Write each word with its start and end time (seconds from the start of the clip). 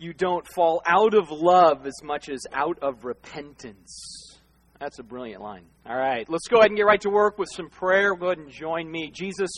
you 0.00 0.14
don't 0.14 0.46
fall 0.54 0.82
out 0.86 1.12
of 1.12 1.30
love 1.30 1.86
as 1.86 2.02
much 2.02 2.30
as 2.30 2.40
out 2.54 2.78
of 2.80 3.04
repentance. 3.04 4.38
That's 4.80 4.98
a 4.98 5.02
brilliant 5.02 5.42
line. 5.42 5.66
All 5.86 5.94
right, 5.96 6.26
let's 6.30 6.48
go 6.48 6.56
ahead 6.56 6.70
and 6.70 6.76
get 6.78 6.86
right 6.86 7.00
to 7.02 7.10
work 7.10 7.38
with 7.38 7.50
some 7.54 7.68
prayer. 7.68 8.14
Go 8.14 8.28
ahead 8.28 8.38
and 8.38 8.50
join 8.50 8.90
me. 8.90 9.10
Jesus, 9.12 9.50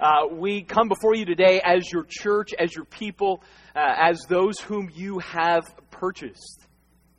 uh, 0.00 0.28
we 0.30 0.62
come 0.62 0.88
before 0.88 1.14
you 1.14 1.26
today 1.26 1.60
as 1.62 1.92
your 1.92 2.06
church, 2.08 2.54
as 2.58 2.74
your 2.74 2.86
people, 2.86 3.42
uh, 3.76 3.80
as 3.98 4.22
those 4.30 4.58
whom 4.60 4.90
you 4.94 5.18
have 5.18 5.64
purchased. 5.90 6.66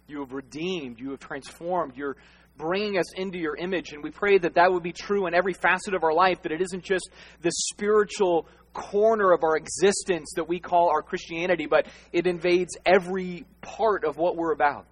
You 0.08 0.22
have 0.22 0.34
redeemed, 0.34 1.00
you 1.00 1.12
have 1.12 1.20
transformed, 1.20 1.96
you're 1.96 2.18
bringing 2.58 2.98
us 2.98 3.14
into 3.16 3.38
your 3.38 3.56
image. 3.56 3.94
And 3.94 4.04
we 4.04 4.10
pray 4.10 4.40
that 4.40 4.56
that 4.56 4.72
would 4.72 4.84
be 4.84 4.94
true 4.94 5.28
in 5.28 5.36
every 5.36 5.54
facet 5.54 5.94
of 5.94 6.04
our 6.04 6.14
life, 6.14 6.42
that 6.42 6.52
it 6.52 6.62
isn't 6.62 6.84
just 6.84 7.08
the 7.42 7.52
spiritual 7.72 8.48
corner 8.74 9.32
of 9.32 9.44
our 9.44 9.56
existence 9.56 10.34
that 10.36 10.48
we 10.48 10.60
call 10.60 10.90
our 10.90 11.02
Christianity, 11.02 11.68
but 11.68 11.88
it 12.12 12.28
invades 12.28 12.78
every 12.86 13.46
part 13.62 14.04
of 14.04 14.18
what 14.18 14.36
we're 14.36 14.54
about. 14.54 14.88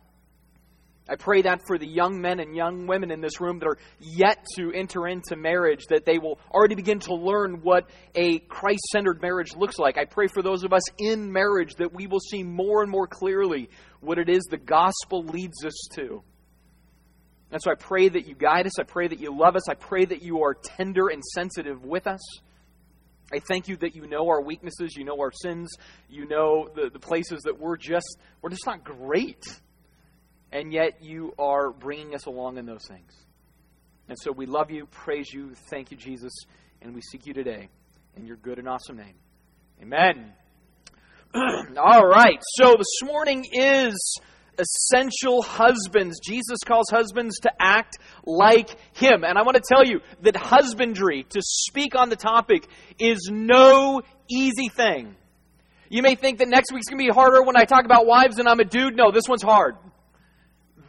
I 1.10 1.16
pray 1.16 1.42
that 1.42 1.62
for 1.68 1.78
the 1.78 1.88
young 1.88 2.22
men 2.22 2.40
and 2.40 2.56
young 2.56 2.88
women 2.88 3.12
in 3.12 3.20
this 3.20 3.42
room 3.42 3.60
that 3.60 3.66
are 3.66 3.78
yet 4.00 4.46
to 4.56 4.72
enter 4.72 5.08
into 5.08 5.36
marriage, 5.36 5.86
that 5.90 6.06
they 6.06 6.20
will 6.20 6.40
already 6.50 6.76
begin 6.76 7.00
to 7.02 7.16
learn 7.16 7.62
what 7.64 7.90
a 8.16 8.40
Christ 8.40 8.84
centered 8.94 9.22
marriage 9.22 9.54
looks 9.56 9.78
like. 9.78 9.98
I 9.98 10.06
pray 10.06 10.28
for 10.28 10.42
those 10.42 10.64
of 10.64 10.72
us 10.72 10.84
in 11.00 11.32
marriage 11.32 11.76
that 11.76 11.94
we 11.94 12.08
will 12.08 12.22
see 12.22 12.44
more 12.44 12.82
and 12.82 12.90
more 12.90 13.08
clearly 13.08 13.70
what 14.00 14.20
it 14.20 14.30
is 14.30 14.44
the 14.50 14.58
gospel 14.58 15.24
leads 15.26 15.66
us 15.66 15.88
to. 15.96 16.24
And 17.52 17.62
so 17.62 17.72
I 17.72 17.76
pray 17.76 18.08
that 18.08 18.26
you 18.26 18.36
guide 18.36 18.66
us. 18.66 18.80
I 18.80 18.84
pray 18.84 19.08
that 19.10 19.20
you 19.20 19.38
love 19.38 19.58
us. 19.58 19.68
I 19.68 19.74
pray 19.74 20.06
that 20.06 20.22
you 20.22 20.44
are 20.44 20.54
tender 20.54 21.10
and 21.10 21.22
sensitive 21.22 21.84
with 21.84 22.08
us. 22.08 22.22
I 23.34 23.40
thank 23.40 23.68
you 23.68 23.78
that 23.78 23.96
you 23.96 24.08
know 24.08 24.28
our 24.28 24.42
weaknesses, 24.42 24.96
you 24.96 25.04
know 25.04 25.20
our 25.20 25.32
sins, 25.32 25.70
you 26.10 26.28
know 26.28 26.68
the, 26.74 26.90
the 26.90 27.00
places 27.00 27.42
that 27.44 27.60
we're 27.60 27.78
just 27.78 28.18
we're 28.42 28.50
just 28.50 28.66
not 28.66 28.84
great. 28.84 29.44
And 30.52 30.74
yet 30.74 31.02
you 31.02 31.34
are 31.40 31.72
bringing 31.72 32.14
us 32.14 32.26
along 32.26 32.58
in 32.58 32.66
those 32.66 32.86
things. 32.86 33.14
And 34.10 34.18
so 34.20 34.32
we 34.32 34.46
love 34.46 34.70
you, 34.70 34.86
praise 34.88 35.32
you, 35.32 35.54
thank 35.70 35.92
you 35.92 35.98
Jesus, 35.98 36.34
and 36.82 36.94
we 36.94 37.02
seek 37.02 37.26
you 37.26 37.34
today 37.34 37.70
in 38.18 38.26
your 38.26 38.36
good 38.36 38.60
and 38.60 38.68
awesome 38.68 38.98
name. 38.98 39.16
Amen. 39.82 40.34
All 41.34 42.06
right. 42.06 42.40
So 42.58 42.76
this 42.76 43.10
morning 43.10 43.46
is 43.54 44.20
essential 44.62 45.42
husbands. 45.42 46.20
Jesus 46.20 46.60
calls 46.66 46.90
husbands 46.90 47.40
to 47.42 47.52
act 47.60 47.98
like 48.26 48.70
him. 48.96 49.24
And 49.24 49.38
I 49.38 49.44
want 49.44 49.56
to 49.56 49.64
tell 49.68 49.86
you 49.86 50.00
that 50.22 50.36
husbandry, 50.36 51.26
to 51.30 51.42
speak 51.42 51.96
on 51.96 52.10
the 52.10 52.16
topic, 52.16 52.68
is 53.00 53.30
no 53.32 54.02
easy 54.30 54.70
thing. 54.70 55.16
You 55.90 56.04
may 56.04 56.16
think 56.16 56.40
that 56.40 56.48
next 56.48 56.72
week's 56.72 56.88
going 56.88 57.00
to 57.00 57.12
be 57.12 57.14
harder 57.14 57.44
when 57.44 57.58
I 57.58 57.66
talk 57.66 57.84
about 57.84 58.06
wives 58.06 58.40
and 58.40 58.48
I'm 58.48 58.62
a 58.62 58.66
dude. 58.66 58.96
No, 58.96 59.12
this 59.12 59.28
one's 59.28 59.44
hard. 59.44 59.76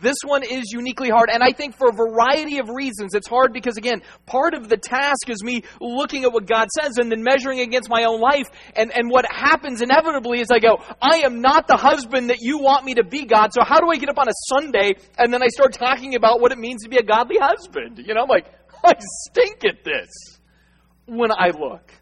This 0.02 0.16
one 0.24 0.42
is 0.42 0.72
uniquely 0.72 1.08
hard. 1.08 1.30
And 1.32 1.42
I 1.42 1.52
think 1.52 1.76
for 1.78 1.88
a 1.88 1.92
variety 1.92 2.58
of 2.58 2.68
reasons, 2.68 3.14
it's 3.14 3.28
hard 3.28 3.52
because, 3.52 3.76
again, 3.76 4.02
part 4.26 4.52
of 4.52 4.68
the 4.68 4.76
task 4.76 5.30
is 5.30 5.42
me 5.44 5.62
looking 5.80 6.24
at 6.24 6.32
what 6.32 6.46
God 6.46 6.68
says 6.78 6.98
and 6.98 7.10
then 7.10 7.22
measuring 7.22 7.60
against 7.60 7.88
my 7.88 8.04
own 8.04 8.20
life. 8.20 8.50
And, 8.74 8.92
and 8.94 9.08
what 9.08 9.30
happens 9.30 9.80
inevitably 9.80 10.40
is 10.40 10.48
I 10.50 10.58
go, 10.58 10.82
I 11.00 11.22
am 11.24 11.40
not 11.40 11.68
the 11.68 11.76
husband 11.76 12.30
that 12.30 12.38
you 12.40 12.58
want 12.58 12.84
me 12.84 12.94
to 12.94 13.04
be, 13.04 13.24
God. 13.24 13.52
So 13.54 13.62
how 13.62 13.80
do 13.80 13.88
I 13.90 13.96
get 13.96 14.08
up 14.08 14.18
on 14.18 14.28
a 14.28 14.34
Sunday 14.48 14.94
and 15.16 15.32
then 15.32 15.42
I 15.42 15.48
start 15.48 15.72
talking 15.72 16.16
about 16.16 16.40
what 16.40 16.50
it 16.50 16.58
means 16.58 16.82
to 16.82 16.88
be 16.88 16.96
a 16.96 17.04
godly 17.04 17.36
husband? 17.40 17.98
You 18.04 18.14
know, 18.14 18.22
I'm 18.22 18.28
like, 18.28 18.46
I 18.84 18.92
stink 19.30 19.64
at 19.64 19.84
this 19.84 20.10
when 21.06 21.30
I 21.30 21.50
look 21.50 21.92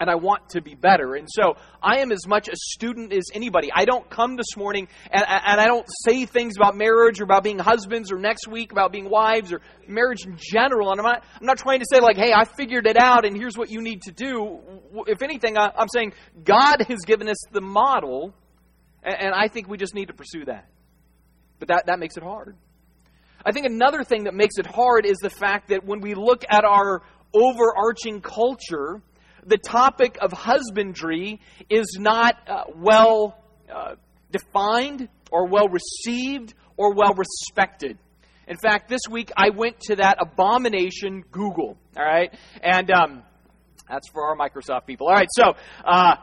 and 0.00 0.08
I 0.08 0.14
want 0.14 0.50
to 0.50 0.60
be 0.60 0.74
better. 0.74 1.14
And 1.14 1.28
so 1.30 1.56
I 1.82 1.98
am 1.98 2.12
as 2.12 2.26
much 2.26 2.48
a 2.48 2.56
student 2.56 3.12
as 3.12 3.24
anybody. 3.32 3.70
I 3.74 3.84
don't 3.84 4.08
come 4.08 4.36
this 4.36 4.56
morning 4.56 4.88
and, 5.10 5.24
and 5.26 5.60
I 5.60 5.66
don't 5.66 5.86
say 6.06 6.26
things 6.26 6.54
about 6.56 6.76
marriage 6.76 7.20
or 7.20 7.24
about 7.24 7.44
being 7.44 7.58
husbands 7.58 8.12
or 8.12 8.18
next 8.18 8.46
week 8.48 8.72
about 8.72 8.92
being 8.92 9.10
wives 9.10 9.52
or 9.52 9.60
marriage 9.86 10.24
in 10.24 10.36
general. 10.38 10.90
And 10.90 11.00
I'm 11.00 11.06
not, 11.06 11.24
I'm 11.40 11.46
not 11.46 11.58
trying 11.58 11.80
to 11.80 11.86
say, 11.90 12.00
like, 12.00 12.16
hey, 12.16 12.32
I 12.32 12.44
figured 12.44 12.86
it 12.86 12.96
out 12.96 13.24
and 13.24 13.36
here's 13.36 13.56
what 13.56 13.70
you 13.70 13.80
need 13.80 14.02
to 14.02 14.12
do. 14.12 14.60
If 15.06 15.22
anything, 15.22 15.58
I, 15.58 15.72
I'm 15.76 15.88
saying 15.92 16.12
God 16.44 16.82
has 16.88 16.98
given 17.06 17.28
us 17.28 17.38
the 17.52 17.60
model, 17.60 18.34
and, 19.02 19.16
and 19.20 19.34
I 19.34 19.48
think 19.48 19.68
we 19.68 19.76
just 19.76 19.94
need 19.94 20.06
to 20.08 20.14
pursue 20.14 20.44
that. 20.46 20.68
But 21.58 21.68
that, 21.68 21.86
that 21.86 21.98
makes 21.98 22.16
it 22.16 22.22
hard. 22.22 22.56
I 23.44 23.52
think 23.52 23.66
another 23.66 24.04
thing 24.04 24.24
that 24.24 24.34
makes 24.34 24.58
it 24.58 24.66
hard 24.66 25.06
is 25.06 25.16
the 25.18 25.30
fact 25.30 25.68
that 25.68 25.84
when 25.84 26.00
we 26.00 26.14
look 26.14 26.44
at 26.48 26.64
our 26.64 27.02
overarching 27.34 28.20
culture, 28.20 29.00
the 29.46 29.58
topic 29.58 30.18
of 30.20 30.32
husbandry 30.32 31.40
is 31.68 31.96
not 31.98 32.36
uh, 32.48 32.64
well 32.74 33.38
uh, 33.72 33.94
defined 34.30 35.08
or 35.30 35.46
well 35.46 35.68
received 35.68 36.54
or 36.76 36.94
well 36.94 37.14
respected. 37.14 37.98
In 38.46 38.56
fact, 38.56 38.88
this 38.88 39.02
week 39.10 39.30
I 39.36 39.50
went 39.50 39.80
to 39.80 39.96
that 39.96 40.18
abomination 40.20 41.22
Google, 41.30 41.76
all 41.96 42.04
right? 42.04 42.32
And 42.62 42.90
um, 42.90 43.22
that's 43.88 44.08
for 44.10 44.26
our 44.26 44.36
Microsoft 44.36 44.86
people. 44.86 45.08
All 45.08 45.14
right, 45.14 45.28
so, 45.30 45.54
uh, 45.84 46.16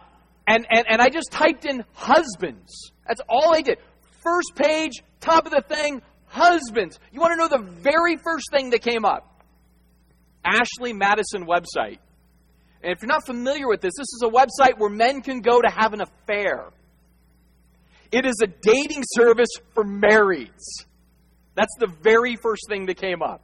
and, 0.48 0.66
and, 0.70 0.86
and 0.90 1.02
I 1.02 1.10
just 1.10 1.32
typed 1.32 1.66
in 1.66 1.84
husbands. 1.94 2.92
That's 3.08 3.22
all 3.30 3.54
I 3.56 3.62
did. 3.62 3.78
First 4.24 4.56
page, 4.56 5.04
top 5.20 5.46
of 5.46 5.52
the 5.52 5.62
thing, 5.62 6.02
husbands. 6.26 7.00
You 7.12 7.20
want 7.20 7.34
to 7.34 7.38
know 7.38 7.48
the 7.48 7.72
very 7.82 8.18
first 8.18 8.50
thing 8.52 8.72
that 8.72 8.82
came 8.82 9.06
up? 9.06 9.44
Ashley 10.44 10.94
Madison 10.94 11.46
website. 11.46 12.00
And 12.86 12.94
if 12.94 13.02
you're 13.02 13.08
not 13.08 13.26
familiar 13.26 13.68
with 13.68 13.82
this, 13.82 13.94
this 13.98 14.14
is 14.14 14.24
a 14.24 14.30
website 14.30 14.78
where 14.78 14.92
men 14.92 15.24
can 15.24 15.42
go 15.42 15.60
to 15.60 15.68
have 15.68 15.94
an 15.94 16.02
affair. 16.02 16.70
It 18.12 18.28
is 18.28 18.36
a 18.44 18.48
dating 18.48 19.04
service 19.16 19.50
for 19.74 19.84
marrieds. 19.84 20.62
That's 21.56 21.74
the 21.80 21.88
very 21.88 22.36
first 22.36 22.62
thing 22.70 22.86
that 22.86 22.98
came 22.98 23.24
up. 23.24 23.42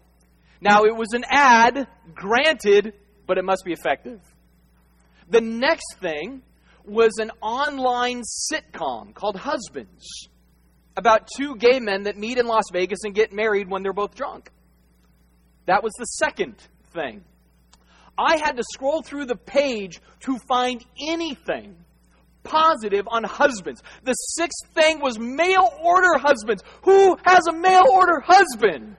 Now, 0.61 0.83
it 0.83 0.95
was 0.95 1.13
an 1.13 1.23
ad, 1.27 1.87
granted, 2.13 2.93
but 3.25 3.39
it 3.39 3.43
must 3.43 3.65
be 3.65 3.73
effective. 3.73 4.21
The 5.27 5.41
next 5.41 5.95
thing 5.99 6.43
was 6.85 7.13
an 7.17 7.31
online 7.41 8.21
sitcom 8.21 9.15
called 9.15 9.37
Husbands 9.37 10.27
about 10.95 11.27
two 11.35 11.55
gay 11.55 11.79
men 11.79 12.03
that 12.03 12.15
meet 12.15 12.37
in 12.37 12.45
Las 12.45 12.65
Vegas 12.71 12.99
and 13.05 13.15
get 13.15 13.33
married 13.33 13.71
when 13.71 13.81
they're 13.81 13.91
both 13.91 14.13
drunk. 14.13 14.51
That 15.65 15.81
was 15.81 15.93
the 15.97 16.05
second 16.05 16.57
thing. 16.93 17.23
I 18.17 18.37
had 18.37 18.57
to 18.57 18.63
scroll 18.73 19.01
through 19.01 19.25
the 19.25 19.35
page 19.35 19.99
to 20.21 20.37
find 20.47 20.83
anything 20.99 21.75
positive 22.43 23.07
on 23.07 23.23
husbands. 23.23 23.81
The 24.03 24.13
sixth 24.13 24.67
thing 24.73 24.99
was 24.99 25.17
mail 25.19 25.69
order 25.81 26.17
husbands. 26.17 26.63
Who 26.83 27.17
has 27.23 27.47
a 27.47 27.53
mail 27.53 27.83
order 27.91 28.19
husband? 28.19 28.95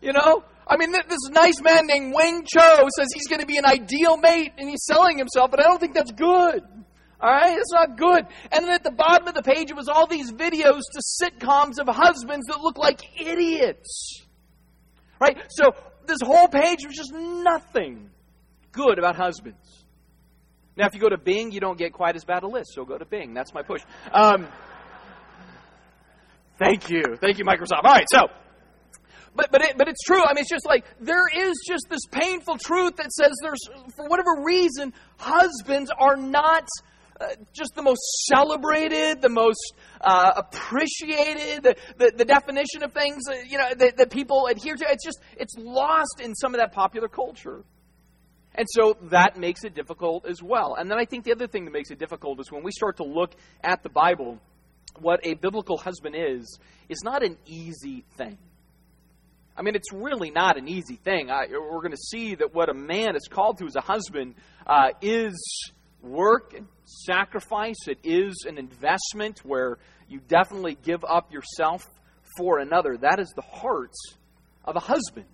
You 0.00 0.12
know? 0.12 0.44
I 0.66 0.76
mean, 0.78 0.92
this 0.92 1.28
nice 1.30 1.60
man 1.60 1.86
named 1.86 2.14
Wang 2.14 2.46
Cho 2.46 2.88
says 2.96 3.08
he's 3.12 3.26
going 3.26 3.40
to 3.40 3.46
be 3.46 3.58
an 3.58 3.66
ideal 3.66 4.16
mate 4.16 4.52
and 4.56 4.68
he's 4.68 4.84
selling 4.86 5.18
himself, 5.18 5.50
but 5.50 5.60
I 5.60 5.64
don't 5.64 5.78
think 5.78 5.94
that's 5.94 6.12
good. 6.12 6.62
All 7.20 7.30
right? 7.30 7.58
It's 7.58 7.72
not 7.72 7.98
good. 7.98 8.26
And 8.50 8.64
then 8.64 8.70
at 8.70 8.82
the 8.82 8.90
bottom 8.90 9.28
of 9.28 9.34
the 9.34 9.42
page, 9.42 9.70
it 9.70 9.76
was 9.76 9.88
all 9.88 10.06
these 10.06 10.32
videos 10.32 10.80
to 10.92 11.02
sitcoms 11.22 11.78
of 11.78 11.94
husbands 11.94 12.46
that 12.46 12.60
look 12.60 12.78
like 12.78 13.00
idiots. 13.20 14.22
Right? 15.20 15.36
So 15.50 15.74
this 16.06 16.18
whole 16.22 16.48
page 16.48 16.78
was 16.86 16.94
just 16.94 17.12
nothing 17.12 18.10
good 18.74 18.98
about 18.98 19.16
husbands. 19.16 19.84
Now, 20.76 20.86
if 20.86 20.94
you 20.94 21.00
go 21.00 21.08
to 21.08 21.18
Bing, 21.18 21.52
you 21.52 21.60
don't 21.60 21.78
get 21.78 21.92
quite 21.92 22.16
as 22.16 22.24
bad 22.24 22.42
a 22.42 22.48
list, 22.48 22.74
so 22.74 22.84
go 22.84 22.98
to 22.98 23.04
Bing. 23.04 23.32
That's 23.32 23.54
my 23.54 23.62
push. 23.62 23.82
Um, 24.12 24.48
thank 26.58 26.90
you. 26.90 27.16
Thank 27.20 27.38
you, 27.38 27.44
Microsoft. 27.44 27.84
All 27.84 27.92
right, 27.92 28.06
so. 28.12 28.26
But, 29.36 29.50
but, 29.50 29.62
it, 29.62 29.78
but 29.78 29.88
it's 29.88 30.02
true. 30.04 30.22
I 30.22 30.34
mean, 30.34 30.42
it's 30.42 30.50
just 30.50 30.66
like 30.66 30.84
there 31.00 31.26
is 31.28 31.54
just 31.66 31.86
this 31.90 32.06
painful 32.10 32.58
truth 32.58 32.96
that 32.96 33.12
says 33.12 33.32
there's, 33.42 33.68
for 33.96 34.08
whatever 34.08 34.42
reason, 34.44 34.92
husbands 35.16 35.90
are 35.96 36.16
not 36.16 36.68
uh, 37.20 37.26
just 37.52 37.74
the 37.76 37.82
most 37.82 38.00
celebrated, 38.26 39.22
the 39.22 39.28
most 39.28 39.74
uh, 40.00 40.32
appreciated, 40.36 41.62
the, 41.62 41.76
the, 41.96 42.12
the, 42.16 42.24
definition 42.24 42.82
of 42.82 42.92
things 42.92 43.22
uh, 43.28 43.34
you 43.48 43.56
know 43.56 43.72
that, 43.76 43.96
that 43.96 44.10
people 44.10 44.48
adhere 44.48 44.74
to. 44.74 44.84
It's 44.90 45.04
just 45.04 45.20
it's 45.36 45.54
lost 45.56 46.20
in 46.20 46.34
some 46.34 46.54
of 46.54 46.60
that 46.60 46.72
popular 46.72 47.06
culture. 47.06 47.64
And 48.54 48.66
so 48.70 48.96
that 49.10 49.36
makes 49.36 49.64
it 49.64 49.74
difficult 49.74 50.26
as 50.26 50.42
well. 50.42 50.76
And 50.78 50.90
then 50.90 50.98
I 50.98 51.04
think 51.04 51.24
the 51.24 51.32
other 51.32 51.48
thing 51.48 51.64
that 51.64 51.72
makes 51.72 51.90
it 51.90 51.98
difficult 51.98 52.38
is 52.40 52.52
when 52.52 52.62
we 52.62 52.70
start 52.70 52.98
to 52.98 53.04
look 53.04 53.32
at 53.62 53.82
the 53.82 53.88
Bible, 53.88 54.38
what 55.00 55.20
a 55.24 55.34
biblical 55.34 55.76
husband 55.76 56.14
is, 56.16 56.58
is 56.88 57.02
not 57.02 57.24
an 57.24 57.36
easy 57.46 58.04
thing. 58.16 58.38
I 59.56 59.62
mean, 59.62 59.74
it's 59.74 59.92
really 59.92 60.30
not 60.30 60.56
an 60.56 60.68
easy 60.68 60.96
thing. 60.96 61.30
I, 61.30 61.46
we're 61.50 61.80
going 61.80 61.92
to 61.92 61.96
see 61.96 62.34
that 62.34 62.54
what 62.54 62.68
a 62.68 62.74
man 62.74 63.16
is 63.16 63.28
called 63.28 63.58
to 63.58 63.66
as 63.66 63.76
a 63.76 63.80
husband 63.80 64.34
uh, 64.66 64.90
is 65.00 65.72
work 66.02 66.54
and 66.54 66.66
sacrifice. 66.84 67.76
It 67.86 67.98
is 68.02 68.44
an 68.48 68.58
investment 68.58 69.40
where 69.44 69.78
you 70.08 70.20
definitely 70.28 70.76
give 70.82 71.04
up 71.04 71.32
yourself 71.32 71.86
for 72.36 72.58
another. 72.58 72.96
That 72.96 73.20
is 73.20 73.32
the 73.34 73.42
heart 73.42 73.94
of 74.64 74.76
a 74.76 74.80
husband. 74.80 75.26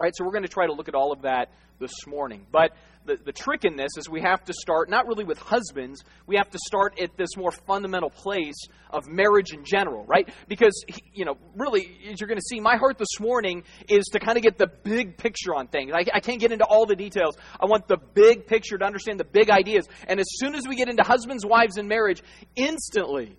Right, 0.00 0.16
so 0.16 0.24
we're 0.24 0.32
going 0.32 0.44
to 0.44 0.48
try 0.48 0.66
to 0.66 0.72
look 0.72 0.88
at 0.88 0.94
all 0.94 1.12
of 1.12 1.22
that 1.22 1.50
this 1.78 2.06
morning. 2.06 2.46
But 2.50 2.74
the, 3.04 3.18
the 3.22 3.32
trick 3.32 3.66
in 3.66 3.76
this 3.76 3.90
is 3.98 4.08
we 4.08 4.22
have 4.22 4.42
to 4.44 4.54
start 4.54 4.88
not 4.88 5.06
really 5.06 5.24
with 5.24 5.38
husbands, 5.38 6.02
we 6.26 6.36
have 6.36 6.48
to 6.48 6.58
start 6.66 6.98
at 6.98 7.18
this 7.18 7.36
more 7.36 7.50
fundamental 7.50 8.08
place 8.08 8.56
of 8.88 9.08
marriage 9.08 9.52
in 9.52 9.62
general, 9.62 10.06
right? 10.06 10.26
Because, 10.48 10.72
you 11.12 11.26
know, 11.26 11.36
really, 11.54 11.98
as 12.10 12.18
you're 12.18 12.28
going 12.28 12.38
to 12.38 12.46
see, 12.48 12.60
my 12.60 12.76
heart 12.76 12.96
this 12.96 13.20
morning 13.20 13.62
is 13.90 14.06
to 14.12 14.20
kind 14.20 14.38
of 14.38 14.42
get 14.42 14.56
the 14.56 14.68
big 14.68 15.18
picture 15.18 15.54
on 15.54 15.66
things. 15.66 15.92
I, 15.94 16.06
I 16.14 16.20
can't 16.20 16.40
get 16.40 16.50
into 16.50 16.64
all 16.64 16.86
the 16.86 16.96
details. 16.96 17.36
I 17.60 17.66
want 17.66 17.86
the 17.86 17.98
big 17.98 18.46
picture 18.46 18.78
to 18.78 18.84
understand 18.86 19.20
the 19.20 19.24
big 19.24 19.50
ideas. 19.50 19.86
And 20.08 20.18
as 20.18 20.26
soon 20.30 20.54
as 20.54 20.66
we 20.66 20.76
get 20.76 20.88
into 20.88 21.02
husbands, 21.02 21.44
wives, 21.44 21.76
and 21.76 21.90
marriage, 21.90 22.22
instantly, 22.56 23.36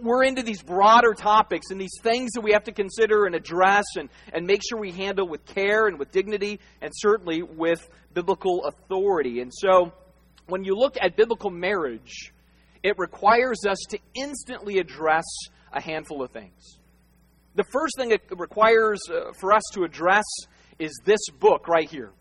we're 0.00 0.24
into 0.24 0.42
these 0.42 0.62
broader 0.62 1.14
topics 1.14 1.70
and 1.70 1.80
these 1.80 1.98
things 2.02 2.32
that 2.32 2.40
we 2.40 2.52
have 2.52 2.64
to 2.64 2.72
consider 2.72 3.26
and 3.26 3.34
address 3.34 3.84
and, 3.96 4.08
and 4.32 4.46
make 4.46 4.62
sure 4.68 4.78
we 4.78 4.92
handle 4.92 5.28
with 5.28 5.44
care 5.44 5.86
and 5.86 5.98
with 5.98 6.10
dignity 6.10 6.60
and 6.80 6.92
certainly 6.94 7.42
with 7.42 7.88
biblical 8.14 8.64
authority. 8.64 9.40
And 9.40 9.52
so, 9.52 9.92
when 10.46 10.64
you 10.64 10.74
look 10.74 10.96
at 11.00 11.16
biblical 11.16 11.50
marriage, 11.50 12.32
it 12.82 12.98
requires 12.98 13.64
us 13.68 13.78
to 13.90 13.98
instantly 14.14 14.78
address 14.78 15.24
a 15.72 15.80
handful 15.80 16.22
of 16.22 16.30
things. 16.30 16.78
The 17.54 17.64
first 17.64 17.96
thing 17.96 18.10
it 18.10 18.22
requires 18.30 19.00
uh, 19.08 19.32
for 19.38 19.52
us 19.52 19.62
to 19.74 19.84
address 19.84 20.24
is 20.78 20.92
this 21.04 21.20
book 21.38 21.68
right 21.68 21.88
here 21.88 22.12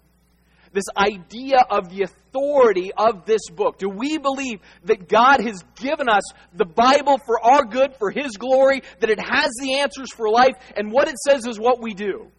this 0.73 0.85
idea 0.95 1.57
of 1.69 1.89
the 1.89 2.03
authority 2.03 2.91
of 2.97 3.25
this 3.25 3.49
book? 3.49 3.77
Do 3.77 3.89
we 3.89 4.17
believe 4.17 4.59
that 4.85 5.07
God 5.07 5.41
has 5.41 5.63
given 5.75 6.09
us 6.09 6.23
the 6.53 6.65
Bible 6.65 7.17
for 7.25 7.43
our 7.43 7.65
good, 7.65 7.95
for 7.97 8.11
His 8.11 8.37
glory, 8.37 8.83
that 8.99 9.09
it 9.09 9.19
has 9.19 9.51
the 9.61 9.79
answers 9.79 10.11
for 10.15 10.29
life, 10.29 10.55
and 10.75 10.91
what 10.91 11.07
it 11.07 11.15
says 11.17 11.45
is 11.45 11.59
what 11.59 11.81
we 11.81 11.93
do? 11.93 12.31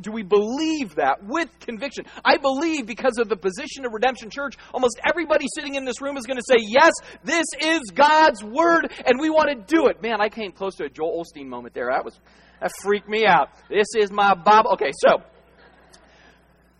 do 0.00 0.10
we 0.10 0.22
believe 0.22 0.94
that 0.94 1.22
with 1.24 1.48
conviction? 1.60 2.06
I 2.24 2.38
believe 2.38 2.86
because 2.86 3.18
of 3.18 3.28
the 3.28 3.36
position 3.36 3.84
of 3.84 3.92
Redemption 3.92 4.30
Church, 4.30 4.56
almost 4.72 4.98
everybody 5.06 5.46
sitting 5.54 5.74
in 5.74 5.84
this 5.84 6.00
room 6.00 6.16
is 6.16 6.24
going 6.24 6.38
to 6.38 6.44
say, 6.46 6.56
Yes, 6.58 6.92
this 7.24 7.44
is 7.60 7.80
God's 7.94 8.42
Word, 8.42 8.92
and 9.04 9.20
we 9.20 9.30
want 9.30 9.48
to 9.50 9.74
do 9.74 9.88
it. 9.88 10.02
Man, 10.02 10.20
I 10.20 10.28
came 10.28 10.52
close 10.52 10.76
to 10.76 10.84
a 10.84 10.88
Joel 10.88 11.22
Osteen 11.22 11.46
moment 11.46 11.74
there. 11.74 11.90
That 11.92 12.04
was 12.04 12.18
that 12.60 12.70
freaked 12.80 13.08
me 13.08 13.26
out. 13.26 13.50
This 13.68 13.88
is 13.96 14.10
my 14.10 14.34
Bible. 14.34 14.72
Okay, 14.74 14.92
so 14.98 15.22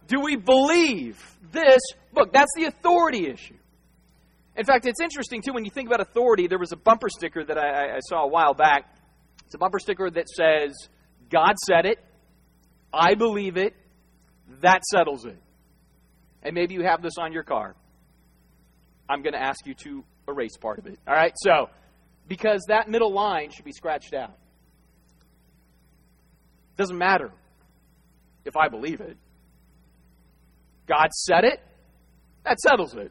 do 0.09 0.21
we 0.21 0.37
believe 0.37 1.19
this 1.53 1.81
book? 2.13 2.33
That's 2.33 2.51
the 2.57 2.65
authority 2.65 3.29
issue. 3.29 3.57
In 4.57 4.65
fact, 4.65 4.87
it's 4.87 5.01
interesting, 5.01 5.41
too, 5.43 5.53
when 5.53 5.65
you 5.65 5.71
think 5.71 5.89
about 5.89 6.01
authority, 6.01 6.47
there 6.47 6.59
was 6.59 6.73
a 6.73 6.77
bumper 6.77 7.09
sticker 7.09 7.43
that 7.45 7.57
I, 7.57 7.97
I 7.97 8.01
saw 8.01 8.25
a 8.25 8.29
while 8.29 8.53
back. 8.53 8.95
It's 9.47 9.55
a 9.55 9.59
bumper 9.59 9.79
sticker 9.79 10.11
that 10.11 10.29
says, 10.29 10.75
God 11.31 11.55
said 11.67 11.87
it, 11.87 11.99
I 12.93 13.15
believe 13.15 13.57
it, 13.57 13.75
that 14.61 14.85
settles 14.85 15.25
it. 15.25 15.39
And 16.43 16.55
maybe 16.55 16.75
you 16.75 16.83
have 16.83 17.03
this 17.03 17.15
on 17.19 17.33
your 17.33 17.45
car. 17.45 17.75
I'm 19.09 19.23
going 19.23 19.33
to 19.33 19.43
ask 19.43 19.67
you 19.67 19.75
to 19.85 20.05
erase 20.29 20.57
part 20.57 20.79
of 20.79 20.87
it. 20.87 20.99
All 21.07 21.15
right? 21.15 21.33
So, 21.37 21.71
because 22.29 22.65
that 22.69 22.89
middle 22.89 23.13
line 23.13 23.51
should 23.51 23.65
be 23.65 23.73
scratched 23.73 24.15
out. 24.15 24.37
Doesn't 26.77 26.99
matter 26.99 27.31
if 28.45 28.57
I 28.57 28.69
believe 28.69 29.01
it. 29.01 29.17
God 30.93 31.13
said 31.13 31.45
it, 31.45 31.61
that 32.45 32.59
settles 32.61 32.95
it. 32.95 33.11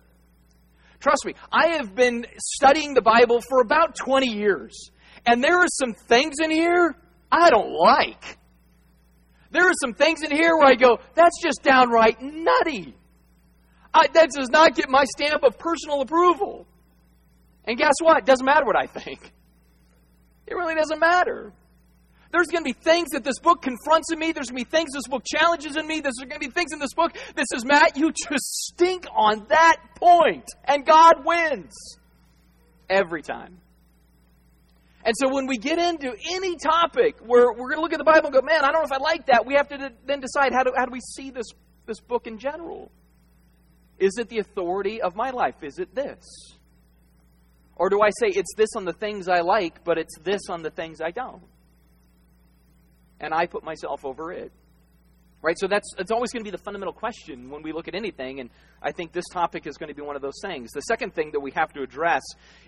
Trust 0.99 1.25
me, 1.25 1.33
I 1.51 1.77
have 1.77 1.95
been 1.95 2.25
studying 2.37 2.93
the 2.93 3.01
Bible 3.01 3.41
for 3.41 3.61
about 3.61 3.95
20 3.95 4.27
years, 4.27 4.91
and 5.25 5.43
there 5.43 5.57
are 5.57 5.67
some 5.67 5.93
things 5.93 6.35
in 6.43 6.51
here 6.51 6.95
I 7.31 7.49
don't 7.49 7.71
like. 7.71 8.37
There 9.49 9.67
are 9.67 9.73
some 9.81 9.93
things 9.93 10.21
in 10.21 10.31
here 10.31 10.55
where 10.55 10.67
I 10.67 10.75
go, 10.75 10.99
that's 11.15 11.41
just 11.41 11.63
downright 11.63 12.21
nutty. 12.21 12.95
I, 13.93 14.07
that 14.13 14.29
does 14.29 14.49
not 14.49 14.75
get 14.75 14.87
my 14.89 15.03
stamp 15.05 15.43
of 15.43 15.57
personal 15.57 16.01
approval. 16.01 16.67
And 17.65 17.77
guess 17.77 17.95
what? 18.01 18.17
It 18.17 18.25
doesn't 18.25 18.45
matter 18.45 18.65
what 18.65 18.77
I 18.77 18.85
think. 18.85 19.33
It 20.47 20.53
really 20.53 20.75
doesn't 20.75 20.99
matter. 20.99 21.51
There's 22.31 22.47
going 22.47 22.63
to 22.63 22.73
be 22.73 22.73
things 22.73 23.09
that 23.11 23.23
this 23.23 23.39
book 23.39 23.61
confronts 23.61 24.11
in 24.11 24.19
me. 24.19 24.31
There's 24.31 24.49
going 24.49 24.63
to 24.63 24.69
be 24.69 24.77
things 24.77 24.91
this 24.93 25.07
book 25.07 25.23
challenges 25.25 25.75
in 25.75 25.85
me. 25.85 25.99
There's 25.99 26.15
going 26.17 26.29
to 26.29 26.39
be 26.39 26.49
things 26.49 26.71
in 26.71 26.79
this 26.79 26.93
book 26.93 27.13
that 27.35 27.45
says, 27.51 27.65
Matt, 27.65 27.97
you 27.97 28.11
just 28.11 28.45
stink 28.45 29.05
on 29.13 29.45
that 29.49 29.77
point. 29.95 30.45
And 30.63 30.85
God 30.85 31.25
wins 31.25 31.73
every 32.89 33.21
time. 33.21 33.57
And 35.03 35.15
so 35.17 35.33
when 35.33 35.47
we 35.47 35.57
get 35.57 35.79
into 35.79 36.15
any 36.31 36.57
topic 36.57 37.17
where 37.25 37.51
we're 37.51 37.69
going 37.69 37.77
to 37.77 37.81
look 37.81 37.93
at 37.93 37.97
the 37.97 38.03
Bible 38.03 38.27
and 38.27 38.33
go, 38.33 38.41
man, 38.41 38.63
I 38.63 38.71
don't 38.71 38.81
know 38.81 38.85
if 38.85 38.91
I 38.91 38.97
like 38.97 39.25
that, 39.27 39.45
we 39.45 39.55
have 39.55 39.67
to 39.69 39.91
then 40.05 40.19
decide 40.19 40.53
how 40.53 40.63
do, 40.63 40.71
how 40.75 40.85
do 40.85 40.91
we 40.91 40.99
see 40.99 41.31
this, 41.31 41.47
this 41.87 41.99
book 41.99 42.27
in 42.27 42.37
general? 42.37 42.91
Is 43.97 44.17
it 44.17 44.29
the 44.29 44.39
authority 44.39 45.01
of 45.01 45.15
my 45.15 45.31
life? 45.31 45.63
Is 45.63 45.79
it 45.79 45.95
this? 45.95 46.55
Or 47.75 47.89
do 47.89 48.01
I 48.01 48.09
say 48.19 48.27
it's 48.27 48.53
this 48.55 48.69
on 48.75 48.85
the 48.85 48.93
things 48.93 49.27
I 49.27 49.41
like, 49.41 49.83
but 49.83 49.97
it's 49.97 50.17
this 50.19 50.41
on 50.49 50.61
the 50.61 50.69
things 50.69 51.01
I 51.01 51.09
don't? 51.11 51.41
And 53.21 53.33
I 53.33 53.45
put 53.45 53.63
myself 53.63 54.03
over 54.03 54.33
it. 54.33 54.51
Right? 55.43 55.57
So 55.57 55.67
that's, 55.67 55.87
that's 55.97 56.11
always 56.11 56.31
going 56.31 56.43
to 56.43 56.51
be 56.51 56.55
the 56.55 56.61
fundamental 56.63 56.93
question 56.93 57.49
when 57.49 57.63
we 57.63 57.71
look 57.71 57.87
at 57.87 57.95
anything, 57.95 58.41
and 58.41 58.49
I 58.81 58.91
think 58.91 59.11
this 59.11 59.25
topic 59.31 59.65
is 59.65 59.77
going 59.77 59.89
to 59.89 59.95
be 59.95 60.01
one 60.01 60.15
of 60.15 60.21
those 60.21 60.39
things. 60.41 60.71
The 60.71 60.81
second 60.81 61.15
thing 61.15 61.31
that 61.31 61.39
we 61.39 61.51
have 61.51 61.73
to 61.73 61.81
address 61.81 62.21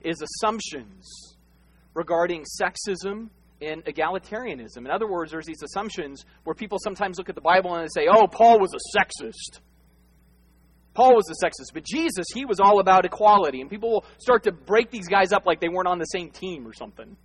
is 0.04 0.22
assumptions 0.22 1.36
regarding 1.94 2.46
sexism 2.60 3.30
and 3.62 3.86
egalitarianism. 3.86 4.78
In 4.78 4.90
other 4.90 5.08
words, 5.08 5.32
there's 5.32 5.46
these 5.46 5.62
assumptions 5.64 6.26
where 6.46 6.56
people 6.56 6.80
sometimes 6.84 7.18
look 7.18 7.30
at 7.30 7.36
the 7.36 7.42
Bible 7.42 7.76
and 7.76 7.84
they 7.84 8.02
say, 8.02 8.08
oh, 8.10 8.28
Paul 8.28 8.60
was 8.60 8.74
a 8.74 8.98
sexist. 8.98 9.60
Paul 10.96 11.16
was 11.16 11.30
a 11.30 11.46
sexist, 11.46 11.74
but 11.74 11.84
Jesus, 11.84 12.26
he 12.34 12.46
was 12.46 12.60
all 12.60 12.80
about 12.80 13.06
equality. 13.06 13.62
And 13.62 13.70
people 13.70 13.92
will 13.92 14.06
start 14.18 14.44
to 14.44 14.52
break 14.52 14.92
these 14.92 15.08
guys 15.08 15.32
up 15.32 15.46
like 15.46 15.60
they 15.60 15.70
weren't 15.70 15.88
on 15.88 16.00
the 16.00 16.06
same 16.06 16.30
team 16.32 16.68
or 16.68 16.74
something. 16.74 17.16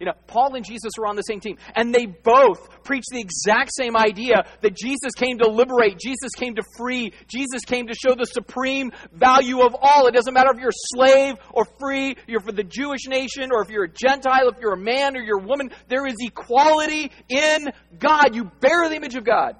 You 0.00 0.06
know, 0.06 0.14
Paul 0.26 0.54
and 0.54 0.64
Jesus 0.64 0.92
were 0.98 1.06
on 1.06 1.14
the 1.14 1.22
same 1.22 1.40
team, 1.40 1.58
and 1.76 1.94
they 1.94 2.06
both 2.06 2.82
preached 2.84 3.10
the 3.12 3.20
exact 3.20 3.70
same 3.76 3.98
idea 3.98 4.46
that 4.62 4.74
Jesus 4.74 5.12
came 5.14 5.36
to 5.38 5.46
liberate, 5.46 5.98
Jesus 5.98 6.30
came 6.34 6.54
to 6.54 6.62
free, 6.78 7.12
Jesus 7.28 7.66
came 7.66 7.86
to 7.86 7.94
show 7.94 8.14
the 8.14 8.24
supreme 8.24 8.92
value 9.12 9.60
of 9.60 9.76
all. 9.78 10.06
It 10.06 10.14
doesn't 10.14 10.32
matter 10.32 10.50
if 10.54 10.58
you're 10.58 10.70
a 10.70 10.96
slave 10.96 11.34
or 11.52 11.66
free, 11.78 12.16
you're 12.26 12.40
for 12.40 12.52
the 12.52 12.64
Jewish 12.64 13.08
nation, 13.08 13.50
or 13.52 13.62
if 13.62 13.68
you're 13.68 13.84
a 13.84 13.92
Gentile, 13.92 14.48
if 14.48 14.58
you're 14.58 14.72
a 14.72 14.78
man 14.78 15.18
or 15.18 15.20
you're 15.20 15.40
a 15.40 15.46
woman, 15.46 15.70
there 15.88 16.06
is 16.06 16.16
equality 16.18 17.12
in 17.28 17.68
God. 17.98 18.34
You 18.34 18.44
bear 18.60 18.88
the 18.88 18.96
image 18.96 19.16
of 19.16 19.24
God. 19.24 19.56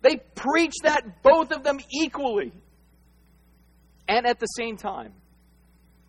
They 0.00 0.16
preach 0.34 0.72
that, 0.84 1.22
both 1.22 1.52
of 1.52 1.62
them 1.62 1.78
equally. 1.92 2.52
And 4.08 4.26
at 4.26 4.40
the 4.40 4.46
same 4.46 4.78
time, 4.78 5.12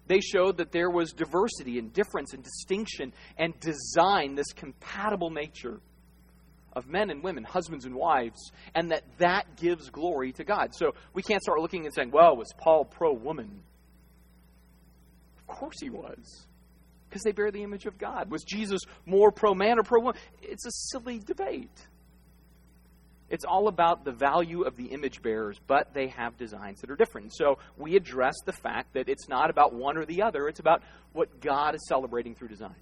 they 0.07 0.19
showed 0.19 0.57
that 0.57 0.71
there 0.71 0.89
was 0.89 1.13
diversity 1.13 1.79
and 1.79 1.93
difference 1.93 2.33
and 2.33 2.43
distinction 2.43 3.13
and 3.37 3.57
design, 3.59 4.35
this 4.35 4.51
compatible 4.53 5.29
nature 5.29 5.79
of 6.75 6.87
men 6.87 7.09
and 7.09 7.23
women, 7.23 7.43
husbands 7.43 7.85
and 7.85 7.95
wives, 7.95 8.51
and 8.75 8.91
that 8.91 9.03
that 9.19 9.57
gives 9.57 9.89
glory 9.89 10.31
to 10.33 10.43
God. 10.43 10.73
So 10.73 10.93
we 11.13 11.21
can't 11.21 11.41
start 11.41 11.59
looking 11.59 11.85
and 11.85 11.93
saying, 11.93 12.11
well, 12.11 12.35
was 12.35 12.51
Paul 12.57 12.85
pro 12.85 13.13
woman? 13.13 13.61
Of 15.37 15.47
course 15.47 15.75
he 15.79 15.89
was, 15.89 16.47
because 17.07 17.21
they 17.21 17.31
bear 17.31 17.51
the 17.51 17.63
image 17.63 17.85
of 17.85 17.97
God. 17.97 18.31
Was 18.31 18.43
Jesus 18.43 18.81
more 19.05 19.31
pro 19.31 19.53
man 19.53 19.77
or 19.77 19.83
pro 19.83 20.01
woman? 20.01 20.19
It's 20.41 20.65
a 20.65 20.71
silly 20.71 21.19
debate. 21.19 21.87
It's 23.33 23.45
all 23.45 23.67
about 23.67 24.05
the 24.05 24.11
value 24.11 24.61
of 24.61 24.77
the 24.77 24.85
image 24.85 25.23
bearers, 25.23 25.59
but 25.65 25.91
they 25.91 26.09
have 26.09 26.37
designs 26.37 26.81
that 26.81 26.91
are 26.91 26.95
different. 26.95 27.33
So 27.35 27.57
we 27.77 27.95
address 27.95 28.35
the 28.45 28.53
fact 28.53 28.93
that 28.93 29.09
it's 29.09 29.27
not 29.27 29.49
about 29.49 29.73
one 29.73 29.97
or 29.97 30.05
the 30.05 30.21
other, 30.21 30.47
it's 30.47 30.59
about 30.59 30.83
what 31.13 31.41
God 31.41 31.73
is 31.73 31.81
celebrating 31.87 32.35
through 32.35 32.49
design. 32.49 32.75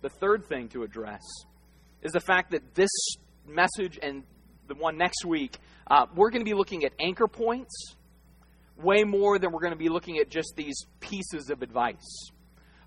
The 0.00 0.10
third 0.10 0.44
thing 0.44 0.68
to 0.68 0.84
address 0.84 1.22
is 2.02 2.12
the 2.12 2.20
fact 2.20 2.52
that 2.52 2.76
this 2.76 2.88
message 3.44 3.98
and 4.00 4.22
the 4.68 4.76
one 4.76 4.96
next 4.96 5.24
week, 5.24 5.58
uh, 5.88 6.06
we're 6.14 6.30
going 6.30 6.44
to 6.44 6.48
be 6.48 6.56
looking 6.56 6.84
at 6.84 6.92
anchor 7.00 7.26
points 7.26 7.96
way 8.80 9.02
more 9.02 9.40
than 9.40 9.50
we're 9.50 9.58
going 9.58 9.72
to 9.72 9.76
be 9.76 9.88
looking 9.88 10.18
at 10.18 10.30
just 10.30 10.52
these 10.56 10.86
pieces 11.00 11.50
of 11.50 11.62
advice. 11.62 12.30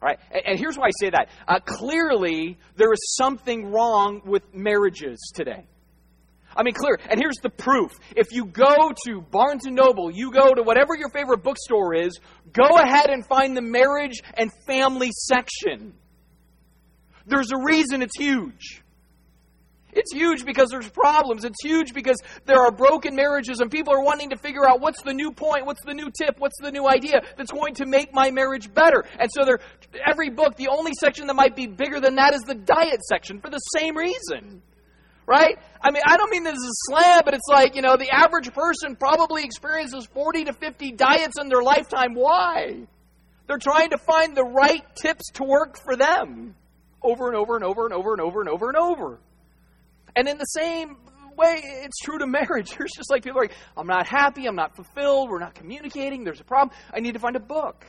All 0.02 0.08
right, 0.08 0.20
and, 0.32 0.58
here's 0.58 0.78
why 0.78 0.86
I 0.86 0.92
say 1.02 1.10
that. 1.10 1.28
Uh, 1.46 1.60
clearly, 1.60 2.58
there 2.78 2.94
is 2.94 3.16
something 3.18 3.74
wrong 3.74 4.22
with 4.24 4.54
marriages 4.54 5.34
today. 5.36 5.66
I 6.56 6.64
mean, 6.64 6.74
clear. 6.74 7.00
And 7.10 7.20
here's 7.20 7.38
the 7.42 7.50
proof. 7.50 7.92
If 8.16 8.32
you 8.32 8.46
go 8.46 8.92
to 9.06 9.22
Barnes 9.22 9.66
and 9.66 9.76
Noble, 9.76 10.12
you 10.12 10.32
go 10.32 10.54
to 10.54 10.64
whatever 10.64 10.96
your 10.96 11.10
favorite 11.10 11.44
bookstore 11.44 11.96
is, 11.96 12.20
go 12.52 12.68
ahead 12.78 13.10
and 13.10 13.26
find 13.26 13.56
the 13.56 13.62
marriage 13.62 14.22
and 14.34 14.52
family 14.66 15.12
section. 15.12 15.94
There's 17.26 17.52
a 17.52 17.58
reason 17.64 18.02
it's 18.02 18.18
huge. 18.18 18.82
It's 19.92 20.14
huge 20.14 20.46
because 20.46 20.70
there's 20.70 20.90
problems. 20.90 21.46
It's 21.46 21.62
huge 21.64 21.94
because 21.94 22.18
there 22.46 22.60
are 22.60 22.72
broken 22.72 23.16
marriages 23.16 23.60
and 23.60 23.72
people 23.72 23.94
are 23.94 24.04
wanting 24.04 24.30
to 24.30 24.38
figure 24.38 24.68
out 24.68 24.82
what's 24.82 25.02
the 25.02 25.14
new 25.14 25.32
point, 25.32 25.66
what's 25.66 25.84
the 25.86 25.94
new 25.94 26.12
tip, 26.12 26.36
what's 26.40 26.58
the 26.62 26.72
new 26.72 26.88
idea 26.88 27.22
that's 27.38 27.52
going 27.52 27.74
to 27.76 27.86
make 27.86 28.14
my 28.14 28.30
marriage 28.30 28.72
better. 28.74 29.04
And 29.20 29.30
so 29.32 29.42
every 30.06 30.30
book, 30.30 30.56
the 30.58 30.68
only 30.68 30.92
section 31.00 31.28
that 31.28 31.36
might 31.36 31.56
be 31.56 31.66
bigger 31.68 32.00
than 32.00 32.16
that 32.16 32.34
is 32.34 32.42
the 32.42 32.56
diet 32.56 33.02
section 33.04 33.40
for 33.42 33.50
the 33.50 33.60
same 33.78 33.98
reason. 33.98 34.62
Right? 35.30 35.60
I 35.80 35.92
mean, 35.92 36.02
I 36.06 36.18
don't 36.18 36.32
mean 36.32 36.44
this 36.44 36.56
is 36.56 36.66
a 36.66 36.92
slam, 36.92 37.22
but 37.24 37.36
it's 37.36 37.48
like, 37.48 37.76
you 37.76 37.84
know, 37.84 37.96
the 37.96 38.10
average 38.10 38.52
person 38.52 38.96
probably 38.96 39.44
experiences 39.44 40.08
40 40.12 40.46
to 40.46 40.54
50 40.54 40.94
diets 40.94 41.40
in 41.40 41.50
their 41.50 41.62
lifetime. 41.62 42.16
Why? 42.16 42.88
They're 43.46 43.60
trying 43.60 43.92
to 43.92 44.00
find 44.00 44.36
the 44.36 44.44
right 44.44 44.84
tips 44.96 45.30
to 45.34 45.44
work 45.44 45.78
for 45.78 45.96
them 45.96 46.56
over 47.04 47.28
and 47.28 47.36
over 47.36 47.56
and 47.56 47.64
over 47.64 47.86
and 47.86 47.94
over 47.94 48.14
and 48.14 48.22
over 48.22 48.40
and 48.42 48.50
over 48.50 48.68
and 48.70 48.78
over. 48.78 49.20
And 50.16 50.28
in 50.28 50.40
the 50.40 50.46
same 50.46 50.98
way, 51.38 51.62
it's 51.64 52.00
true 52.00 52.18
to 52.18 52.28
marriage. 52.40 52.72
There's 52.76 52.92
just 52.96 53.12
like 53.12 53.24
people 53.24 53.40
like, 53.40 53.54
I'm 53.78 53.88
not 53.88 54.08
happy, 54.08 54.48
I'm 54.48 54.56
not 54.56 54.76
fulfilled, 54.76 55.30
we're 55.30 55.40
not 55.40 55.54
communicating, 55.54 56.24
there's 56.24 56.42
a 56.42 56.44
problem. 56.44 56.76
I 56.92 57.02
need 57.02 57.14
to 57.14 57.20
find 57.20 57.36
a 57.36 57.40
book. 57.40 57.86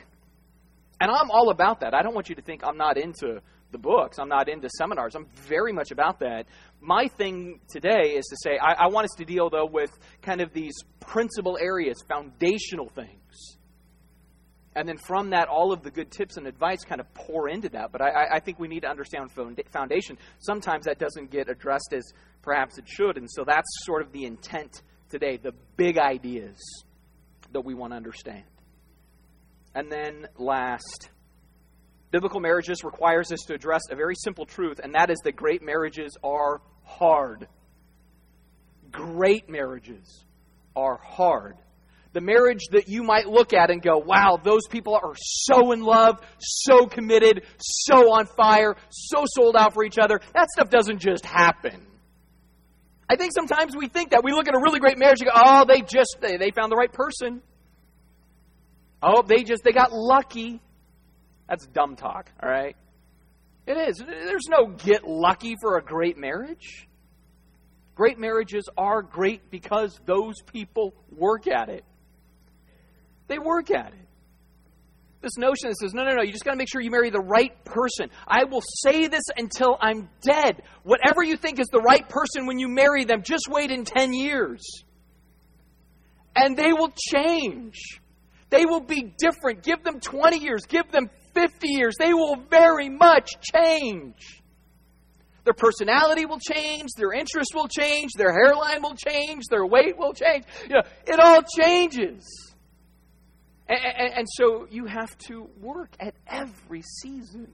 And 0.99 1.09
I'm 1.09 1.31
all 1.31 1.49
about 1.49 1.79
that. 1.79 1.95
I 1.95 2.03
don't 2.03 2.13
want 2.13 2.29
you 2.29 2.35
to 2.35 2.43
think 2.43 2.63
I'm 2.63 2.77
not 2.77 2.99
into 2.99 3.41
the 3.71 3.77
books, 3.77 4.19
I'm 4.19 4.29
not 4.29 4.49
into 4.49 4.69
seminars. 4.77 5.15
I'm 5.15 5.27
very 5.47 5.71
much 5.71 5.91
about 5.91 6.19
that. 6.19 6.45
My 6.79 7.07
thing 7.07 7.59
today 7.69 8.13
is 8.15 8.25
to 8.25 8.37
say, 8.43 8.57
I, 8.57 8.85
I 8.85 8.87
want 8.87 9.05
us 9.05 9.15
to 9.17 9.25
deal, 9.25 9.49
though, 9.49 9.65
with 9.65 9.91
kind 10.21 10.41
of 10.41 10.53
these 10.53 10.73
principal 10.99 11.57
areas, 11.59 11.97
foundational 12.07 12.89
things. 12.89 13.57
And 14.75 14.87
then 14.87 14.97
from 14.97 15.31
that, 15.31 15.49
all 15.49 15.73
of 15.73 15.83
the 15.83 15.91
good 15.91 16.11
tips 16.11 16.37
and 16.37 16.47
advice 16.47 16.85
kind 16.85 17.01
of 17.01 17.13
pour 17.13 17.49
into 17.49 17.69
that. 17.69 17.91
But 17.91 18.01
I, 18.01 18.35
I 18.35 18.39
think 18.39 18.57
we 18.57 18.69
need 18.69 18.81
to 18.81 18.89
understand 18.89 19.29
foundation. 19.69 20.17
Sometimes 20.39 20.85
that 20.85 20.97
doesn't 20.97 21.29
get 21.29 21.49
addressed 21.49 21.93
as 21.93 22.03
perhaps 22.41 22.77
it 22.77 22.87
should. 22.87 23.17
And 23.17 23.29
so 23.29 23.43
that's 23.45 23.67
sort 23.85 24.01
of 24.01 24.13
the 24.13 24.23
intent 24.23 24.81
today, 25.09 25.37
the 25.37 25.53
big 25.75 25.97
ideas 25.97 26.57
that 27.51 27.61
we 27.61 27.73
want 27.73 27.91
to 27.91 27.97
understand. 27.97 28.43
And 29.75 29.91
then 29.91 30.27
last, 30.37 31.09
biblical 32.11 32.39
marriages 32.39 32.83
requires 32.83 33.31
us 33.31 33.39
to 33.47 33.53
address 33.53 33.81
a 33.89 33.95
very 33.95 34.15
simple 34.15 34.45
truth, 34.45 34.79
and 34.83 34.93
that 34.93 35.09
is 35.09 35.17
that 35.23 35.35
great 35.35 35.63
marriages 35.63 36.17
are 36.23 36.61
hard. 36.83 37.47
Great 38.91 39.49
marriages 39.49 40.25
are 40.75 40.97
hard. 40.97 41.55
The 42.13 42.21
marriage 42.21 42.67
that 42.71 42.89
you 42.89 43.03
might 43.03 43.25
look 43.25 43.53
at 43.53 43.71
and 43.71 43.81
go, 43.81 43.97
wow, 43.97 44.37
those 44.43 44.67
people 44.69 44.95
are 44.95 45.13
so 45.15 45.71
in 45.71 45.81
love, 45.81 46.19
so 46.39 46.85
committed, 46.85 47.43
so 47.57 48.11
on 48.11 48.25
fire, 48.25 48.75
so 48.89 49.23
sold 49.25 49.55
out 49.55 49.73
for 49.73 49.85
each 49.85 49.97
other. 49.97 50.19
That 50.33 50.49
stuff 50.49 50.69
doesn't 50.69 50.99
just 50.99 51.25
happen. 51.25 51.87
I 53.09 53.15
think 53.15 53.31
sometimes 53.33 53.75
we 53.77 53.87
think 53.87 54.11
that. 54.11 54.25
We 54.25 54.33
look 54.33 54.49
at 54.49 54.55
a 54.55 54.59
really 54.61 54.79
great 54.79 54.97
marriage 54.97 55.19
and 55.21 55.29
go, 55.33 55.33
oh, 55.35 55.65
they 55.65 55.81
just, 55.81 56.17
they, 56.19 56.35
they 56.35 56.51
found 56.51 56.69
the 56.69 56.75
right 56.75 56.91
person. 56.91 57.41
Oh, 59.01 59.21
they 59.21 59.43
just, 59.43 59.63
they 59.63 59.71
got 59.71 59.93
lucky. 59.93 60.61
That's 61.51 61.67
dumb 61.67 61.97
talk, 61.97 62.31
all 62.41 62.49
right? 62.49 62.77
It 63.67 63.73
is. 63.73 63.97
There's 63.97 64.47
no 64.47 64.67
get 64.67 65.05
lucky 65.05 65.57
for 65.59 65.77
a 65.77 65.83
great 65.83 66.17
marriage. 66.17 66.87
Great 67.93 68.17
marriages 68.17 68.69
are 68.77 69.01
great 69.01 69.51
because 69.51 69.99
those 70.05 70.35
people 70.53 70.93
work 71.13 71.47
at 71.47 71.67
it. 71.67 71.83
They 73.27 73.37
work 73.37 73.69
at 73.69 73.87
it. 73.87 74.07
This 75.19 75.37
notion 75.37 75.67
that 75.67 75.75
says, 75.75 75.93
no, 75.93 76.05
no, 76.05 76.15
no, 76.15 76.21
you 76.21 76.31
just 76.31 76.45
got 76.45 76.51
to 76.51 76.57
make 76.57 76.69
sure 76.71 76.79
you 76.79 76.89
marry 76.89 77.09
the 77.09 77.19
right 77.19 77.53
person. 77.65 78.09
I 78.25 78.45
will 78.45 78.63
say 78.85 79.07
this 79.07 79.23
until 79.35 79.77
I'm 79.81 80.09
dead. 80.21 80.63
Whatever 80.83 81.21
you 81.21 81.35
think 81.35 81.59
is 81.59 81.67
the 81.67 81.81
right 81.81 82.07
person 82.07 82.45
when 82.45 82.59
you 82.59 82.69
marry 82.69 83.03
them, 83.03 83.23
just 83.23 83.49
wait 83.49 83.71
in 83.71 83.83
10 83.83 84.13
years. 84.13 84.61
And 86.33 86.55
they 86.55 86.71
will 86.71 86.93
change. 87.11 87.99
They 88.49 88.65
will 88.65 88.79
be 88.79 89.13
different. 89.17 89.63
Give 89.63 89.83
them 89.83 89.99
20 89.99 90.37
years, 90.39 90.61
give 90.65 90.89
them 90.93 91.09
50 91.33 91.67
years. 91.67 91.95
They 91.97 92.13
will 92.13 92.37
very 92.49 92.89
much 92.89 93.31
change. 93.53 94.41
Their 95.43 95.53
personality 95.53 96.25
will 96.25 96.39
change, 96.39 96.89
their 96.95 97.13
interest 97.13 97.55
will 97.55 97.67
change, 97.67 98.11
their 98.15 98.31
hairline 98.31 98.83
will 98.83 98.95
change, 98.95 99.45
their 99.49 99.65
weight 99.65 99.97
will 99.97 100.13
change. 100.13 100.45
You 100.63 100.75
know, 100.75 100.81
it 101.07 101.19
all 101.19 101.41
changes. 101.59 102.53
And, 103.67 103.79
and, 103.79 104.13
and 104.19 104.27
so 104.29 104.67
you 104.69 104.85
have 104.85 105.17
to 105.29 105.49
work 105.59 105.89
at 105.99 106.13
every 106.27 106.83
season. 106.83 107.47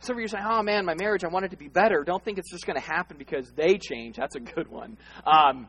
Some 0.00 0.16
of 0.16 0.20
you 0.20 0.28
saying, 0.28 0.44
oh 0.46 0.62
man, 0.62 0.84
my 0.84 0.94
marriage, 0.94 1.24
I 1.24 1.28
want 1.28 1.44
it 1.44 1.52
to 1.52 1.56
be 1.56 1.68
better. 1.68 2.02
Don't 2.04 2.22
think 2.24 2.38
it's 2.38 2.50
just 2.50 2.66
going 2.66 2.78
to 2.78 2.86
happen 2.86 3.16
because 3.16 3.52
they 3.52 3.78
change. 3.78 4.16
That's 4.16 4.34
a 4.34 4.40
good 4.40 4.68
one. 4.68 4.98
Um, 5.24 5.68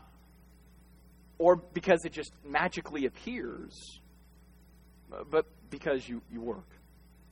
or 1.37 1.55
because 1.55 2.03
it 2.05 2.13
just 2.13 2.31
magically 2.43 3.05
appears, 3.05 3.99
but 5.29 5.45
because 5.79 6.07
you, 6.07 6.21
you 6.31 6.41
work. 6.41 6.69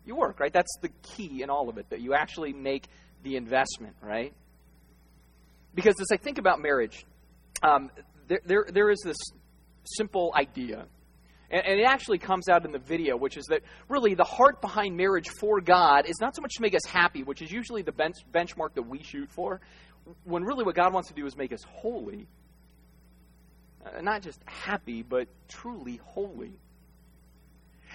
You 0.05 0.15
work, 0.15 0.39
right? 0.39 0.51
That's 0.51 0.75
the 0.81 0.89
key 1.01 1.41
in 1.43 1.49
all 1.49 1.69
of 1.69 1.77
it, 1.77 1.89
that 1.91 2.01
you 2.01 2.13
actually 2.13 2.51
make 2.51 2.87
the 3.23 3.37
investment, 3.37 3.95
right? 4.01 4.33
Because 5.73 5.95
as 6.01 6.07
I 6.11 6.17
think 6.17 6.37
about 6.37 6.61
marriage, 6.61 7.05
um, 7.61 7.89
there, 8.27 8.41
there, 8.45 8.65
there 8.69 8.89
is 8.89 8.99
this 9.03 9.17
simple 9.85 10.33
idea 10.35 10.85
and, 11.53 11.65
and, 11.65 11.79
it 11.79 11.83
actually 11.83 12.17
comes 12.17 12.49
out 12.49 12.65
in 12.65 12.71
the 12.71 12.79
video, 12.79 13.15
which 13.15 13.37
is 13.37 13.45
that 13.49 13.61
really 13.87 14.15
the 14.15 14.23
heart 14.23 14.59
behind 14.59 14.97
marriage 14.97 15.29
for 15.29 15.61
God 15.61 16.07
is 16.07 16.15
not 16.19 16.35
so 16.35 16.41
much 16.41 16.55
to 16.55 16.61
make 16.61 16.73
us 16.73 16.85
happy, 16.85 17.21
which 17.21 17.41
is 17.41 17.51
usually 17.51 17.83
the 17.83 17.91
bench, 17.91 18.15
benchmark 18.33 18.73
that 18.73 18.83
we 18.83 19.03
shoot 19.03 19.29
for, 19.29 19.61
when 20.23 20.43
really 20.43 20.63
what 20.63 20.75
God 20.75 20.93
wants 20.93 21.09
to 21.09 21.13
do 21.13 21.25
is 21.27 21.37
make 21.37 21.53
us 21.53 21.61
holy. 21.69 22.27
Uh, 23.85 24.01
not 24.01 24.23
just 24.23 24.39
happy, 24.45 25.03
but 25.03 25.27
truly 25.47 25.99
holy. 26.03 26.53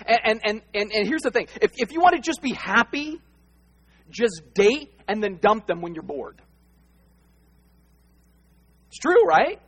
And, 0.06 0.40
and, 0.44 0.62
and, 0.74 0.92
and 0.92 1.06
here's 1.06 1.22
the 1.22 1.30
thing 1.30 1.48
if, 1.60 1.72
if 1.76 1.92
you 1.92 2.00
want 2.00 2.16
to 2.16 2.20
just 2.20 2.42
be 2.42 2.52
happy, 2.52 3.20
just 4.10 4.42
date 4.54 4.92
and 5.06 5.22
then 5.22 5.38
dump 5.40 5.66
them 5.66 5.80
when 5.80 5.94
you're 5.94 6.02
bored. 6.02 6.40
It's 8.88 8.98
true, 8.98 9.26
right? 9.26 9.60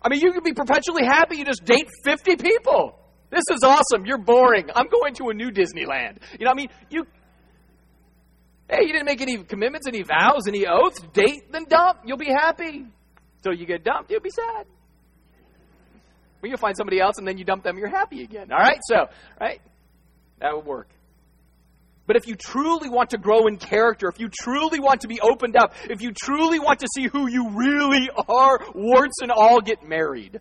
I 0.00 0.08
mean, 0.08 0.20
you 0.20 0.32
can 0.32 0.42
be 0.44 0.52
perpetually 0.52 1.04
happy, 1.04 1.36
you 1.36 1.44
just 1.44 1.64
date 1.64 1.88
50 2.04 2.36
people. 2.36 2.98
This 3.30 3.44
is 3.52 3.62
awesome. 3.62 4.06
You're 4.06 4.22
boring. 4.22 4.70
I'm 4.74 4.86
going 4.88 5.14
to 5.14 5.28
a 5.28 5.34
new 5.34 5.50
Disneyland. 5.50 6.18
You 6.38 6.46
know, 6.46 6.50
what 6.50 6.52
I 6.52 6.54
mean, 6.54 6.68
you. 6.88 7.04
Hey, 8.70 8.86
you 8.86 8.92
didn't 8.92 9.06
make 9.06 9.20
any 9.20 9.42
commitments, 9.44 9.86
any 9.86 10.02
vows, 10.02 10.46
any 10.46 10.66
oaths. 10.66 11.00
Date, 11.12 11.52
then 11.52 11.64
dump. 11.68 12.00
You'll 12.06 12.16
be 12.16 12.30
happy. 12.30 12.86
So 13.44 13.52
you 13.52 13.66
get 13.66 13.84
dumped, 13.84 14.10
you'll 14.10 14.20
be 14.20 14.30
sad. 14.30 14.66
Well, 16.40 16.48
you'll 16.48 16.58
find 16.58 16.76
somebody 16.76 17.00
else, 17.00 17.18
and 17.18 17.26
then 17.26 17.38
you 17.38 17.44
dump 17.44 17.64
them, 17.64 17.78
you're 17.78 17.88
happy 17.88 18.22
again. 18.22 18.52
All 18.52 18.58
right? 18.58 18.78
So, 18.82 19.06
right? 19.40 19.60
That 20.40 20.54
would 20.54 20.64
work. 20.64 20.88
But 22.06 22.16
if 22.16 22.26
you 22.26 22.36
truly 22.36 22.88
want 22.88 23.10
to 23.10 23.18
grow 23.18 23.48
in 23.48 23.58
character, 23.58 24.08
if 24.08 24.18
you 24.18 24.30
truly 24.30 24.80
want 24.80 25.02
to 25.02 25.08
be 25.08 25.20
opened 25.20 25.56
up, 25.56 25.74
if 25.90 26.00
you 26.00 26.12
truly 26.12 26.58
want 26.58 26.80
to 26.80 26.88
see 26.94 27.06
who 27.06 27.28
you 27.28 27.50
really 27.50 28.08
are, 28.28 28.60
warts 28.74 29.20
and 29.20 29.30
all, 29.30 29.60
get 29.60 29.86
married. 29.86 30.40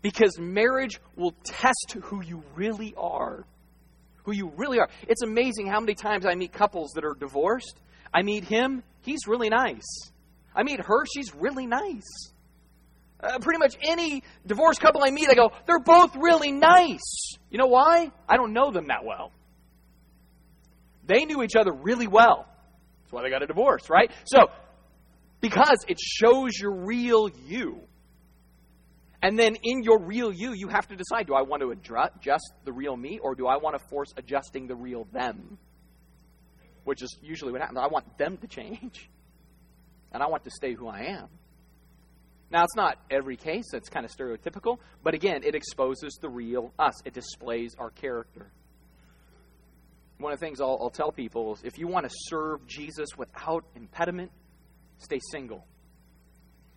Because 0.00 0.36
marriage 0.40 1.00
will 1.14 1.34
test 1.44 1.96
who 2.02 2.20
you 2.24 2.42
really 2.56 2.94
are. 2.96 3.44
Who 4.24 4.32
you 4.32 4.52
really 4.56 4.80
are. 4.80 4.88
It's 5.06 5.22
amazing 5.22 5.68
how 5.68 5.78
many 5.78 5.94
times 5.94 6.26
I 6.26 6.34
meet 6.34 6.52
couples 6.52 6.90
that 6.96 7.04
are 7.04 7.14
divorced. 7.14 7.78
I 8.12 8.22
meet 8.22 8.42
him, 8.42 8.82
he's 9.02 9.28
really 9.28 9.50
nice. 9.50 10.10
I 10.54 10.64
meet 10.64 10.80
her, 10.80 11.04
she's 11.14 11.32
really 11.32 11.66
nice. 11.66 12.31
Uh, 13.22 13.38
pretty 13.38 13.58
much 13.58 13.76
any 13.82 14.22
divorced 14.46 14.80
couple 14.80 15.02
I 15.04 15.10
meet, 15.10 15.28
I 15.28 15.34
go, 15.34 15.52
they're 15.66 15.78
both 15.78 16.16
really 16.16 16.50
nice. 16.50 17.36
You 17.50 17.58
know 17.58 17.66
why? 17.66 18.10
I 18.28 18.36
don't 18.36 18.52
know 18.52 18.72
them 18.72 18.88
that 18.88 19.04
well. 19.04 19.30
They 21.06 21.24
knew 21.24 21.42
each 21.42 21.54
other 21.54 21.72
really 21.72 22.08
well. 22.08 22.46
That's 23.02 23.12
why 23.12 23.22
they 23.22 23.30
got 23.30 23.42
a 23.42 23.46
divorce, 23.46 23.88
right? 23.88 24.10
So, 24.24 24.48
because 25.40 25.84
it 25.86 25.98
shows 26.00 26.58
your 26.58 26.72
real 26.84 27.28
you. 27.46 27.82
And 29.22 29.38
then 29.38 29.56
in 29.62 29.84
your 29.84 30.00
real 30.00 30.32
you, 30.32 30.52
you 30.52 30.66
have 30.68 30.88
to 30.88 30.96
decide 30.96 31.28
do 31.28 31.34
I 31.34 31.42
want 31.42 31.62
to 31.62 31.70
adjust 31.70 32.52
the 32.64 32.72
real 32.72 32.96
me 32.96 33.20
or 33.22 33.36
do 33.36 33.46
I 33.46 33.56
want 33.56 33.78
to 33.78 33.88
force 33.88 34.12
adjusting 34.16 34.66
the 34.66 34.74
real 34.74 35.06
them? 35.12 35.58
Which 36.82 37.02
is 37.02 37.16
usually 37.22 37.52
what 37.52 37.60
happens. 37.60 37.78
I 37.80 37.86
want 37.86 38.18
them 38.18 38.36
to 38.38 38.46
change. 38.46 39.08
And 40.14 40.22
I 40.22 40.26
want 40.26 40.44
to 40.44 40.50
stay 40.50 40.74
who 40.74 40.88
I 40.88 41.04
am. 41.04 41.28
Now, 42.52 42.64
it's 42.64 42.76
not 42.76 42.98
every 43.10 43.38
case, 43.38 43.64
that's 43.72 43.88
kind 43.88 44.04
of 44.04 44.12
stereotypical, 44.12 44.76
but 45.02 45.14
again, 45.14 45.42
it 45.42 45.54
exposes 45.54 46.18
the 46.20 46.28
real 46.28 46.74
us, 46.78 47.00
it 47.06 47.14
displays 47.14 47.74
our 47.78 47.88
character. 47.88 48.46
One 50.18 50.34
of 50.34 50.38
the 50.38 50.44
things 50.44 50.60
I'll, 50.60 50.78
I'll 50.78 50.90
tell 50.90 51.10
people 51.10 51.54
is 51.54 51.62
if 51.64 51.78
you 51.78 51.88
want 51.88 52.06
to 52.08 52.14
serve 52.28 52.66
Jesus 52.66 53.16
without 53.16 53.64
impediment, 53.74 54.30
stay 54.98 55.18
single. 55.30 55.64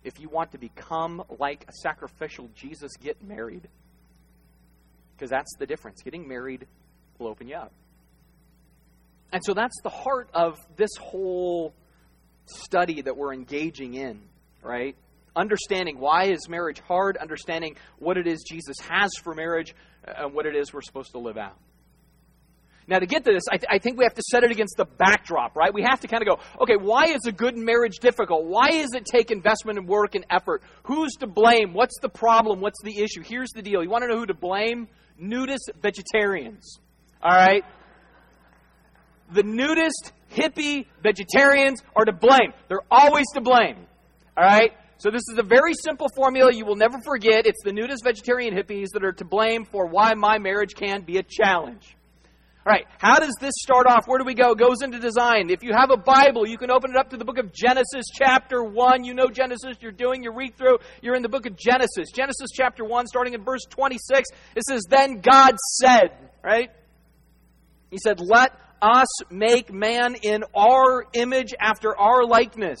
If 0.02 0.18
you 0.18 0.30
want 0.30 0.52
to 0.52 0.58
become 0.58 1.22
like 1.38 1.66
a 1.68 1.72
sacrificial 1.82 2.48
Jesus, 2.54 2.92
get 2.96 3.22
married. 3.22 3.68
Because 5.14 5.28
that's 5.28 5.54
the 5.58 5.66
difference. 5.66 6.00
Getting 6.02 6.26
married 6.26 6.66
will 7.18 7.28
open 7.28 7.48
you 7.48 7.56
up. 7.56 7.72
And 9.30 9.44
so 9.44 9.52
that's 9.52 9.78
the 9.82 9.90
heart 9.90 10.30
of 10.32 10.58
this 10.76 10.96
whole 10.98 11.74
study 12.46 13.02
that 13.02 13.16
we're 13.16 13.34
engaging 13.34 13.94
in, 13.94 14.22
right? 14.62 14.96
Understanding 15.36 16.00
why 16.00 16.24
is 16.24 16.48
marriage 16.48 16.80
hard, 16.80 17.18
understanding 17.18 17.76
what 17.98 18.16
it 18.16 18.26
is 18.26 18.42
Jesus 18.42 18.76
has 18.88 19.12
for 19.22 19.34
marriage, 19.34 19.74
uh, 20.08 20.24
and 20.24 20.34
what 20.34 20.46
it 20.46 20.56
is 20.56 20.72
we're 20.72 20.80
supposed 20.80 21.12
to 21.12 21.18
live 21.18 21.36
out. 21.36 21.56
Now, 22.88 23.00
to 23.00 23.06
get 23.06 23.24
to 23.24 23.32
this, 23.32 23.42
I, 23.50 23.56
th- 23.56 23.68
I, 23.68 23.78
think 23.78 23.98
we 23.98 24.04
have 24.04 24.14
to 24.14 24.22
set 24.30 24.44
it 24.44 24.52
against 24.52 24.76
the 24.76 24.84
backdrop, 24.84 25.56
right? 25.56 25.74
We 25.74 25.82
have 25.82 26.00
to 26.00 26.08
kind 26.08 26.22
of 26.22 26.28
go, 26.28 26.62
okay, 26.62 26.76
why 26.76 27.06
is 27.06 27.26
a 27.26 27.32
good 27.32 27.56
marriage 27.56 27.98
difficult? 28.00 28.44
Why 28.44 28.70
does 28.70 28.94
it 28.94 29.04
take 29.04 29.32
investment 29.32 29.78
and 29.78 29.88
work 29.88 30.14
and 30.14 30.24
effort? 30.30 30.62
Who's 30.84 31.12
to 31.14 31.26
blame? 31.26 31.74
What's 31.74 31.98
the 32.00 32.08
problem? 32.08 32.60
What's 32.60 32.80
the 32.84 33.00
issue? 33.00 33.22
Here's 33.22 33.50
the 33.50 33.62
deal. 33.62 33.82
You 33.82 33.90
want 33.90 34.04
to 34.04 34.08
know 34.08 34.18
who 34.18 34.26
to 34.26 34.34
blame? 34.34 34.86
Nudist 35.18 35.72
vegetarians. 35.82 36.78
All 37.20 37.32
right? 37.32 37.64
The 39.32 39.42
nudist, 39.42 40.12
hippie 40.32 40.86
vegetarians 41.02 41.82
are 41.96 42.04
to 42.04 42.12
blame. 42.12 42.52
They're 42.68 42.86
always 42.88 43.26
to 43.34 43.40
blame. 43.40 43.78
All 44.36 44.44
right? 44.44 44.70
So 44.98 45.10
this 45.10 45.22
is 45.30 45.38
a 45.38 45.42
very 45.42 45.74
simple 45.74 46.08
formula 46.16 46.52
you 46.54 46.64
will 46.64 46.76
never 46.76 46.98
forget. 47.04 47.46
It's 47.46 47.62
the 47.62 47.72
nudist 47.72 48.02
vegetarian 48.02 48.54
hippies 48.54 48.88
that 48.94 49.04
are 49.04 49.12
to 49.12 49.24
blame 49.24 49.66
for 49.66 49.86
why 49.86 50.14
my 50.14 50.38
marriage 50.38 50.74
can 50.74 51.02
be 51.02 51.18
a 51.18 51.22
challenge. 51.22 51.96
All 52.66 52.72
right, 52.72 52.86
how 52.98 53.20
does 53.20 53.34
this 53.40 53.52
start 53.58 53.86
off? 53.86 54.06
Where 54.06 54.18
do 54.18 54.24
we 54.24 54.34
go? 54.34 54.52
It 54.52 54.58
goes 54.58 54.82
into 54.82 54.98
design. 54.98 55.50
If 55.50 55.62
you 55.62 55.72
have 55.72 55.90
a 55.90 55.96
Bible, 55.96 56.48
you 56.48 56.58
can 56.58 56.70
open 56.70 56.90
it 56.90 56.96
up 56.96 57.10
to 57.10 57.16
the 57.16 57.24
book 57.24 57.38
of 57.38 57.52
Genesis, 57.52 58.06
chapter 58.12 58.64
1. 58.64 59.04
You 59.04 59.14
know 59.14 59.28
Genesis, 59.28 59.76
you're 59.80 59.92
doing 59.92 60.22
your 60.22 60.34
read 60.34 60.56
through, 60.56 60.78
you're 61.00 61.14
in 61.14 61.22
the 61.22 61.28
book 61.28 61.46
of 61.46 61.56
Genesis. 61.56 62.10
Genesis, 62.12 62.48
chapter 62.52 62.84
1, 62.84 63.06
starting 63.06 63.34
in 63.34 63.44
verse 63.44 63.62
26, 63.70 64.30
it 64.56 64.62
says, 64.64 64.82
Then 64.88 65.20
God 65.20 65.54
said, 65.78 66.10
right? 66.42 66.70
He 67.90 67.98
said, 68.02 68.18
Let 68.18 68.50
us 68.82 69.30
make 69.30 69.72
man 69.72 70.16
in 70.22 70.42
our 70.56 71.04
image 71.12 71.54
after 71.60 71.96
our 71.96 72.24
likeness. 72.24 72.80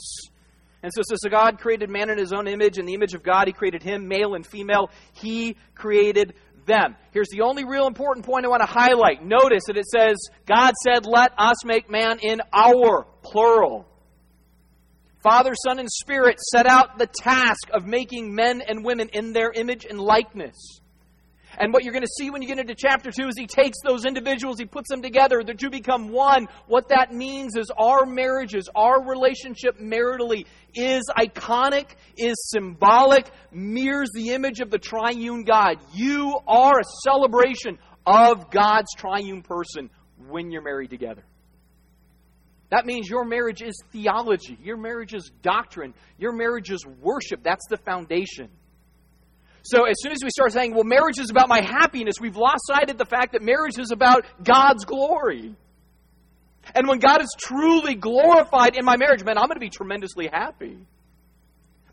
And 0.86 0.92
so, 0.94 1.02
so 1.16 1.28
God 1.28 1.58
created 1.58 1.90
man 1.90 2.10
in 2.10 2.16
his 2.16 2.32
own 2.32 2.46
image. 2.46 2.78
In 2.78 2.86
the 2.86 2.94
image 2.94 3.14
of 3.14 3.24
God, 3.24 3.48
he 3.48 3.52
created 3.52 3.82
him, 3.82 4.06
male 4.06 4.36
and 4.36 4.46
female. 4.46 4.88
He 5.14 5.56
created 5.74 6.34
them. 6.64 6.94
Here's 7.10 7.26
the 7.28 7.40
only 7.40 7.64
real 7.64 7.88
important 7.88 8.24
point 8.24 8.44
I 8.44 8.48
want 8.50 8.62
to 8.62 8.68
highlight. 8.68 9.20
Notice 9.20 9.64
that 9.66 9.76
it 9.76 9.86
says, 9.86 10.14
God 10.46 10.74
said, 10.84 11.04
Let 11.04 11.32
us 11.38 11.64
make 11.64 11.90
man 11.90 12.20
in 12.22 12.40
our, 12.52 13.04
plural. 13.24 13.88
Father, 15.24 15.54
Son, 15.66 15.80
and 15.80 15.90
Spirit 15.90 16.38
set 16.38 16.70
out 16.70 16.98
the 16.98 17.08
task 17.08 17.68
of 17.72 17.84
making 17.84 18.32
men 18.32 18.62
and 18.62 18.84
women 18.84 19.08
in 19.12 19.32
their 19.32 19.50
image 19.50 19.86
and 19.86 19.98
likeness. 19.98 20.54
And 21.58 21.72
what 21.72 21.84
you're 21.84 21.92
going 21.92 22.04
to 22.04 22.14
see 22.18 22.30
when 22.30 22.42
you 22.42 22.48
get 22.48 22.58
into 22.58 22.74
chapter 22.74 23.10
2 23.10 23.28
is 23.28 23.34
he 23.36 23.46
takes 23.46 23.78
those 23.84 24.04
individuals, 24.04 24.58
he 24.58 24.66
puts 24.66 24.90
them 24.90 25.02
together, 25.02 25.42
the 25.42 25.54
two 25.54 25.70
become 25.70 26.10
one. 26.10 26.48
What 26.66 26.88
that 26.88 27.12
means 27.12 27.56
is 27.56 27.70
our 27.78 28.04
marriages, 28.04 28.68
our 28.74 29.02
relationship 29.02 29.78
maritally 29.78 30.46
is 30.74 31.04
iconic, 31.16 31.90
is 32.16 32.34
symbolic, 32.50 33.30
mirrors 33.50 34.10
the 34.14 34.30
image 34.30 34.60
of 34.60 34.70
the 34.70 34.78
triune 34.78 35.44
God. 35.44 35.78
You 35.92 36.38
are 36.46 36.78
a 36.78 36.84
celebration 37.04 37.78
of 38.04 38.50
God's 38.50 38.92
triune 38.96 39.42
person 39.42 39.90
when 40.28 40.50
you're 40.50 40.62
married 40.62 40.90
together. 40.90 41.24
That 42.70 42.84
means 42.84 43.08
your 43.08 43.24
marriage 43.24 43.62
is 43.62 43.80
theology, 43.92 44.58
your 44.62 44.76
marriage 44.76 45.14
is 45.14 45.30
doctrine, 45.40 45.94
your 46.18 46.32
marriage 46.32 46.70
is 46.70 46.84
worship. 47.00 47.42
That's 47.42 47.66
the 47.70 47.76
foundation. 47.76 48.48
So 49.68 49.84
as 49.84 49.96
soon 49.98 50.12
as 50.12 50.18
we 50.22 50.30
start 50.30 50.52
saying, 50.52 50.74
well, 50.74 50.84
marriage 50.84 51.18
is 51.18 51.28
about 51.28 51.48
my 51.48 51.60
happiness, 51.60 52.16
we've 52.20 52.36
lost 52.36 52.66
sight 52.66 52.88
of 52.88 52.98
the 52.98 53.04
fact 53.04 53.32
that 53.32 53.42
marriage 53.42 53.78
is 53.78 53.90
about 53.90 54.24
God's 54.42 54.84
glory. 54.84 55.56
And 56.72 56.86
when 56.86 57.00
God 57.00 57.20
is 57.20 57.34
truly 57.36 57.96
glorified 57.96 58.76
in 58.76 58.84
my 58.84 58.96
marriage, 58.96 59.24
man, 59.24 59.38
I'm 59.38 59.46
going 59.46 59.56
to 59.56 59.60
be 59.60 59.70
tremendously 59.70 60.28
happy. 60.32 60.78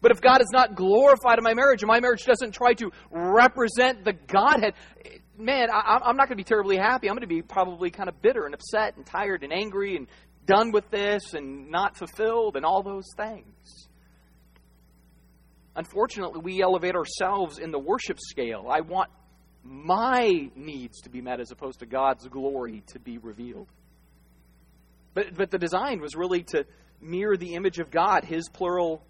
But 0.01 0.11
if 0.11 0.21
God 0.21 0.41
is 0.41 0.49
not 0.51 0.75
glorified 0.75 1.39
in 1.39 1.43
my 1.43 1.55
marriage, 1.55 1.81
and 1.81 1.87
my 1.87 1.99
marriage 1.99 2.25
doesn't 2.25 2.51
try 2.51 2.73
to 2.75 2.91
represent 3.09 4.03
the 4.03 4.13
Godhead, 4.13 4.75
man, 5.35 5.69
I, 5.71 6.09
am 6.09 6.15
not 6.15 6.27
going 6.27 6.37
to 6.37 6.43
be 6.43 6.43
terribly 6.43 6.77
happy. 6.77 7.09
I'm 7.09 7.15
going 7.15 7.21
to 7.21 7.27
be 7.27 7.41
probably 7.41 7.89
kind 7.89 8.07
of 8.07 8.21
bitter 8.21 8.45
and 8.45 8.53
upset 8.53 8.97
and 8.97 9.05
tired 9.05 9.43
and 9.43 9.51
angry 9.51 9.95
and 9.95 10.07
done 10.45 10.71
with 10.71 10.91
this 10.91 11.33
and 11.33 11.71
not 11.71 11.97
fulfilled 11.97 12.55
and 12.55 12.65
all 12.65 12.83
those 12.83 13.07
things. 13.17 13.87
Unfortunately, 15.75 16.39
we 16.41 16.61
elevate 16.61 16.95
ourselves 16.95 17.57
in 17.57 17.71
the 17.71 17.79
worship 17.79 18.19
scale. 18.19 18.67
I 18.69 18.81
want 18.81 19.09
my 19.63 20.49
needs 20.55 21.01
to 21.01 21.09
be 21.09 21.21
met 21.21 21.39
as 21.39 21.51
opposed 21.51 21.79
to 21.79 21.85
God's 21.85 22.27
glory 22.27 22.83
to 22.87 22.99
be 22.99 23.17
revealed. 23.17 23.67
But, 25.13 25.35
but 25.35 25.51
the 25.51 25.57
design 25.57 25.99
was 25.99 26.15
really 26.15 26.43
to 26.43 26.65
mirror 27.01 27.37
the 27.37 27.55
image 27.55 27.79
of 27.79 27.89
God, 27.89 28.23
His 28.23 28.49
plural 28.49 29.03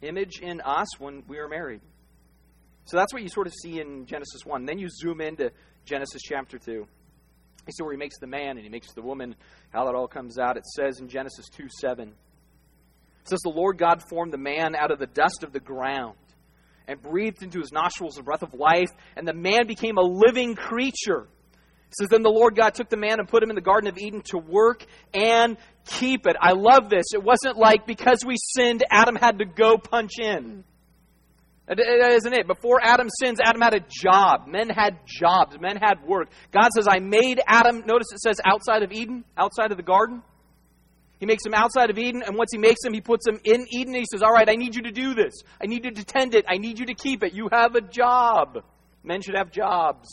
image 0.00 0.40
in 0.40 0.60
us 0.60 0.98
when 0.98 1.22
we 1.28 1.38
are 1.38 1.48
married. 1.48 1.80
So 2.86 2.96
that's 2.96 3.12
what 3.12 3.22
you 3.22 3.28
sort 3.28 3.46
of 3.46 3.52
see 3.62 3.80
in 3.80 4.06
Genesis 4.06 4.44
1. 4.44 4.64
Then 4.64 4.78
you 4.78 4.88
zoom 4.90 5.20
into 5.20 5.52
Genesis 5.84 6.22
chapter 6.22 6.58
2. 6.58 6.72
You 6.72 6.86
see 7.68 7.82
where 7.82 7.92
he 7.92 7.98
makes 7.98 8.18
the 8.18 8.26
man 8.26 8.56
and 8.56 8.62
he 8.62 8.68
makes 8.68 8.92
the 8.92 9.02
woman, 9.02 9.36
how 9.70 9.84
that 9.84 9.94
all 9.94 10.08
comes 10.08 10.38
out. 10.38 10.56
It 10.56 10.66
says 10.66 10.98
in 10.98 11.08
Genesis 11.08 11.48
2 11.50 11.68
7. 11.80 12.12
Says, 13.24 13.40
The 13.42 13.50
Lord 13.50 13.78
God 13.78 14.02
formed 14.08 14.32
the 14.32 14.38
man 14.38 14.74
out 14.74 14.90
of 14.90 14.98
the 14.98 15.06
dust 15.06 15.42
of 15.42 15.52
the 15.52 15.60
ground 15.60 16.16
and 16.88 17.00
breathed 17.00 17.42
into 17.42 17.60
his 17.60 17.72
nostrils 17.72 18.14
the 18.14 18.22
breath 18.22 18.42
of 18.42 18.54
life, 18.54 18.90
and 19.16 19.26
the 19.26 19.34
man 19.34 19.66
became 19.66 19.96
a 19.96 20.02
living 20.02 20.54
creature. 20.54 21.28
It 21.88 21.96
says, 21.98 22.08
Then 22.08 22.22
the 22.22 22.30
Lord 22.30 22.56
God 22.56 22.74
took 22.74 22.88
the 22.88 22.96
man 22.96 23.20
and 23.20 23.28
put 23.28 23.42
him 23.42 23.50
in 23.50 23.54
the 23.54 23.62
Garden 23.62 23.88
of 23.88 23.98
Eden 23.98 24.22
to 24.26 24.38
work 24.38 24.84
and 25.14 25.56
keep 25.86 26.26
it. 26.26 26.36
I 26.40 26.52
love 26.52 26.90
this. 26.90 27.06
It 27.12 27.22
wasn't 27.22 27.58
like 27.58 27.86
because 27.86 28.24
we 28.26 28.36
sinned, 28.38 28.82
Adam 28.90 29.14
had 29.14 29.38
to 29.38 29.44
go 29.44 29.78
punch 29.78 30.18
in. 30.18 30.64
That 31.68 31.78
isn't 31.78 32.32
it. 32.32 32.46
Before 32.46 32.80
Adam 32.82 33.08
sins, 33.20 33.38
Adam 33.42 33.60
had 33.60 33.74
a 33.74 33.80
job. 33.88 34.48
Men 34.48 34.68
had 34.68 34.98
jobs. 35.06 35.56
Men 35.60 35.76
had 35.76 36.04
work. 36.04 36.28
God 36.50 36.70
says, 36.74 36.86
I 36.90 36.98
made 36.98 37.40
Adam, 37.46 37.84
notice 37.86 38.08
it 38.12 38.20
says 38.20 38.40
outside 38.44 38.82
of 38.82 38.90
Eden, 38.90 39.24
outside 39.38 39.70
of 39.70 39.76
the 39.76 39.82
garden. 39.82 40.22
He 41.22 41.26
makes 41.26 41.46
him 41.46 41.54
outside 41.54 41.88
of 41.88 41.98
Eden, 41.98 42.24
and 42.26 42.36
once 42.36 42.50
he 42.50 42.58
makes 42.58 42.84
him, 42.84 42.92
he 42.92 43.00
puts 43.00 43.28
him 43.28 43.38
in 43.44 43.64
Eden. 43.70 43.94
he 43.94 44.04
says, 44.10 44.22
All 44.22 44.32
right, 44.32 44.48
I 44.48 44.56
need 44.56 44.74
you 44.74 44.82
to 44.82 44.90
do 44.90 45.14
this. 45.14 45.32
I 45.60 45.66
need 45.66 45.84
you 45.84 45.92
to 45.92 46.04
tend 46.04 46.34
it. 46.34 46.46
I 46.48 46.58
need 46.58 46.80
you 46.80 46.86
to 46.86 46.94
keep 46.94 47.22
it. 47.22 47.32
You 47.32 47.48
have 47.52 47.76
a 47.76 47.80
job. 47.80 48.64
Men 49.04 49.22
should 49.22 49.36
have 49.36 49.52
jobs. 49.52 50.08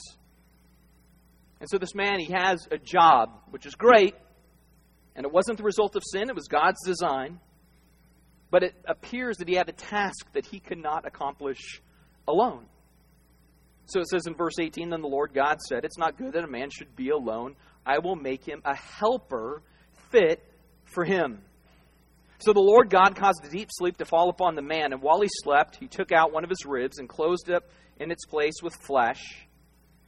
And 1.59 1.67
so 1.67 1.79
this 1.79 1.95
man, 1.95 2.19
he 2.19 2.31
has 2.31 2.59
a 2.69 2.77
job, 2.77 3.31
which 3.49 3.65
is 3.65 3.73
great. 3.73 4.13
And 5.15 5.25
it 5.25 5.31
wasn't 5.31 5.57
the 5.57 5.63
result 5.63 5.95
of 5.95 6.03
sin, 6.05 6.29
it 6.29 6.35
was 6.35 6.47
God's 6.47 6.85
design. 6.85 7.39
But 8.51 8.61
it 8.61 8.75
appears 8.87 9.37
that 9.37 9.47
he 9.47 9.55
had 9.55 9.67
a 9.67 9.73
task 9.73 10.31
that 10.33 10.45
he 10.45 10.59
could 10.59 10.77
not 10.77 11.07
accomplish 11.07 11.81
alone. 12.27 12.67
So 13.85 13.99
it 14.01 14.09
says 14.09 14.27
in 14.27 14.35
verse 14.35 14.59
18 14.59 14.91
Then 14.91 15.01
the 15.01 15.07
Lord 15.07 15.33
God 15.33 15.59
said, 15.59 15.85
It's 15.85 15.97
not 15.97 16.19
good 16.19 16.33
that 16.33 16.43
a 16.43 16.47
man 16.47 16.69
should 16.69 16.95
be 16.95 17.09
alone. 17.09 17.55
I 17.83 17.97
will 17.97 18.15
make 18.15 18.47
him 18.47 18.61
a 18.63 18.75
helper 18.75 19.63
fit 20.11 20.45
for 20.89 21.03
him. 21.05 21.41
So 22.39 22.53
the 22.53 22.61
Lord 22.61 22.89
God 22.89 23.15
caused 23.15 23.43
a 23.43 23.49
deep 23.49 23.69
sleep 23.71 23.97
to 23.97 24.05
fall 24.05 24.29
upon 24.29 24.55
the 24.55 24.61
man, 24.61 24.93
and 24.93 25.01
while 25.01 25.19
he 25.21 25.27
slept, 25.43 25.75
he 25.75 25.87
took 25.87 26.11
out 26.11 26.31
one 26.31 26.43
of 26.43 26.49
his 26.49 26.65
ribs 26.65 26.97
and 26.97 27.09
closed 27.09 27.49
it 27.49 27.61
in 27.99 28.11
its 28.11 28.25
place 28.25 28.61
with 28.63 28.73
flesh. 28.75 29.21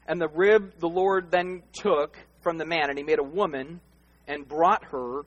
And 0.08 0.20
the 0.20 0.30
rib 0.30 0.80
the 0.80 0.88
Lord 0.88 1.30
then 1.30 1.62
took 1.74 2.18
from 2.42 2.58
the 2.58 2.66
man, 2.66 2.90
and 2.90 2.98
he 2.98 3.04
made 3.04 3.20
a 3.20 3.24
woman 3.24 3.82
and 4.28 4.48
brought 4.48 4.86
her 4.86 5.24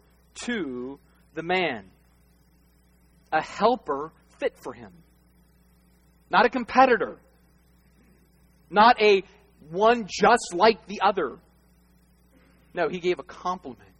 to 0.46 0.98
the 1.34 1.42
man. 1.42 1.90
A 3.32 3.42
helper 3.42 4.12
fit 4.38 4.54
for 4.62 4.72
him. 4.72 4.92
Not 6.30 6.46
a 6.46 6.48
competitor. 6.48 7.18
Not 8.70 9.00
a 9.00 9.22
one 9.70 10.06
just 10.08 10.54
like 10.54 10.86
the 10.86 11.02
other. 11.02 11.38
No, 12.72 12.88
he 12.88 12.98
gave 12.98 13.18
a 13.18 13.22
complement 13.22 13.93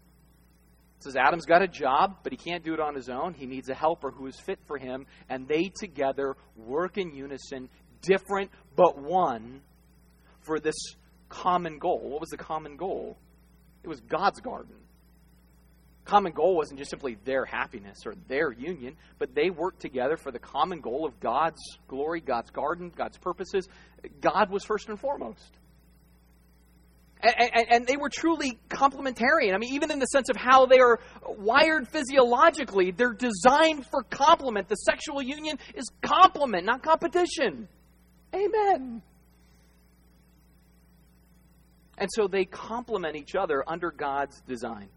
says 1.05 1.17
Adam's 1.17 1.47
got 1.47 1.63
a 1.63 1.69
job, 1.69 2.19
but 2.23 2.33
he 2.33 2.39
can't 2.39 2.65
do 2.65 2.75
it 2.75 2.81
on 2.81 2.95
his 2.95 3.09
own. 3.09 3.35
He 3.35 3.47
needs 3.47 3.69
a 3.69 3.75
helper 3.75 4.11
who 4.11 4.27
is 4.27 4.39
fit 4.41 4.59
for 4.67 4.79
him, 4.79 5.07
and 5.29 5.47
they 5.47 5.71
together 5.79 6.37
work 6.57 6.99
in 6.99 7.15
unison, 7.15 7.69
different 8.03 8.51
but 8.75 8.99
one, 8.99 9.61
for 10.41 10.59
this 10.59 10.75
common 11.29 11.79
goal. 11.79 12.01
What 12.11 12.21
was 12.21 12.31
the 12.31 12.37
common 12.37 12.77
goal? 12.77 13.17
It 13.83 13.89
was 13.89 14.01
God's 14.01 14.41
garden. 14.41 14.77
Common 16.05 16.33
goal 16.33 16.57
wasn't 16.57 16.79
just 16.79 16.91
simply 16.91 17.17
their 17.25 17.47
happiness 17.47 18.01
or 18.05 18.15
their 18.29 18.53
union, 18.53 18.97
but 19.19 19.35
they 19.35 19.49
worked 19.49 19.81
together 19.81 20.17
for 20.17 20.31
the 20.31 20.39
common 20.39 20.81
goal 20.81 21.07
of 21.07 21.19
God's 21.19 21.61
glory, 21.89 22.21
God's 22.21 22.51
garden, 22.51 22.93
God's 22.95 23.17
purposes. 23.17 23.69
God 24.21 24.51
was 24.51 24.65
first 24.65 24.89
and 24.91 25.01
foremost. 25.01 25.59
And, 27.25 27.67
and, 27.71 27.87
they 27.87 27.97
were 27.97 28.11
truly 28.11 28.59
complementarian. 28.69 29.55
I 29.55 29.59
mean, 29.59 29.73
even 29.73 29.91
in 29.91 29.99
the 29.99 30.07
sense 30.07 30.29
of 30.29 30.37
how 30.37 30.67
they 30.67 30.79
are 30.79 31.01
wired 31.27 31.89
physiologically, 31.89 32.91
they're 32.91 33.15
designed 33.15 33.87
for 33.87 34.03
complement. 34.03 34.69
The 34.69 34.75
sexual 34.75 35.23
union 35.23 35.59
is 35.75 35.91
complement, 36.03 36.67
not 36.67 36.83
competition. 36.83 37.67
Amen. 38.35 39.03
And 41.97 42.11
so 42.13 42.29
they 42.29 42.45
complement 42.45 43.17
each 43.17 43.35
other 43.35 43.65
under 43.67 43.91
God's 43.91 44.41
design. 44.43 44.89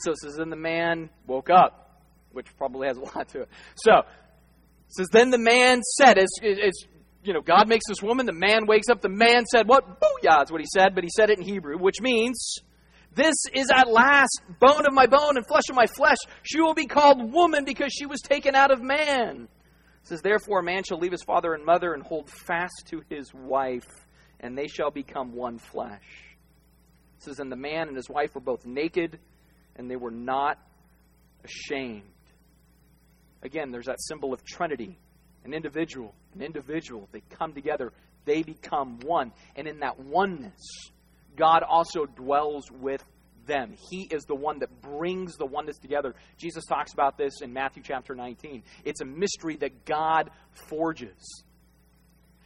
So 0.00 0.12
it 0.12 0.18
says, 0.18 0.36
then 0.36 0.48
the 0.48 0.56
man 0.56 1.10
woke 1.26 1.50
up, 1.50 2.02
which 2.32 2.46
probably 2.56 2.86
has 2.86 2.96
a 2.96 3.00
lot 3.00 3.28
to 3.30 3.42
it. 3.42 3.48
So 3.74 3.98
it 3.98 4.06
says, 4.96 5.08
then 5.12 5.30
the 5.30 5.38
man 5.38 5.82
said, 5.82 6.16
as, 6.16 6.28
as 6.42 6.72
you 7.28 7.34
know, 7.34 7.42
God 7.42 7.68
makes 7.68 7.84
this 7.86 8.02
woman, 8.02 8.24
the 8.24 8.32
man 8.32 8.66
wakes 8.66 8.88
up, 8.88 9.02
the 9.02 9.10
man 9.10 9.44
said, 9.44 9.68
what? 9.68 10.00
Booyah 10.00 10.44
is 10.44 10.50
what 10.50 10.62
he 10.62 10.66
said, 10.74 10.94
but 10.94 11.04
he 11.04 11.10
said 11.14 11.28
it 11.28 11.38
in 11.38 11.44
Hebrew, 11.44 11.76
which 11.76 12.00
means, 12.00 12.56
this 13.14 13.34
is 13.52 13.70
at 13.70 13.86
last 13.86 14.40
bone 14.58 14.86
of 14.86 14.94
my 14.94 15.06
bone 15.06 15.36
and 15.36 15.46
flesh 15.46 15.68
of 15.68 15.76
my 15.76 15.86
flesh. 15.86 16.16
She 16.42 16.62
will 16.62 16.72
be 16.72 16.86
called 16.86 17.30
woman 17.30 17.66
because 17.66 17.92
she 17.92 18.06
was 18.06 18.22
taken 18.22 18.54
out 18.54 18.70
of 18.70 18.80
man. 18.80 19.46
It 20.02 20.08
says, 20.08 20.22
Therefore, 20.22 20.60
a 20.60 20.62
man 20.62 20.84
shall 20.84 20.98
leave 20.98 21.12
his 21.12 21.22
father 21.22 21.52
and 21.52 21.66
mother 21.66 21.92
and 21.92 22.02
hold 22.02 22.30
fast 22.30 22.86
to 22.86 23.02
his 23.10 23.30
wife, 23.34 24.06
and 24.40 24.56
they 24.56 24.66
shall 24.66 24.90
become 24.90 25.34
one 25.34 25.58
flesh. 25.58 26.00
It 27.18 27.24
says, 27.24 27.40
And 27.40 27.52
the 27.52 27.56
man 27.56 27.88
and 27.88 27.96
his 27.96 28.08
wife 28.08 28.34
were 28.34 28.40
both 28.40 28.64
naked, 28.64 29.18
and 29.76 29.90
they 29.90 29.96
were 29.96 30.10
not 30.10 30.58
ashamed. 31.44 32.04
Again, 33.42 33.70
there's 33.70 33.86
that 33.86 34.00
symbol 34.00 34.32
of 34.32 34.42
Trinity 34.46 34.98
an 35.44 35.54
individual, 35.54 36.14
an 36.34 36.42
individual. 36.42 37.08
They 37.12 37.22
come 37.30 37.52
together, 37.52 37.92
they 38.24 38.42
become 38.42 39.00
one. 39.00 39.32
And 39.56 39.66
in 39.66 39.80
that 39.80 39.98
oneness, 39.98 40.90
God 41.36 41.62
also 41.62 42.06
dwells 42.06 42.70
with 42.70 43.04
them. 43.46 43.74
He 43.90 44.02
is 44.02 44.24
the 44.24 44.34
one 44.34 44.60
that 44.60 44.82
brings 44.82 45.36
the 45.36 45.46
oneness 45.46 45.78
together. 45.78 46.14
Jesus 46.36 46.64
talks 46.66 46.92
about 46.92 47.16
this 47.16 47.40
in 47.40 47.52
Matthew 47.52 47.82
chapter 47.82 48.14
19. 48.14 48.62
It's 48.84 49.00
a 49.00 49.04
mystery 49.04 49.56
that 49.56 49.84
God 49.84 50.30
forges. 50.68 51.44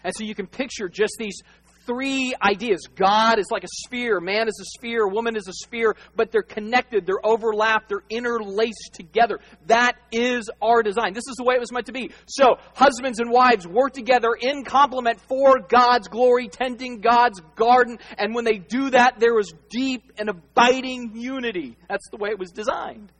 And 0.05 0.15
so 0.17 0.25
you 0.25 0.35
can 0.35 0.47
picture 0.47 0.89
just 0.89 1.15
these 1.19 1.39
three 1.87 2.35
ideas. 2.43 2.87
God 2.95 3.39
is 3.39 3.47
like 3.51 3.65
a 3.65 3.69
sphere, 3.85 4.21
man 4.21 4.49
is 4.49 4.59
a 4.61 4.65
sphere, 4.79 5.07
woman 5.07 5.37
is 5.37 5.49
a 5.49 5.53
sphere, 5.53 5.97
but 6.17 6.31
they're 6.31 6.43
connected, 6.43 7.07
they're 7.07 7.25
overlapped, 7.25 7.89
they're 7.89 8.05
interlaced 8.09 8.91
together. 8.93 9.41
That 9.67 9.97
is 10.11 10.51
our 10.61 10.83
design. 10.83 11.13
This 11.13 11.29
is 11.29 11.37
the 11.37 11.45
way 11.45 11.55
it 11.55 11.61
was 11.61 11.73
meant 11.73 11.87
to 11.87 11.93
be. 11.93 12.11
So, 12.27 12.57
husbands 12.75 13.21
and 13.21 13.31
wives 13.31 13.67
work 13.67 13.93
together 13.93 14.31
in 14.39 14.65
complement 14.65 15.21
for 15.21 15.61
God's 15.61 16.09
glory, 16.09 16.49
tending 16.49 17.01
God's 17.01 17.41
garden, 17.57 17.99
and 18.19 18.35
when 18.35 18.45
they 18.45 18.59
do 18.59 18.91
that, 18.91 19.19
there 19.19 19.39
is 19.39 19.53
deep 19.71 20.13
and 20.19 20.29
abiding 20.29 21.13
unity. 21.15 21.77
That's 21.89 22.09
the 22.11 22.17
way 22.17 22.31
it 22.31 22.39
was 22.39 22.51
designed. 22.51 23.13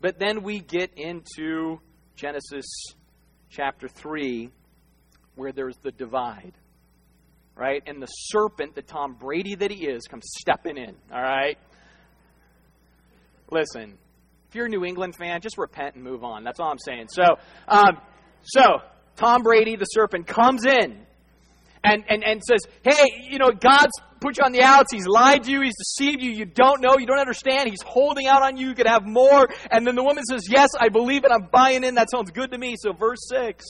But 0.00 0.18
then 0.18 0.42
we 0.42 0.60
get 0.60 0.92
into 0.96 1.80
Genesis 2.16 2.66
chapter 3.50 3.88
3, 3.88 4.50
where 5.34 5.52
there's 5.52 5.76
the 5.78 5.90
divide 5.90 6.52
right? 7.56 7.82
And 7.86 8.00
the 8.00 8.06
serpent, 8.06 8.74
the 8.74 8.82
Tom 8.82 9.14
Brady 9.14 9.54
that 9.54 9.70
he 9.70 9.86
is, 9.86 10.06
comes 10.06 10.24
stepping 10.38 10.76
in, 10.76 10.94
all 11.12 11.22
right? 11.22 11.58
Listen, 13.50 13.96
if 14.48 14.54
you're 14.54 14.66
a 14.66 14.68
New 14.68 14.84
England 14.84 15.16
fan, 15.16 15.40
just 15.40 15.58
repent 15.58 15.94
and 15.94 16.04
move 16.04 16.22
on. 16.22 16.44
That's 16.44 16.60
all 16.60 16.70
I'm 16.70 16.78
saying. 16.78 17.06
So, 17.10 17.36
um, 17.68 17.98
so 18.42 18.62
Tom 19.16 19.42
Brady, 19.42 19.76
the 19.76 19.84
serpent, 19.86 20.26
comes 20.26 20.66
in 20.66 21.06
and, 21.82 22.04
and, 22.08 22.24
and 22.24 22.42
says, 22.42 22.60
Hey, 22.82 23.26
you 23.30 23.38
know, 23.38 23.50
God's 23.50 23.92
put 24.20 24.38
you 24.38 24.44
on 24.44 24.52
the 24.52 24.62
outs. 24.62 24.92
He's 24.92 25.06
lied 25.06 25.44
to 25.44 25.50
you. 25.50 25.62
He's 25.62 25.76
deceived 25.76 26.22
you. 26.22 26.30
You 26.30 26.44
don't 26.44 26.80
know. 26.80 26.96
You 26.98 27.06
don't 27.06 27.18
understand. 27.18 27.68
He's 27.68 27.82
holding 27.82 28.26
out 28.26 28.42
on 28.42 28.56
you. 28.56 28.68
You 28.68 28.74
could 28.74 28.88
have 28.88 29.06
more. 29.06 29.48
And 29.70 29.86
then 29.86 29.94
the 29.94 30.02
woman 30.02 30.24
says, 30.24 30.48
Yes, 30.50 30.70
I 30.78 30.88
believe 30.88 31.24
it. 31.24 31.30
I'm 31.30 31.48
buying 31.50 31.84
in. 31.84 31.94
That 31.94 32.10
sounds 32.10 32.30
good 32.30 32.50
to 32.50 32.58
me. 32.58 32.74
So, 32.78 32.92
verse 32.92 33.20
6 33.30 33.64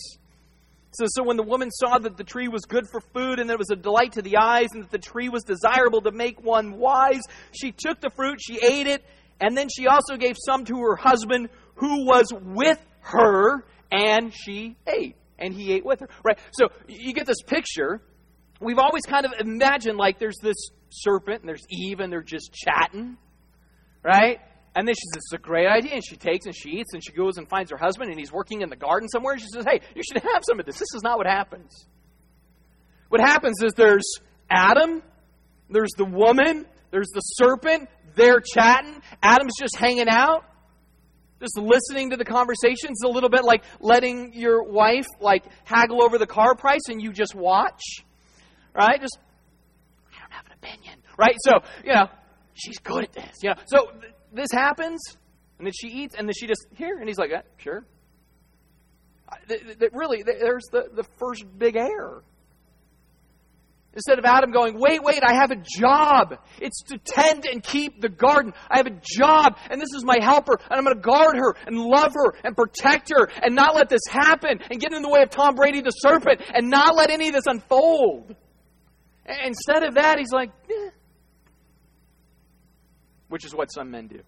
so, 0.93 1.05
so 1.09 1.23
when 1.23 1.37
the 1.37 1.43
woman 1.43 1.71
saw 1.71 1.99
that 1.99 2.17
the 2.17 2.25
tree 2.25 2.49
was 2.49 2.63
good 2.63 2.85
for 2.91 3.01
food 3.01 3.39
and 3.39 3.51
that 3.51 3.55
it 3.55 3.59
was 3.59 3.71
a 3.71 3.77
delight 3.77 4.13
to 4.13 4.23
the 4.23 4.39
eyes 4.39 4.69
and 4.73 4.83
that 4.83 4.91
the 4.91 4.99
tree 4.99 5.29
was 5.29 5.43
desirable 5.45 6.01
to 6.03 6.13
make 6.13 6.43
one 6.43 6.79
wise, 6.79 7.23
she 7.53 7.73
took 7.73 8.01
the 8.01 8.11
fruit, 8.11 8.39
she 8.41 8.59
ate 8.63 8.87
it, 8.87 9.05
and 9.41 9.57
then 9.57 9.69
she 9.69 9.87
also 9.87 10.17
gave 10.17 10.37
some 10.39 10.65
to 10.65 10.79
her 10.79 10.97
husband 10.97 11.51
who 11.77 12.07
was 12.07 12.33
with 12.33 12.79
her, 13.01 13.65
and 13.93 14.33
she 14.35 14.77
ate. 14.87 15.17
And 15.39 15.53
he 15.53 15.73
ate 15.73 15.85
with 15.85 16.01
her. 16.01 16.09
Right? 16.25 16.39
So 16.53 16.69
you 16.89 17.13
get 17.13 17.27
this 17.27 17.43
picture. 17.47 18.01
We've 18.61 18.79
always 18.79 19.05
kind 19.05 19.27
of 19.27 19.33
imagined 19.39 19.99
like 19.99 20.19
there's 20.19 20.39
this 20.43 20.57
serpent 20.89 21.41
and 21.41 21.49
there's 21.49 21.65
Eve 21.69 22.01
and 22.01 22.11
they're 22.11 22.23
just 22.23 22.55
chatting. 22.55 23.19
Right? 24.03 24.41
And 24.77 24.87
then 24.87 24.95
she 24.95 25.07
says, 25.07 25.15
This 25.15 25.25
is 25.25 25.33
a 25.33 25.39
great 25.39 25.67
idea. 25.67 25.95
And 25.95 26.05
she 26.05 26.17
takes 26.17 26.45
and 26.45 26.55
she 26.55 26.69
eats 26.69 26.93
and 26.93 27.03
she 27.03 27.13
goes 27.13 27.39
and 27.39 27.49
finds 27.49 27.71
her 27.71 27.79
husband 27.79 28.11
and 28.11 28.21
he's 28.21 28.31
working 28.31 28.61
in 28.61 28.69
the 28.69 28.77
garden 28.77 29.09
somewhere. 29.09 29.33
And 29.33 29.43
she 29.43 29.49
says, 29.49 29.65
Hey, 29.67 29.81
you 29.95 30.03
should 30.07 30.23
have 30.23 30.43
some 30.47 30.61
of 30.61 30.67
this. 30.67 30.79
This 30.79 30.95
is 30.95 31.03
not 31.03 31.17
what 31.17 31.27
happens. 31.27 31.89
What 33.09 33.23
happens 33.23 33.63
is 33.63 33.73
there's 33.73 34.21
Adam, 34.51 35.03
there's 35.71 35.93
the 35.97 36.05
woman, 36.05 36.67
there's 36.91 37.09
the 37.15 37.21
serpent. 37.21 37.89
They're 38.15 38.41
chatting. 38.41 39.03
Adam's 39.23 39.55
just 39.59 39.77
hanging 39.77 40.09
out, 40.09 40.45
just 41.41 41.59
listening 41.59 42.11
to 42.11 42.17
the 42.17 42.25
conversations. 42.25 43.03
A 43.03 43.09
little 43.09 43.29
bit 43.29 43.45
like 43.45 43.63
letting 43.81 44.33
your 44.33 44.63
wife 44.63 45.07
like 45.21 45.45
haggle 45.65 46.03
over 46.03 46.19
the 46.19 46.27
car 46.27 46.55
price 46.55 46.89
and 46.89 47.03
you 47.03 47.13
just 47.13 47.35
watch, 47.35 47.83
right? 48.75 49.01
Just 49.01 49.19
I 50.15 50.21
don't 50.21 50.33
have 50.33 50.47
an 50.47 50.53
opinion, 50.53 50.99
right? 51.19 51.37
So 51.45 51.61
you 51.85 51.93
know 51.93 52.09
she's 52.55 52.79
good 52.79 53.05
at 53.05 53.13
this, 53.13 53.37
you 53.43 53.51
know. 53.51 53.57
So 53.67 53.91
this 54.37 54.51
happens, 54.53 55.01
and 55.59 55.67
then 55.67 55.73
she 55.73 55.89
eats, 55.89 56.15
and 56.17 56.29
then 56.29 56.35
she 56.39 56.47
just, 56.47 56.67
here, 56.75 56.99
and 56.99 57.09
he's 57.09 57.19
like, 57.19 57.31
yeah, 57.31 57.43
sure. 57.57 57.85
That 59.49 59.91
really, 59.93 60.23
there's 60.23 60.67
the, 60.71 60.85
the 60.95 61.05
first 61.19 61.45
big 61.59 61.77
error. 61.77 62.23
Instead 63.97 64.19
of 64.19 64.27
Adam 64.27 64.53
going, 64.53 64.79
wait, 64.79 65.03
wait, 65.03 65.23
I 65.27 65.35
have 65.35 65.51
a 65.51 65.57
job. 65.57 66.39
It's 66.61 66.83
to 66.89 66.99
tend 66.99 67.47
and 67.47 67.63
keep 67.63 68.03
the 68.03 68.11
garden. 68.11 68.53
I 68.71 68.77
have 68.77 68.87
a 68.87 69.01
job, 69.03 69.57
and 69.71 69.81
this 69.81 69.89
is 69.97 70.05
my 70.05 70.19
helper, 70.21 70.59
and 70.71 70.79
I'm 70.79 70.85
going 70.85 70.97
to 70.97 71.01
guard 71.01 71.37
her 71.39 71.55
and 71.67 71.79
love 71.79 72.13
her 72.13 72.35
and 72.45 72.55
protect 72.55 73.11
her 73.11 73.31
and 73.43 73.55
not 73.55 73.75
let 73.75 73.89
this 73.89 74.03
happen 74.07 74.61
and 74.71 74.79
get 74.79 74.93
in 74.93 75.01
the 75.01 75.09
way 75.09 75.23
of 75.23 75.31
Tom 75.31 75.55
Brady 75.55 75.81
the 75.81 75.91
serpent 75.91 76.43
and 76.55 76.69
not 76.69 76.95
let 76.95 77.11
any 77.11 77.29
of 77.29 77.35
this 77.35 77.47
unfold. 77.47 78.37
Instead 79.45 79.83
of 79.83 79.95
that, 79.95 80.19
he's 80.19 80.31
like, 80.31 80.51
eh, 80.71 80.91
which 83.29 83.45
is 83.45 83.55
what 83.55 83.69
some 83.69 83.91
men 83.91 84.07
do. 84.07 84.21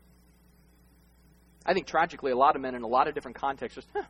I 1.64 1.74
think 1.74 1.86
tragically, 1.86 2.32
a 2.32 2.36
lot 2.36 2.56
of 2.56 2.62
men 2.62 2.74
in 2.74 2.82
a 2.82 2.86
lot 2.86 3.08
of 3.08 3.14
different 3.14 3.36
contexts 3.36 3.76
just, 3.76 3.88
huh. 3.94 4.02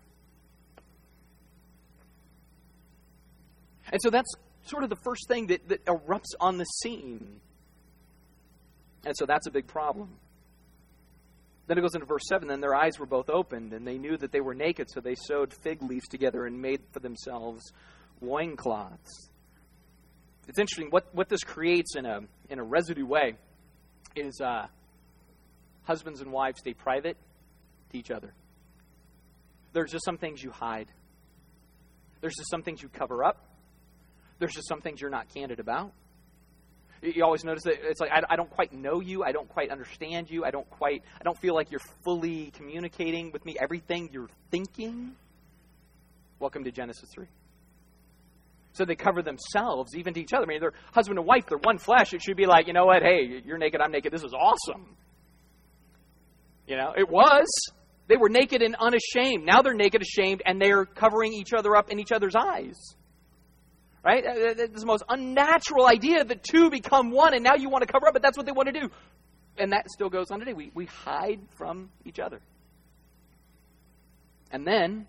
And 3.91 4.01
so 4.03 4.11
that's 4.11 4.31
sort 4.65 4.85
of 4.85 4.91
the 4.91 4.99
first 5.03 5.27
thing 5.29 5.47
that, 5.49 5.69
that 5.69 5.85
erupts 5.87 6.35
on 6.41 6.59
the 6.59 6.65
scene. 6.65 7.41
And 9.05 9.15
so 9.17 9.27
that's 9.27 9.47
a 9.47 9.51
big 9.51 9.67
problem. 9.67 10.11
Then 11.67 11.79
it 11.79 11.83
goes 11.83 11.95
into 11.95 12.07
verse 12.07 12.27
7 12.29 12.49
Then 12.49 12.61
their 12.61 12.75
eyes 12.75 12.99
were 12.99 13.07
both 13.07 13.29
opened, 13.31 13.73
and 13.73 13.87
they 13.87 13.99
knew 13.99 14.17
that 14.17 14.33
they 14.33 14.41
were 14.41 14.55
naked, 14.55 14.89
so 14.91 15.01
they 15.01 15.15
sewed 15.15 15.53
fig 15.53 15.83
leaves 15.83 16.09
together 16.09 16.47
and 16.47 16.61
made 16.61 16.81
for 16.93 17.01
themselves 17.01 17.73
loincloths. 18.21 19.31
It's 20.49 20.59
interesting 20.59 20.89
what, 20.91 21.15
what 21.15 21.29
this 21.29 21.45
creates 21.45 21.95
in 21.95 22.07
a, 22.07 22.21
in 22.49 22.59
a 22.59 22.65
residue 22.65 23.05
way 23.05 23.35
is 24.17 24.41
uh, 24.41 24.67
husbands 25.89 26.21
and 26.21 26.31
wives 26.31 26.61
stay 26.61 26.75
private 26.75 27.17
to 27.91 27.99
each 27.99 28.11
other. 28.11 28.35
There's 29.73 29.91
just 29.91 30.05
some 30.05 30.19
things 30.19 30.43
you 30.43 30.51
hide. 30.51 30.89
There's 32.21 32.35
just 32.35 32.51
some 32.51 32.63
things 32.63 32.83
you 32.83 32.91
cover 32.91 33.25
up. 33.25 33.43
There's 34.39 34.53
just 34.53 34.69
some 34.69 34.83
things 34.83 35.01
you're 35.01 35.11
not 35.11 35.33
candid 35.35 35.61
about. 35.61 35.93
You 37.01 37.25
always 37.25 37.43
notice 37.43 37.63
that 37.65 37.75
it's 37.83 38.01
like 38.01 38.11
I, 38.11 38.23
I 38.29 38.37
don't 38.37 38.51
quite 38.51 38.73
know 38.73 39.01
you. 39.01 39.23
I 39.23 39.33
don't 39.33 39.49
quite 39.49 39.71
understand 39.71 40.31
you. 40.31 40.45
I 40.45 40.51
don't 40.51 40.69
quite. 40.69 41.03
I 41.21 41.25
don't 41.25 41.39
feel 41.39 41.55
like 41.55 41.71
you're 41.71 41.87
fully 42.05 42.51
communicating 42.51 43.31
with 43.33 43.45
me 43.47 43.57
everything 43.59 44.11
you're 44.13 44.29
thinking. 44.51 45.13
Welcome 46.39 46.65
to 46.65 46.73
Genesis 46.73 47.09
three. 47.15 47.29
So 48.73 48.85
they 48.85 48.97
cover 48.97 49.23
themselves, 49.23 49.97
even 49.97 50.13
to 50.15 50.21
each 50.21 50.33
other. 50.33 50.45
I 50.45 50.49
mean, 50.49 50.61
they're 50.61 50.75
husband 50.93 51.19
and 51.19 51.27
wife. 51.27 51.47
They're 51.49 51.59
one 51.59 51.79
flesh. 51.79 52.13
It 52.15 52.21
should 52.23 52.37
be 52.37 52.47
like, 52.47 52.67
you 52.67 52.73
know 52.73 52.87
what? 52.87 53.03
Hey, 53.03 53.43
you're 53.45 53.59
naked. 53.59 53.81
I'm 53.81 53.93
naked. 53.93 54.13
This 54.13 54.25
is 54.25 54.35
awesome. 54.35 54.97
You 56.69 56.77
know, 56.77 56.93
it 56.97 57.09
was. 57.09 57.47
They 58.09 58.17
were 58.17 58.29
naked 58.29 58.63
and 58.63 58.77
unashamed. 58.77 59.45
Now 59.45 59.63
they're 59.63 59.75
naked, 59.75 60.03
ashamed, 60.03 60.43
and 60.45 60.61
they're 60.61 60.85
covering 60.85 61.33
each 61.33 61.53
other 61.53 61.75
up 61.75 61.91
in 61.91 61.99
each 61.99 62.13
other's 62.13 62.35
eyes. 62.37 62.77
Right? 64.05 64.25
Uh, 64.25 64.31
uh, 64.31 64.55
it's 64.59 64.81
the 64.81 64.87
most 64.87 65.03
unnatural 65.09 65.87
idea 65.87 66.25
that 66.25 66.45
two 66.45 66.71
become 66.71 67.11
one, 67.11 67.35
and 67.35 67.43
now 67.43 67.55
you 67.55 67.69
want 67.69 67.87
to 67.87 67.93
cover 67.93 68.07
up, 68.07 68.13
but 68.13 68.23
that's 68.23 68.37
what 68.37 68.47
they 68.47 68.53
want 68.53 68.69
to 68.73 68.81
do. 68.81 68.91
And 69.59 69.73
that 69.73 69.91
still 69.91 70.09
goes 70.09 70.31
on 70.31 70.39
today. 70.39 70.53
We, 70.53 70.71
we 70.75 70.87
hide 70.87 71.41
from 71.57 71.91
each 72.05 72.19
other. 72.19 72.41
And 74.51 74.67
then, 74.67 75.07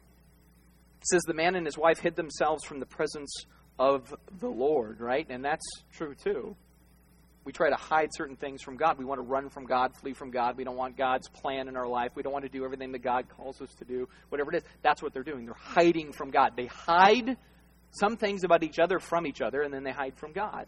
says 1.03 1.21
the 1.27 1.33
man 1.33 1.55
and 1.55 1.65
his 1.65 1.77
wife 1.77 1.99
hid 1.99 2.15
themselves 2.15 2.65
from 2.65 2.79
the 2.79 2.85
presence 2.85 3.45
of 3.77 4.13
the 4.39 4.49
Lord, 4.49 4.99
right? 4.99 5.25
And 5.29 5.43
that's 5.43 5.65
true 5.93 6.15
too. 6.15 6.55
We 7.49 7.53
try 7.53 7.71
to 7.71 7.75
hide 7.75 8.09
certain 8.13 8.35
things 8.35 8.61
from 8.61 8.77
God. 8.77 8.99
We 8.99 9.05
want 9.05 9.17
to 9.17 9.25
run 9.25 9.49
from 9.49 9.65
God, 9.65 9.95
flee 9.95 10.13
from 10.13 10.29
God. 10.29 10.55
We 10.55 10.63
don't 10.63 10.75
want 10.77 10.95
God's 10.95 11.27
plan 11.29 11.67
in 11.67 11.75
our 11.75 11.87
life. 11.87 12.11
We 12.13 12.21
don't 12.21 12.31
want 12.31 12.45
to 12.45 12.49
do 12.49 12.63
everything 12.63 12.91
that 12.91 12.99
God 12.99 13.25
calls 13.27 13.59
us 13.59 13.73
to 13.79 13.85
do, 13.85 14.07
whatever 14.29 14.53
it 14.53 14.57
is. 14.57 14.63
That's 14.83 15.01
what 15.01 15.15
they're 15.15 15.23
doing. 15.23 15.45
They're 15.45 15.55
hiding 15.55 16.11
from 16.11 16.29
God. 16.29 16.51
They 16.55 16.67
hide 16.67 17.37
some 17.89 18.17
things 18.17 18.43
about 18.43 18.61
each 18.61 18.77
other 18.77 18.99
from 18.99 19.25
each 19.25 19.41
other, 19.41 19.63
and 19.63 19.73
then 19.73 19.83
they 19.83 19.91
hide 19.91 20.15
from 20.15 20.31
God. 20.31 20.67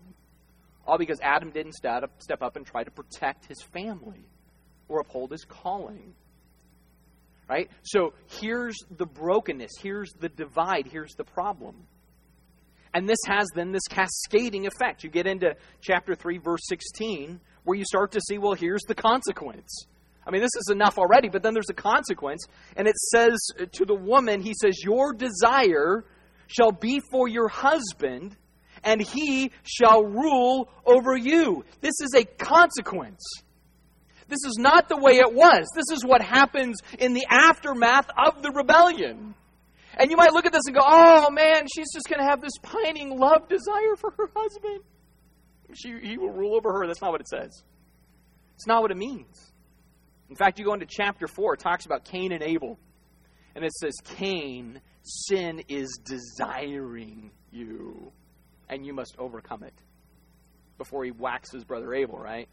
All 0.88 0.98
because 0.98 1.20
Adam 1.22 1.52
didn't 1.52 1.74
step 1.74 2.42
up, 2.42 2.56
and 2.56 2.66
try 2.66 2.84
to 2.84 2.90
protect 2.90 3.46
his 3.46 3.62
family 3.62 4.26
or 4.88 5.02
uphold 5.02 5.30
his 5.30 5.46
calling. 5.46 6.16
Right? 7.48 7.70
So 7.84 8.16
here's 8.40 8.78
the 8.90 9.06
brokenness. 9.06 9.74
Here's 9.80 10.14
the 10.14 10.30
divide. 10.30 10.88
Here's 10.88 11.14
the 11.14 11.26
problem. 11.26 11.76
And 12.94 13.08
this 13.08 13.20
has 13.28 13.48
then 13.56 13.72
this 13.72 13.88
cascading 13.90 14.68
effect. 14.68 15.04
You 15.04 15.10
get 15.10 15.28
into 15.28 15.56
chapter 15.82 16.16
3, 16.16 16.40
verse 16.40 16.62
16, 16.68 17.40
where 17.64 17.78
you 17.78 17.86
start 17.86 18.12
to 18.12 18.22
see, 18.22 18.38
well, 18.38 18.54
here's 18.54 18.84
the 18.88 18.96
consequence. 18.96 19.86
I 20.26 20.32
mean, 20.32 20.42
this 20.42 20.56
is 20.56 20.70
enough 20.72 20.98
already, 20.98 21.30
but 21.30 21.42
then 21.42 21.54
there's 21.54 21.70
a 21.70 21.74
consequence. 21.74 22.46
And 22.76 22.88
it 22.88 22.98
says 22.98 23.40
to 23.74 23.86
the 23.86 23.96
woman, 23.96 24.42
He 24.42 24.54
says, 24.60 24.84
Your 24.84 25.14
desire 25.14 26.06
shall 26.48 26.72
be 26.72 27.00
for 27.12 27.28
your 27.28 27.48
husband, 27.48 28.36
and 28.84 29.02
he 29.02 29.52
shall 29.64 30.04
rule 30.04 30.70
over 30.86 31.16
you. 31.16 31.64
This 31.82 31.94
is 32.02 32.14
a 32.16 32.26
consequence. 32.26 33.24
This 34.28 34.46
is 34.46 34.58
not 34.58 34.90
the 34.90 34.98
way 34.98 35.18
it 35.18 35.34
was. 35.34 35.68
This 35.76 35.92
is 35.92 36.06
what 36.06 36.22
happens 36.22 36.78
in 37.00 37.14
the 37.14 37.26
aftermath 37.30 38.08
of 38.18 38.42
the 38.42 38.52
rebellion. 38.52 39.36
And 39.98 40.10
you 40.10 40.18
might 40.18 40.32
look 40.32 40.46
at 40.46 40.54
this 40.54 40.64
and 40.68 40.76
go, 40.76 40.82
oh 40.84 41.30
man, 41.32 41.68
she's 41.74 41.92
just 41.94 42.08
going 42.08 42.20
to 42.20 42.26
have 42.26 42.42
this 42.42 42.54
pining 42.62 43.18
love 43.18 43.48
desire 43.48 43.96
for 43.98 44.12
her 44.12 44.30
husband. 44.36 44.82
She, 45.74 45.94
he 46.02 46.18
will 46.18 46.32
rule 46.32 46.56
over 46.56 46.72
her. 46.74 46.88
That's 46.88 47.02
not 47.02 47.12
what 47.12 47.22
it 47.22 47.28
says. 47.28 47.64
It's 48.56 48.68
not 48.68 48.82
what 48.82 48.92
it 48.92 48.98
means. 48.98 49.52
In 50.30 50.36
fact, 50.36 50.60
you 50.60 50.66
go 50.66 50.74
into 50.74 50.86
chapter 50.88 51.28
4, 51.28 51.56
it 51.56 51.60
talks 51.60 51.86
about 51.86 52.06
Cain 52.06 52.32
and 52.32 52.42
Abel. 52.42 52.80
And 53.56 53.66
it 53.66 53.74
says, 53.74 53.94
Cain, 54.18 54.80
sin 55.02 55.64
is 55.68 56.00
desiring 56.06 57.32
you, 57.52 58.12
and 58.70 58.86
you 58.86 58.94
must 58.94 59.16
overcome 59.20 59.64
it. 59.64 59.74
Before 60.78 61.04
he 61.04 61.12
whacks 61.12 61.52
his 61.52 61.64
brother 61.64 61.94
Abel, 61.94 62.18
right? 62.18 62.48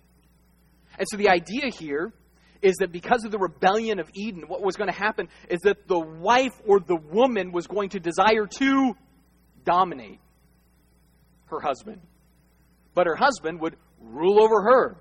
And 0.99 1.07
so 1.09 1.17
the 1.17 1.29
idea 1.29 1.71
here 1.71 2.13
is 2.63 2.77
that 2.77 2.93
because 2.93 3.25
of 3.25 3.31
the 3.31 3.39
rebellion 3.39 3.99
of 3.99 4.09
Eden, 4.15 4.45
what 4.47 4.63
was 4.63 4.77
going 4.77 4.91
to 4.91 4.99
happen 4.99 5.29
is 5.49 5.61
that 5.61 5.87
the 5.87 5.99
wife 5.99 6.55
or 6.67 6.81
the 6.81 6.97
woman 6.97 7.53
was 7.53 7.67
going 7.67 7.91
to 7.91 8.01
desire 8.01 8.47
to 8.47 8.95
dominate 9.65 10.21
her 11.47 11.61
husband. 11.61 12.01
But 12.95 13.07
her 13.07 13.17
husband 13.17 13.61
would 13.61 13.77
rule 14.01 14.43
over 14.43 14.63
her. 14.63 14.97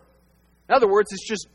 In 0.69 0.75
other 0.75 0.87
words, 0.87 1.11
it's 1.11 1.27
just 1.27 1.47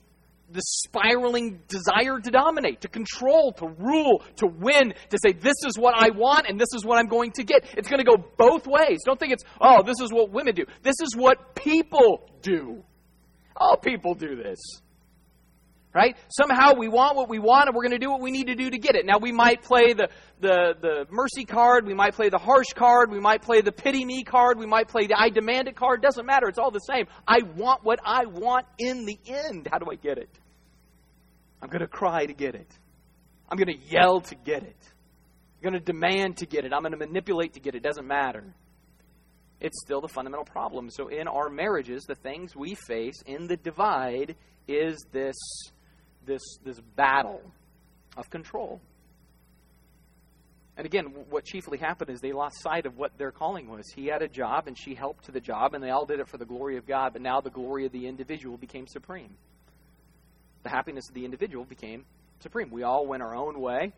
the 0.51 0.61
spiraling 0.61 1.63
desire 1.69 2.21
to 2.21 2.31
dominate, 2.31 2.83
to 2.83 2.89
control, 2.89 3.53
to 3.53 3.67
rule, 3.79 4.23
to 4.37 4.47
win, 4.47 4.93
to 5.11 5.19
say, 5.23 5.33
this 5.33 5.55
is 5.67 5.79
what 5.79 5.95
I 5.97 6.11
want 6.11 6.47
and 6.47 6.61
this 6.61 6.75
is 6.75 6.85
what 6.85 6.99
I'm 6.99 7.09
going 7.09 7.33
to 7.33 7.45
get. 7.45 7.65
It's 7.77 7.89
going 7.89 8.05
to 8.05 8.05
go 8.05 8.23
both 8.37 8.67
ways. 8.67 9.01
Don't 9.05 9.19
think 9.19 9.33
it's, 9.33 9.45
oh, 9.61 9.83
this 9.83 10.01
is 10.01 10.13
what 10.13 10.31
women 10.31 10.55
do. 10.55 10.65
This 10.83 10.97
is 11.03 11.17
what 11.17 11.55
people 11.55 12.29
do. 12.43 12.83
All 13.57 13.77
people 13.77 14.15
do 14.15 14.37
this 14.37 14.59
right? 15.95 16.17
Somehow 16.29 16.75
we 16.75 16.89
want 16.89 17.17
what 17.17 17.29
we 17.29 17.39
want 17.39 17.69
and 17.69 17.77
we're 17.77 17.83
going 17.83 17.93
to 17.93 17.99
do 17.99 18.11
what 18.11 18.21
we 18.21 18.31
need 18.31 18.47
to 18.47 18.55
do 18.55 18.71
to 18.71 18.79
get 18.79 18.97
it. 18.97 19.05
Now, 19.05 19.19
we 19.19 19.33
might 19.33 19.63
play 19.63 19.93
the, 19.93 20.09
the, 20.41 20.75
the 20.81 21.07
mercy 21.11 21.45
card, 21.45 21.87
we 21.87 21.95
might 21.95 22.15
play 22.15 22.29
the 22.29 22.39
harsh 22.39 22.73
card, 22.75 23.11
we 23.11 23.21
might 23.21 23.43
play 23.43 23.61
the 23.61 23.73
pity 23.73 24.05
me 24.05 24.23
card, 24.25 24.59
we 24.59 24.67
might 24.67 24.89
play 24.89 25.07
the 25.07 25.19
I 25.19 25.29
demand 25.29 25.69
it 25.69 25.77
card. 25.77 26.03
Doesn't 26.03 26.27
matter. 26.27 26.49
It's 26.49 26.59
all 26.59 26.71
the 26.71 26.79
same. 26.79 27.07
I 27.27 27.43
want 27.57 27.85
what 27.85 28.01
I 28.05 28.27
want 28.27 28.67
in 28.79 29.05
the 29.05 29.19
end. 29.27 29.69
How 29.71 29.79
do 29.79 29.87
I 29.91 29.97
get 29.97 30.19
it? 30.19 30.31
I'm 31.61 31.69
going 31.69 31.81
to 31.81 31.89
cry 31.89 32.27
to 32.27 32.35
get 32.35 32.55
it. 32.55 32.69
I'm 33.49 33.59
going 33.59 33.69
to 33.69 33.87
yell 33.87 34.21
to 34.23 34.35
get 34.35 34.63
it. 34.63 34.77
I'm 35.57 35.71
going 35.71 35.75
to 35.75 35.93
demand 35.93 36.39
to 36.39 36.47
get 36.47 36.65
it. 36.65 36.73
I'm 36.73 36.81
going 36.81 36.93
to 36.93 36.99
manipulate 36.99 37.55
to 37.55 37.61
get 37.61 37.75
it. 37.75 37.83
Doesn't 37.83 38.07
matter. 38.07 38.55
It's 39.61 39.81
still 39.85 40.01
the 40.01 40.09
fundamental 40.09 40.45
problem. 40.45 40.91
So, 40.91 41.07
in 41.07 41.29
our 41.29 41.49
marriages, 41.49 42.03
the 42.03 42.17
things 42.17 42.57
we 42.57 42.75
face 42.75 43.23
in 43.27 43.47
the 43.47 43.57
divide 43.57 44.35
is 44.67 44.97
this 45.13 45.37
this, 46.27 46.43
this 46.65 46.81
battle 46.97 47.43
of 48.17 48.31
control. 48.31 48.81
And 50.77 50.87
again, 50.87 51.07
what 51.29 51.45
chiefly 51.45 51.77
happened 51.77 52.11
is 52.11 52.21
they 52.21 52.33
lost 52.33 52.61
sight 52.61 52.87
of 52.87 52.97
what 52.97 53.17
their 53.19 53.31
calling 53.31 53.69
was. 53.69 53.85
He 53.95 54.07
had 54.07 54.23
a 54.23 54.29
job, 54.29 54.69
and 54.69 54.79
she 54.79 54.95
helped 54.95 55.25
to 55.25 55.33
the 55.33 55.41
job, 55.41 55.75
and 55.75 55.85
they 55.85 55.91
all 55.91 56.07
did 56.07 56.19
it 56.19 56.29
for 56.29 56.39
the 56.39 56.47
glory 56.47 56.79
of 56.79 56.87
God, 56.87 57.13
but 57.13 57.21
now 57.21 57.41
the 57.41 57.51
glory 57.51 57.85
of 57.85 57.93
the 57.93 58.07
individual 58.07 58.57
became 58.57 58.87
supreme. 58.87 59.37
The 60.63 60.71
happiness 60.71 61.09
of 61.09 61.15
the 61.15 61.25
individual 61.25 61.65
became 61.65 62.05
supreme. 62.41 62.71
We 62.71 62.85
all 62.85 63.07
went 63.07 63.23
our 63.23 63.35
own 63.35 63.61
way, 63.61 63.93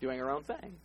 doing 0.00 0.20
our 0.20 0.30
own 0.30 0.44
thing. 0.44 0.76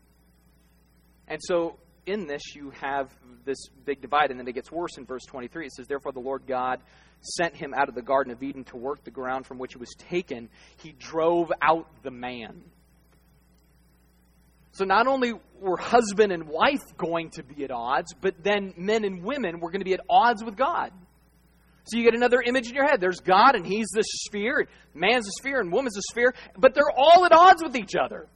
And 1.28 1.40
so, 1.44 1.78
in 2.08 2.26
this, 2.26 2.56
you 2.56 2.72
have 2.82 3.12
this 3.46 3.58
big 3.86 4.02
divide, 4.02 4.32
and 4.32 4.40
then 4.40 4.48
it 4.48 4.54
gets 4.54 4.72
worse 4.72 4.98
in 4.98 5.06
verse 5.06 5.26
23. 5.26 5.68
It 5.68 5.74
says, 5.74 5.88
Therefore, 5.88 6.12
the 6.12 6.20
Lord 6.20 6.44
God 6.48 6.80
sent 7.22 7.56
him 7.56 7.74
out 7.74 7.90
of 7.90 7.96
the 7.96 8.02
Garden 8.02 8.32
of 8.32 8.42
Eden 8.42 8.64
to 8.66 8.78
work 8.78 9.04
the 9.04 9.12
ground 9.12 9.46
from 9.46 9.60
which 9.60 9.74
it 9.74 9.80
was 9.80 9.94
taken, 9.98 10.50
he 10.78 10.94
drove 10.94 11.52
out 11.62 11.88
the 12.04 12.12
man. 12.12 12.64
So 14.72 14.86
not 14.86 15.08
only 15.08 15.34
were 15.60 15.78
husband 15.78 16.32
and 16.32 16.48
wife 16.48 16.96
going 16.98 17.32
to 17.32 17.44
be 17.44 17.64
at 17.64 17.72
odds, 17.72 18.14
but 18.20 18.36
then 18.44 18.74
men 18.78 19.04
and 19.04 19.24
women 19.24 19.60
were 19.60 19.72
going 19.72 19.82
to 19.82 19.86
be 19.86 19.94
at 19.94 20.02
odds 20.08 20.44
with 20.44 20.56
God. 20.56 20.92
So 21.86 21.98
you 21.98 22.04
get 22.04 22.14
another 22.14 22.42
image 22.42 22.68
in 22.70 22.76
your 22.76 22.86
head. 22.86 23.00
There's 23.00 23.22
God, 23.22 23.56
and 23.56 23.66
He's 23.66 23.88
the 23.94 24.04
sphere. 24.04 24.68
Man's 24.94 25.28
a 25.28 25.32
sphere, 25.40 25.62
and 25.62 25.72
woman's 25.72 25.98
a 25.98 26.02
sphere. 26.12 26.34
But 26.58 26.76
they're 26.76 26.92
all 26.96 27.26
at 27.26 27.32
odds 27.32 27.64
with 27.64 27.76
each 27.76 27.96
other. 27.96 28.28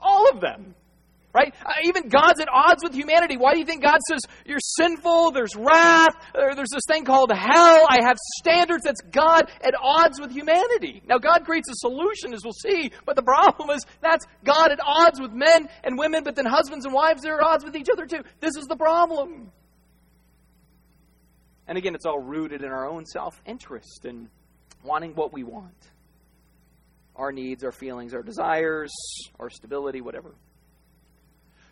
All 0.00 0.30
of 0.30 0.40
them 0.40 0.74
right? 1.32 1.54
Uh, 1.64 1.70
even 1.84 2.08
God's 2.08 2.40
at 2.40 2.48
odds 2.52 2.82
with 2.82 2.94
humanity. 2.94 3.36
Why 3.36 3.52
do 3.54 3.58
you 3.58 3.64
think 3.64 3.82
God 3.82 3.98
says 4.08 4.20
you're 4.44 4.60
sinful? 4.60 5.32
There's 5.32 5.56
wrath. 5.56 6.14
There's 6.34 6.70
this 6.70 6.84
thing 6.86 7.04
called 7.04 7.32
hell. 7.32 7.86
I 7.88 8.02
have 8.02 8.16
standards. 8.38 8.84
That's 8.84 9.00
God 9.10 9.50
at 9.62 9.74
odds 9.80 10.20
with 10.20 10.30
humanity. 10.30 11.02
Now, 11.06 11.18
God 11.18 11.44
creates 11.44 11.68
a 11.70 11.74
solution, 11.76 12.34
as 12.34 12.42
we'll 12.44 12.52
see, 12.52 12.92
but 13.06 13.16
the 13.16 13.22
problem 13.22 13.70
is 13.70 13.84
that's 14.00 14.26
God 14.44 14.72
at 14.72 14.78
odds 14.84 15.20
with 15.20 15.32
men 15.32 15.68
and 15.84 15.98
women, 15.98 16.24
but 16.24 16.34
then 16.36 16.46
husbands 16.46 16.84
and 16.84 16.94
wives, 16.94 17.22
they're 17.22 17.40
at 17.40 17.46
odds 17.46 17.64
with 17.64 17.76
each 17.76 17.88
other 17.90 18.06
too. 18.06 18.22
This 18.40 18.56
is 18.56 18.66
the 18.66 18.76
problem. 18.76 19.50
And 21.66 21.78
again, 21.78 21.94
it's 21.94 22.06
all 22.06 22.18
rooted 22.18 22.62
in 22.62 22.70
our 22.70 22.88
own 22.88 23.06
self 23.06 23.40
interest 23.46 24.04
and 24.04 24.28
wanting 24.84 25.14
what 25.14 25.32
we 25.32 25.44
want 25.44 25.72
our 27.14 27.30
needs, 27.30 27.62
our 27.62 27.72
feelings, 27.72 28.14
our 28.14 28.22
desires, 28.22 28.90
our 29.38 29.50
stability, 29.50 30.00
whatever. 30.00 30.34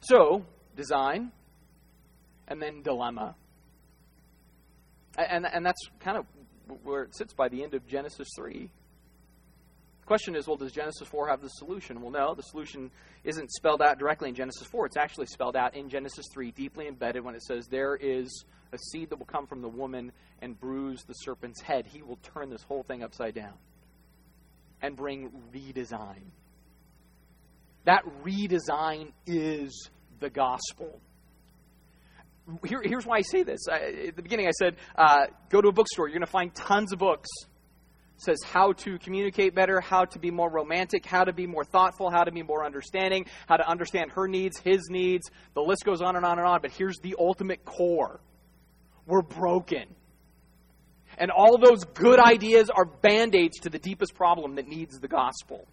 So, 0.00 0.44
design, 0.76 1.30
and 2.48 2.60
then 2.60 2.82
dilemma. 2.82 3.34
And, 5.18 5.46
and 5.46 5.64
that's 5.64 5.80
kind 6.00 6.16
of 6.16 6.26
where 6.82 7.02
it 7.02 7.16
sits 7.16 7.32
by 7.34 7.48
the 7.48 7.62
end 7.62 7.74
of 7.74 7.86
Genesis 7.86 8.28
3. 8.36 8.70
The 10.00 10.06
question 10.06 10.34
is 10.34 10.46
well, 10.46 10.56
does 10.56 10.72
Genesis 10.72 11.06
4 11.06 11.28
have 11.28 11.42
the 11.42 11.48
solution? 11.48 12.00
Well, 12.00 12.10
no, 12.10 12.34
the 12.34 12.42
solution 12.42 12.90
isn't 13.24 13.50
spelled 13.52 13.82
out 13.82 13.98
directly 13.98 14.28
in 14.28 14.34
Genesis 14.34 14.66
4. 14.68 14.86
It's 14.86 14.96
actually 14.96 15.26
spelled 15.26 15.56
out 15.56 15.74
in 15.74 15.88
Genesis 15.88 16.26
3, 16.32 16.50
deeply 16.52 16.88
embedded 16.88 17.24
when 17.24 17.34
it 17.34 17.42
says, 17.42 17.66
There 17.66 17.96
is 17.96 18.44
a 18.72 18.78
seed 18.78 19.10
that 19.10 19.18
will 19.18 19.26
come 19.26 19.46
from 19.46 19.62
the 19.62 19.68
woman 19.68 20.12
and 20.40 20.58
bruise 20.58 21.04
the 21.04 21.14
serpent's 21.14 21.60
head. 21.60 21.86
He 21.86 22.02
will 22.02 22.18
turn 22.34 22.50
this 22.50 22.62
whole 22.62 22.82
thing 22.82 23.02
upside 23.02 23.34
down 23.34 23.54
and 24.82 24.96
bring 24.96 25.30
redesign 25.54 26.30
that 27.84 28.02
redesign 28.24 29.12
is 29.26 29.90
the 30.20 30.30
gospel. 30.30 31.00
Here, 32.66 32.80
here's 32.84 33.06
why 33.06 33.18
I 33.18 33.22
say 33.22 33.42
this. 33.42 33.60
I, 33.70 34.08
at 34.08 34.16
the 34.16 34.22
beginning, 34.22 34.46
I 34.46 34.50
said, 34.50 34.76
uh, 34.96 35.26
go 35.48 35.60
to 35.60 35.68
a 35.68 35.72
bookstore. 35.72 36.08
You're 36.08 36.18
going 36.18 36.26
to 36.26 36.30
find 36.30 36.54
tons 36.54 36.92
of 36.92 36.98
books. 36.98 37.28
It 38.16 38.22
says 38.22 38.38
how 38.44 38.72
to 38.72 38.98
communicate 38.98 39.54
better, 39.54 39.80
how 39.80 40.04
to 40.06 40.18
be 40.18 40.30
more 40.30 40.50
romantic, 40.50 41.06
how 41.06 41.24
to 41.24 41.32
be 41.32 41.46
more 41.46 41.64
thoughtful, 41.64 42.10
how 42.10 42.24
to 42.24 42.32
be 42.32 42.42
more 42.42 42.64
understanding, 42.66 43.26
how 43.46 43.56
to 43.56 43.66
understand 43.68 44.10
her 44.12 44.26
needs, 44.26 44.58
his 44.58 44.88
needs. 44.90 45.30
The 45.54 45.62
list 45.62 45.84
goes 45.84 46.02
on 46.02 46.16
and 46.16 46.24
on 46.24 46.38
and 46.38 46.46
on. 46.46 46.60
But 46.60 46.72
here's 46.72 46.98
the 46.98 47.16
ultimate 47.18 47.64
core 47.64 48.20
we're 49.06 49.22
broken. 49.22 49.86
And 51.18 51.30
all 51.30 51.58
those 51.58 51.84
good 51.84 52.18
ideas 52.18 52.70
are 52.70 52.84
band 52.84 53.34
aids 53.34 53.58
to 53.60 53.70
the 53.70 53.78
deepest 53.78 54.14
problem 54.14 54.56
that 54.56 54.66
needs 54.66 54.98
the 54.98 55.08
gospel. 55.08 55.66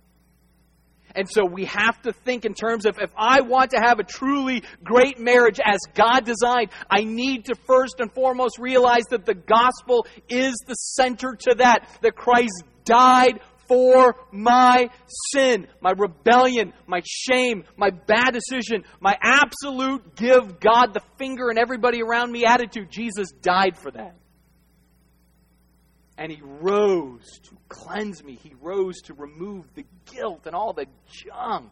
And 1.16 1.28
so 1.30 1.46
we 1.46 1.66
have 1.66 2.02
to 2.04 2.14
think 2.14 2.46
in 2.46 2.54
terms 2.54 2.86
of 2.86 3.00
if 3.00 3.12
I 3.18 3.42
want 3.42 3.72
to 3.72 3.80
have 3.80 4.00
a 4.00 4.04
truly 4.04 4.64
great 4.84 5.20
marriage 5.20 5.60
as 5.64 5.80
God 5.94 6.26
designed, 6.26 6.70
I 6.90 7.04
need 7.04 7.46
to 7.46 7.56
first 7.66 8.00
and 8.00 8.12
foremost 8.14 8.60
realize 8.60 9.04
that 9.10 9.26
the 9.26 9.34
gospel 9.34 10.06
is 10.30 10.56
the 10.68 10.76
center 10.76 11.36
to 11.36 11.56
that, 11.60 11.88
that 12.02 12.16
Christ 12.16 12.64
died 12.84 13.40
for 13.68 14.16
my 14.32 14.90
sin, 15.34 15.68
my 15.82 15.92
rebellion, 15.98 16.74
my 16.86 17.02
shame, 17.06 17.64
my 17.76 17.90
bad 17.90 18.32
decision, 18.34 18.84
my 19.00 19.18
absolute 19.22 20.16
give 20.16 20.60
God 20.60 20.94
the 20.94 21.02
finger 21.18 21.50
and 21.50 21.60
everybody 21.60 22.02
around 22.02 22.32
me 22.32 22.46
attitude. 22.46 22.90
Jesus 22.90 23.32
died 23.42 23.78
for 23.78 23.92
that. 23.92 24.16
And 26.18 26.32
he 26.32 26.42
rose 26.42 27.40
to 27.44 27.58
cleanse 27.70 28.24
me. 28.24 28.40
He 28.42 28.54
rose 28.60 29.02
to 29.04 29.14
remove 29.14 29.66
the 29.76 29.86
guilt 30.12 30.42
and 30.46 30.56
all 30.56 30.74
the 30.74 30.88
junk. 31.12 31.72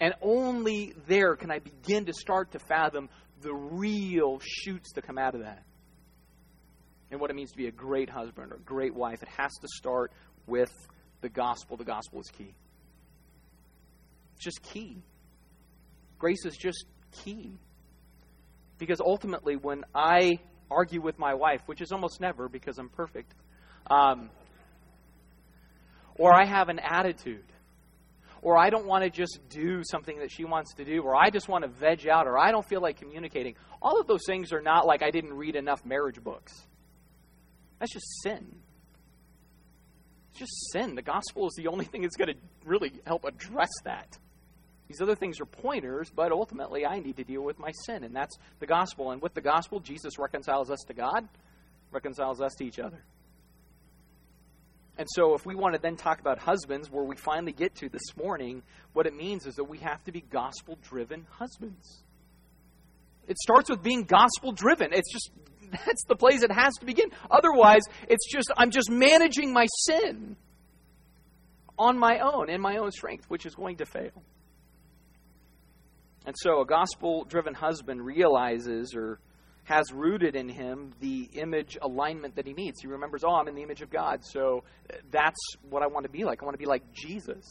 And 0.00 0.14
only 0.20 0.94
there 1.06 1.36
can 1.36 1.50
I 1.50 1.60
begin 1.60 2.06
to 2.06 2.12
start 2.12 2.52
to 2.52 2.58
fathom 2.58 3.08
the 3.40 3.54
real 3.54 4.40
shoots 4.42 4.92
that 4.94 5.06
come 5.06 5.18
out 5.18 5.34
of 5.34 5.42
that. 5.42 5.62
And 7.10 7.20
what 7.20 7.30
it 7.30 7.34
means 7.34 7.52
to 7.52 7.56
be 7.56 7.68
a 7.68 7.72
great 7.72 8.10
husband 8.10 8.50
or 8.50 8.56
a 8.56 8.60
great 8.60 8.94
wife. 8.94 9.22
It 9.22 9.28
has 9.28 9.52
to 9.60 9.68
start 9.68 10.10
with 10.46 10.72
the 11.20 11.28
gospel. 11.28 11.76
The 11.76 11.84
gospel 11.84 12.20
is 12.20 12.28
key. 12.36 12.54
It's 14.34 14.44
just 14.44 14.62
key. 14.62 15.02
Grace 16.18 16.44
is 16.44 16.56
just 16.56 16.84
key. 17.22 17.58
Because 18.78 19.00
ultimately, 19.00 19.54
when 19.54 19.84
I 19.94 20.38
argue 20.70 21.00
with 21.00 21.18
my 21.18 21.34
wife, 21.34 21.60
which 21.66 21.80
is 21.80 21.92
almost 21.92 22.20
never 22.20 22.48
because 22.48 22.78
I'm 22.78 22.88
perfect, 22.88 23.34
um, 23.90 24.30
or 26.16 26.34
I 26.34 26.44
have 26.44 26.68
an 26.68 26.78
attitude, 26.78 27.44
or 28.42 28.58
I 28.58 28.70
don't 28.70 28.86
want 28.86 29.04
to 29.04 29.10
just 29.10 29.40
do 29.48 29.82
something 29.84 30.18
that 30.18 30.30
she 30.30 30.44
wants 30.44 30.74
to 30.74 30.84
do, 30.84 31.02
or 31.02 31.16
I 31.16 31.30
just 31.30 31.48
want 31.48 31.64
to 31.64 31.70
veg 31.70 32.06
out, 32.08 32.26
or 32.26 32.38
I 32.38 32.50
don't 32.50 32.66
feel 32.66 32.80
like 32.80 32.98
communicating. 32.98 33.54
All 33.82 34.00
of 34.00 34.06
those 34.06 34.22
things 34.26 34.52
are 34.52 34.62
not 34.62 34.86
like 34.86 35.02
I 35.02 35.10
didn't 35.10 35.34
read 35.34 35.56
enough 35.56 35.84
marriage 35.84 36.22
books. 36.22 36.52
That's 37.78 37.92
just 37.92 38.06
sin. 38.22 38.56
It's 40.30 40.40
just 40.40 40.72
sin. 40.72 40.94
The 40.94 41.02
gospel 41.02 41.46
is 41.46 41.54
the 41.56 41.68
only 41.68 41.84
thing 41.84 42.02
that's 42.02 42.16
going 42.16 42.28
to 42.28 42.38
really 42.64 42.92
help 43.06 43.24
address 43.24 43.70
that. 43.84 44.18
These 44.88 45.00
other 45.00 45.14
things 45.14 45.40
are 45.40 45.46
pointers, 45.46 46.10
but 46.14 46.30
ultimately 46.30 46.84
I 46.84 46.98
need 46.98 47.16
to 47.16 47.24
deal 47.24 47.42
with 47.42 47.58
my 47.58 47.72
sin, 47.86 48.04
and 48.04 48.14
that's 48.14 48.36
the 48.60 48.66
gospel. 48.66 49.10
And 49.12 49.22
with 49.22 49.34
the 49.34 49.40
gospel, 49.40 49.80
Jesus 49.80 50.18
reconciles 50.18 50.70
us 50.70 50.80
to 50.88 50.94
God, 50.94 51.26
reconciles 51.90 52.40
us 52.40 52.54
to 52.58 52.64
each 52.64 52.78
other. 52.78 53.02
And 54.96 55.08
so, 55.10 55.34
if 55.34 55.44
we 55.44 55.56
want 55.56 55.74
to 55.74 55.80
then 55.80 55.96
talk 55.96 56.20
about 56.20 56.38
husbands, 56.38 56.88
where 56.88 57.02
we 57.02 57.16
finally 57.16 57.52
get 57.52 57.74
to 57.76 57.88
this 57.88 58.16
morning, 58.16 58.62
what 58.92 59.06
it 59.06 59.14
means 59.14 59.44
is 59.46 59.56
that 59.56 59.64
we 59.64 59.78
have 59.78 60.04
to 60.04 60.12
be 60.12 60.20
gospel 60.20 60.78
driven 60.82 61.26
husbands. 61.30 62.04
It 63.26 63.38
starts 63.38 63.70
with 63.70 63.82
being 63.82 64.04
gospel 64.04 64.52
driven. 64.52 64.92
It's 64.92 65.10
just, 65.12 65.30
that's 65.86 66.04
the 66.06 66.14
place 66.14 66.42
it 66.42 66.52
has 66.52 66.74
to 66.74 66.86
begin. 66.86 67.10
Otherwise, 67.28 67.82
it's 68.08 68.30
just, 68.30 68.52
I'm 68.56 68.70
just 68.70 68.90
managing 68.90 69.52
my 69.52 69.66
sin 69.86 70.36
on 71.76 71.98
my 71.98 72.20
own, 72.20 72.48
in 72.48 72.60
my 72.60 72.76
own 72.76 72.92
strength, 72.92 73.24
which 73.28 73.46
is 73.46 73.54
going 73.56 73.78
to 73.78 73.86
fail. 73.86 74.22
And 76.26 76.34
so, 76.38 76.60
a 76.60 76.66
gospel 76.66 77.24
driven 77.24 77.54
husband 77.54 78.04
realizes 78.04 78.94
or 78.94 79.18
has 79.64 79.92
rooted 79.92 80.36
in 80.36 80.48
him 80.48 80.92
the 81.00 81.28
image 81.34 81.76
alignment 81.80 82.36
that 82.36 82.46
he 82.46 82.52
needs. 82.52 82.80
He 82.80 82.86
remembers, 82.86 83.24
oh, 83.24 83.34
I'm 83.34 83.48
in 83.48 83.54
the 83.54 83.62
image 83.62 83.82
of 83.82 83.90
God, 83.90 84.24
so 84.24 84.62
uh, 84.90 84.96
that's 85.10 85.40
what 85.68 85.82
I 85.82 85.86
want 85.86 86.04
to 86.04 86.10
be 86.10 86.24
like. 86.24 86.42
I 86.42 86.44
want 86.44 86.54
to 86.54 86.58
be 86.58 86.66
like 86.66 86.92
Jesus. 86.92 87.44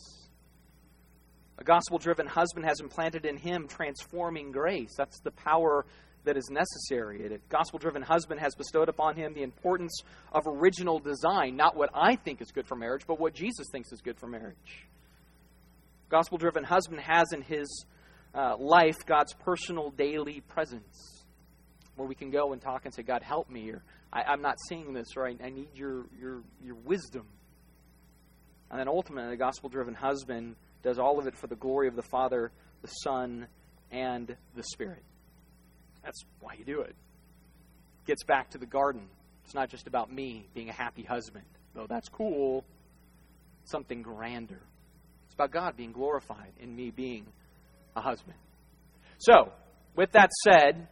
A 1.57 1.63
gospel 1.63 1.97
driven 1.97 2.27
husband 2.27 2.65
has 2.65 2.79
implanted 2.79 3.25
in 3.25 3.37
him 3.37 3.67
transforming 3.67 4.51
grace. 4.51 4.93
That's 4.97 5.19
the 5.21 5.31
power 5.31 5.85
that 6.25 6.37
is 6.37 6.49
necessary. 6.49 7.25
A 7.33 7.37
gospel 7.49 7.79
driven 7.79 8.01
husband 8.01 8.39
has 8.39 8.55
bestowed 8.55 8.89
upon 8.89 9.15
him 9.15 9.33
the 9.33 9.43
importance 9.43 10.01
of 10.31 10.43
original 10.47 10.99
design, 10.99 11.55
not 11.55 11.75
what 11.75 11.89
I 11.93 12.15
think 12.15 12.41
is 12.41 12.51
good 12.51 12.67
for 12.67 12.75
marriage, 12.75 13.05
but 13.05 13.19
what 13.19 13.33
Jesus 13.33 13.67
thinks 13.71 13.91
is 13.91 14.01
good 14.01 14.17
for 14.17 14.27
marriage. 14.27 14.87
Gospel 16.09 16.37
driven 16.37 16.63
husband 16.63 17.01
has 17.01 17.33
in 17.33 17.41
his 17.41 17.85
uh, 18.35 18.57
life 18.57 19.05
God's 19.05 19.33
personal 19.33 19.91
daily 19.91 20.41
presence 20.41 21.23
where 21.95 22.07
we 22.07 22.15
can 22.15 22.31
go 22.31 22.53
and 22.53 22.61
talk 22.61 22.85
and 22.85 22.93
say, 22.93 23.03
God, 23.03 23.21
help 23.21 23.49
me, 23.49 23.69
or 23.69 23.83
I, 24.11 24.33
am 24.33 24.41
not 24.41 24.57
seeing 24.67 24.93
this, 24.93 25.09
or 25.15 25.27
I, 25.27 25.35
I 25.43 25.49
need 25.49 25.69
your, 25.75 26.05
your, 26.19 26.41
your 26.63 26.75
wisdom. 26.75 27.25
And 28.71 28.79
then 28.79 28.87
ultimately, 28.87 29.29
the 29.29 29.37
gospel 29.37 29.69
driven 29.69 29.93
husband 29.93 30.55
does 30.81 30.97
all 30.97 31.19
of 31.19 31.27
it 31.27 31.35
for 31.35 31.47
the 31.47 31.55
glory 31.55 31.87
of 31.87 31.95
the 31.95 32.01
Father, 32.01 32.51
the 32.81 32.87
Son, 32.87 33.47
and 33.91 34.35
the 34.55 34.63
Spirit. 34.63 35.03
That's 36.03 36.23
why 36.39 36.55
you 36.57 36.65
do 36.65 36.81
it. 36.81 36.95
Gets 38.05 38.23
back 38.23 38.49
to 38.51 38.57
the 38.57 38.65
garden. 38.65 39.07
It's 39.45 39.53
not 39.53 39.69
just 39.69 39.87
about 39.87 40.11
me 40.11 40.47
being 40.53 40.69
a 40.69 40.73
happy 40.73 41.03
husband, 41.03 41.45
though 41.73 41.85
that's 41.87 42.09
cool. 42.09 42.65
Something 43.65 44.01
grander. 44.01 44.61
It's 45.25 45.35
about 45.35 45.51
God 45.51 45.77
being 45.77 45.91
glorified 45.91 46.53
in 46.59 46.75
me 46.75 46.91
being 46.91 47.27
a 47.95 48.01
husband. 48.01 48.35
So, 49.17 49.51
with 49.95 50.11
that 50.13 50.31
said, 50.43 50.87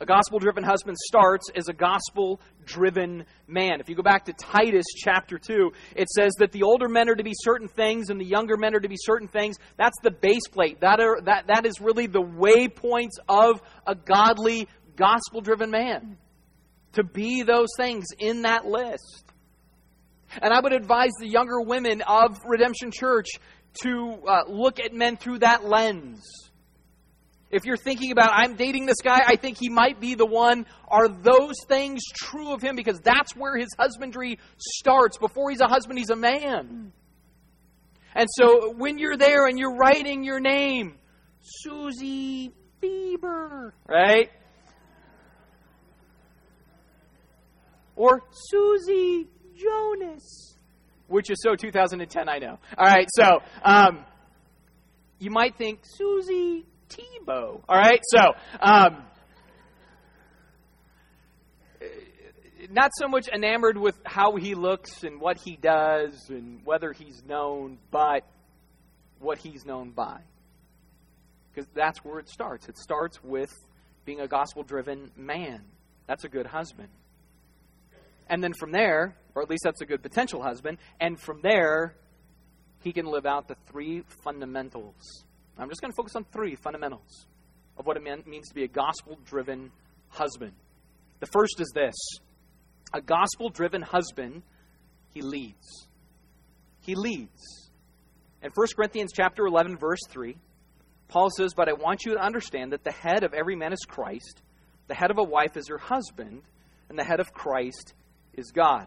a 0.00 0.06
gospel 0.06 0.38
driven 0.38 0.62
husband 0.62 0.96
starts 0.96 1.50
as 1.56 1.68
a 1.68 1.72
gospel 1.72 2.40
driven 2.64 3.24
man. 3.48 3.80
If 3.80 3.88
you 3.88 3.96
go 3.96 4.02
back 4.02 4.26
to 4.26 4.32
Titus 4.32 4.86
chapter 4.96 5.38
2, 5.38 5.72
it 5.96 6.08
says 6.08 6.32
that 6.38 6.52
the 6.52 6.62
older 6.62 6.88
men 6.88 7.08
are 7.08 7.16
to 7.16 7.24
be 7.24 7.34
certain 7.34 7.66
things 7.68 8.10
and 8.10 8.20
the 8.20 8.24
younger 8.24 8.56
men 8.56 8.76
are 8.76 8.80
to 8.80 8.88
be 8.88 8.96
certain 8.96 9.26
things. 9.26 9.56
That's 9.76 9.96
the 10.02 10.12
base 10.12 10.46
plate. 10.52 10.80
That, 10.80 11.00
are, 11.00 11.20
that, 11.22 11.48
that 11.48 11.66
is 11.66 11.80
really 11.80 12.06
the 12.06 12.22
waypoints 12.22 13.18
of 13.28 13.60
a 13.86 13.96
godly, 13.96 14.68
gospel 14.94 15.40
driven 15.40 15.70
man. 15.70 16.16
To 16.92 17.02
be 17.02 17.42
those 17.42 17.68
things 17.76 18.06
in 18.18 18.42
that 18.42 18.66
list. 18.66 19.24
And 20.40 20.52
I 20.52 20.60
would 20.60 20.72
advise 20.72 21.12
the 21.18 21.28
younger 21.28 21.60
women 21.60 22.02
of 22.02 22.38
Redemption 22.44 22.90
Church 22.92 23.28
to 23.82 24.18
uh, 24.28 24.42
look 24.48 24.80
at 24.80 24.92
men 24.92 25.16
through 25.16 25.38
that 25.40 25.64
lens 25.64 26.48
if 27.50 27.64
you're 27.64 27.78
thinking 27.78 28.12
about, 28.12 28.30
I'm 28.32 28.54
dating 28.56 28.86
this 28.86 29.00
guy, 29.02 29.20
I 29.26 29.36
think 29.36 29.56
he 29.58 29.68
might 29.68 30.00
be 30.00 30.14
the 30.14 30.26
one, 30.26 30.66
are 30.86 31.08
those 31.08 31.54
things 31.66 32.02
true 32.14 32.52
of 32.52 32.62
him? 32.62 32.76
Because 32.76 33.00
that's 33.00 33.34
where 33.34 33.56
his 33.56 33.68
husbandry 33.78 34.38
starts. 34.58 35.16
Before 35.16 35.50
he's 35.50 35.60
a 35.60 35.66
husband, 35.66 35.98
he's 35.98 36.10
a 36.10 36.16
man. 36.16 36.92
And 38.14 38.28
so 38.36 38.72
when 38.76 38.98
you're 38.98 39.16
there 39.16 39.46
and 39.46 39.58
you're 39.58 39.76
writing 39.76 40.24
your 40.24 40.40
name, 40.40 40.98
Susie 41.40 42.52
Bieber, 42.82 43.72
right? 43.86 44.30
Or 47.96 48.22
Susie 48.30 49.28
Jonas, 49.56 50.54
which 51.08 51.30
is 51.30 51.38
so 51.42 51.56
2010, 51.56 52.28
I 52.28 52.38
know. 52.38 52.58
All 52.76 52.86
right, 52.86 53.08
so 53.16 53.40
um, 53.62 54.04
you 55.18 55.30
might 55.30 55.56
think 55.56 55.80
Susie 55.82 56.66
Tebow. 56.88 57.62
All 57.68 57.78
right, 57.78 58.00
so 58.04 58.20
um, 58.60 59.02
not 62.70 62.90
so 62.94 63.08
much 63.08 63.28
enamored 63.28 63.78
with 63.78 63.98
how 64.04 64.36
he 64.36 64.54
looks 64.54 65.02
and 65.02 65.20
what 65.20 65.38
he 65.38 65.56
does 65.56 66.28
and 66.28 66.60
whether 66.64 66.92
he's 66.92 67.22
known, 67.26 67.78
but 67.90 68.24
what 69.18 69.38
he's 69.38 69.64
known 69.64 69.90
by. 69.90 70.20
Because 71.50 71.68
that's 71.74 72.04
where 72.04 72.18
it 72.18 72.28
starts. 72.28 72.68
It 72.68 72.78
starts 72.78 73.22
with 73.22 73.52
being 74.04 74.20
a 74.20 74.28
gospel 74.28 74.62
driven 74.62 75.10
man. 75.16 75.62
That's 76.06 76.24
a 76.24 76.28
good 76.28 76.46
husband. 76.46 76.88
And 78.28 78.42
then 78.42 78.52
from 78.58 78.72
there, 78.72 79.16
or 79.34 79.42
at 79.42 79.50
least 79.50 79.62
that's 79.64 79.80
a 79.80 79.86
good 79.86 80.02
potential 80.02 80.42
husband, 80.42 80.78
and 81.00 81.18
from 81.18 81.40
there, 81.42 81.94
he 82.82 82.92
can 82.92 83.06
live 83.06 83.26
out 83.26 83.48
the 83.48 83.56
three 83.70 84.02
fundamentals 84.22 85.24
I'm 85.58 85.68
just 85.68 85.80
going 85.80 85.90
to 85.90 85.96
focus 85.96 86.14
on 86.14 86.24
three 86.24 86.54
fundamentals 86.54 87.26
of 87.76 87.86
what 87.86 87.96
it 87.96 88.26
means 88.26 88.48
to 88.48 88.54
be 88.54 88.62
a 88.62 88.68
gospel 88.68 89.18
driven 89.24 89.72
husband. 90.08 90.52
The 91.20 91.26
first 91.26 91.60
is 91.60 91.70
this 91.74 91.94
a 92.94 93.00
gospel 93.00 93.50
driven 93.50 93.82
husband, 93.82 94.42
he 95.12 95.20
leads. 95.20 95.88
He 96.80 96.94
leads. 96.94 97.70
In 98.42 98.50
1 98.54 98.66
Corinthians 98.76 99.10
chapter 99.14 99.46
11 99.46 99.78
verse 99.78 100.00
3, 100.08 100.36
Paul 101.08 101.28
says, 101.36 101.54
"But 101.54 101.68
I 101.68 101.72
want 101.72 102.04
you 102.04 102.14
to 102.14 102.20
understand 102.20 102.72
that 102.72 102.84
the 102.84 102.92
head 102.92 103.24
of 103.24 103.34
every 103.34 103.56
man 103.56 103.72
is 103.72 103.84
Christ, 103.86 104.42
the 104.86 104.94
head 104.94 105.10
of 105.10 105.18
a 105.18 105.24
wife 105.24 105.56
is 105.56 105.68
her 105.68 105.78
husband, 105.78 106.42
and 106.88 106.98
the 106.98 107.04
head 107.04 107.20
of 107.20 107.32
Christ 107.32 107.94
is 108.38 108.50
God." 108.50 108.86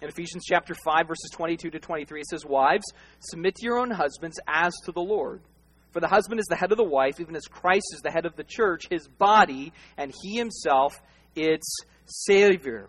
In 0.00 0.08
Ephesians 0.08 0.44
chapter 0.46 0.74
5 0.74 1.08
verses 1.08 1.30
22 1.32 1.70
to 1.70 1.78
23 1.78 2.20
it 2.20 2.28
says, 2.28 2.46
"Wives, 2.46 2.84
submit 3.18 3.56
to 3.56 3.64
your 3.64 3.78
own 3.78 3.90
husbands 3.90 4.38
as 4.46 4.72
to 4.84 4.92
the 4.92 5.02
Lord." 5.02 5.42
For 5.90 6.00
the 6.00 6.08
husband 6.08 6.38
is 6.38 6.46
the 6.46 6.56
head 6.56 6.70
of 6.70 6.78
the 6.78 6.84
wife, 6.84 7.18
even 7.18 7.34
as 7.34 7.46
Christ 7.46 7.86
is 7.94 8.00
the 8.02 8.10
head 8.10 8.26
of 8.26 8.36
the 8.36 8.44
church, 8.44 8.88
his 8.90 9.08
body, 9.08 9.72
and 9.96 10.12
he 10.22 10.36
himself 10.36 11.00
its 11.34 11.66
Savior. 12.04 12.88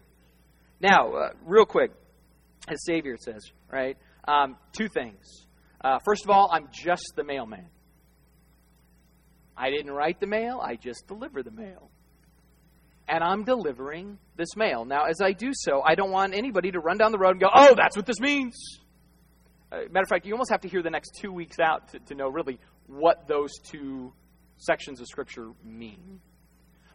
Now, 0.82 1.14
uh, 1.14 1.30
real 1.44 1.66
quick, 1.66 1.92
as 2.68 2.84
Savior 2.86 3.18
says, 3.18 3.52
right? 3.72 3.98
Um, 4.28 4.58
two 4.74 4.88
things. 4.90 5.46
Uh, 5.82 6.00
first 6.04 6.24
of 6.24 6.30
all, 6.30 6.50
I'm 6.52 6.68
just 6.72 7.14
the 7.16 7.24
mailman. 7.24 7.68
I 9.58 9.72
didn't 9.72 9.92
write 9.92 10.20
the 10.20 10.28
mail, 10.28 10.62
I 10.62 10.76
just 10.76 11.08
deliver 11.08 11.44
the 11.44 11.52
mail. 11.52 11.90
And 13.12 13.24
I'm 13.24 13.44
delivering 13.44 14.20
this 14.38 14.56
mail. 14.56 14.86
Now, 14.86 15.06
as 15.06 15.20
I 15.20 15.32
do 15.32 15.50
so, 15.52 15.82
I 15.84 15.96
don't 15.96 16.12
want 16.12 16.36
anybody 16.36 16.72
to 16.72 16.80
run 16.80 16.98
down 16.98 17.12
the 17.12 17.18
road 17.18 17.32
and 17.32 17.40
go, 17.40 17.50
oh, 17.54 17.74
that's 17.76 17.98
what 17.98 18.06
this 18.06 18.20
means. 18.20 18.56
Uh, 19.72 19.78
matter 19.92 20.04
of 20.04 20.10
fact, 20.10 20.26
you 20.26 20.34
almost 20.34 20.52
have 20.52 20.62
to 20.62 20.70
hear 20.70 20.84
the 20.84 20.92
next 20.92 21.18
two 21.20 21.32
weeks 21.32 21.58
out 21.60 21.90
to, 21.90 22.00
to 22.00 22.16
know 22.16 22.30
really 22.30 22.60
what 22.86 23.28
those 23.28 23.50
two 23.72 24.14
sections 24.58 25.02
of 25.02 25.08
Scripture 25.08 25.50
mean. 25.64 26.20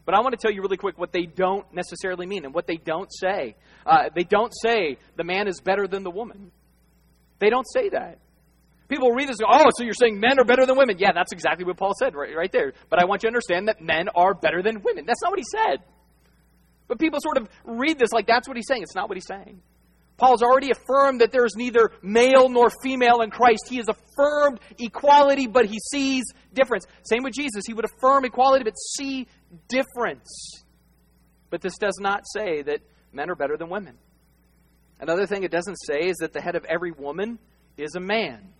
But 0.05 0.15
I 0.15 0.21
want 0.21 0.33
to 0.33 0.37
tell 0.37 0.51
you 0.51 0.61
really 0.61 0.77
quick 0.77 0.97
what 0.97 1.11
they 1.11 1.25
don't 1.25 1.65
necessarily 1.73 2.27
mean 2.27 2.45
and 2.45 2.53
what 2.53 2.67
they 2.67 2.77
don't 2.77 3.11
say. 3.11 3.55
Uh, 3.85 4.09
they 4.13 4.23
don't 4.23 4.53
say 4.61 4.97
the 5.17 5.23
man 5.23 5.47
is 5.47 5.59
better 5.61 5.87
than 5.87 6.03
the 6.03 6.11
woman. 6.11 6.51
They 7.39 7.49
don't 7.49 7.65
say 7.73 7.89
that. 7.89 8.19
People 8.87 9.11
read 9.11 9.27
this 9.27 9.37
and 9.39 9.49
go, 9.49 9.65
oh, 9.65 9.69
so 9.75 9.83
you're 9.83 9.93
saying 9.93 10.19
men 10.19 10.39
are 10.39 10.45
better 10.45 10.65
than 10.65 10.77
women. 10.77 10.97
Yeah, 10.99 11.11
that's 11.11 11.31
exactly 11.31 11.65
what 11.65 11.75
Paul 11.77 11.93
said 11.97 12.13
right, 12.13 12.35
right 12.35 12.51
there. 12.51 12.73
But 12.89 12.99
I 12.99 13.05
want 13.05 13.23
you 13.23 13.29
to 13.29 13.31
understand 13.31 13.67
that 13.67 13.81
men 13.81 14.09
are 14.15 14.35
better 14.35 14.61
than 14.61 14.83
women. 14.83 15.05
That's 15.07 15.23
not 15.23 15.31
what 15.31 15.39
he 15.39 15.45
said. 15.51 15.79
But 16.87 16.99
people 16.99 17.19
sort 17.21 17.37
of 17.37 17.49
read 17.63 17.97
this 17.97 18.11
like 18.11 18.27
that's 18.27 18.47
what 18.47 18.57
he's 18.57 18.67
saying. 18.67 18.83
It's 18.83 18.95
not 18.95 19.09
what 19.09 19.17
he's 19.17 19.27
saying. 19.27 19.61
Paul's 20.17 20.41
already 20.41 20.71
affirmed 20.71 21.21
that 21.21 21.31
there 21.31 21.45
is 21.45 21.55
neither 21.57 21.91
male 22.01 22.47
nor 22.47 22.69
female 22.81 23.21
in 23.21 23.31
Christ. 23.31 23.67
He 23.67 23.77
has 23.77 23.87
affirmed 23.89 24.59
equality, 24.79 25.47
but 25.47 25.65
he 25.65 25.77
sees 25.91 26.23
difference. 26.53 26.85
Same 27.03 27.23
with 27.23 27.33
Jesus. 27.33 27.63
He 27.67 27.73
would 27.73 27.85
affirm 27.85 28.23
equality, 28.23 28.63
but 28.63 28.75
see 28.95 29.27
difference. 29.67 30.63
But 31.49 31.61
this 31.61 31.77
does 31.77 31.97
not 31.99 32.23
say 32.33 32.61
that 32.61 32.79
men 33.11 33.29
are 33.29 33.35
better 33.35 33.57
than 33.57 33.69
women. 33.69 33.97
Another 34.99 35.25
thing 35.25 35.43
it 35.43 35.51
doesn't 35.51 35.75
say 35.85 36.07
is 36.07 36.17
that 36.17 36.31
the 36.31 36.41
head 36.41 36.55
of 36.55 36.63
every 36.65 36.91
woman 36.91 37.37
is 37.75 37.95
a 37.95 37.99
man. 37.99 38.53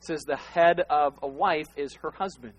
It 0.00 0.04
says 0.04 0.22
the 0.22 0.36
head 0.36 0.80
of 0.90 1.18
a 1.22 1.26
wife 1.26 1.68
is 1.76 1.94
her 2.02 2.10
husband. 2.10 2.52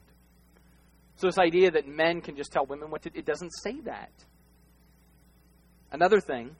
So 1.18 1.28
this 1.28 1.38
idea 1.38 1.72
that 1.72 1.88
men 1.88 2.22
can 2.22 2.36
just 2.36 2.52
tell 2.52 2.66
women 2.66 2.90
what 2.90 3.04
to 3.04 3.12
it 3.14 3.26
doesn't 3.26 3.52
say 3.64 3.80
that. 3.82 4.12
Another 5.92 6.20
thing, 6.20 6.56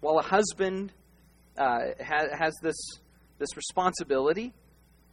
while 0.00 0.18
a 0.18 0.22
husband 0.22 0.92
uh, 1.56 1.78
has, 1.98 2.30
has 2.38 2.54
this, 2.62 2.76
this 3.38 3.56
responsibility, 3.56 4.52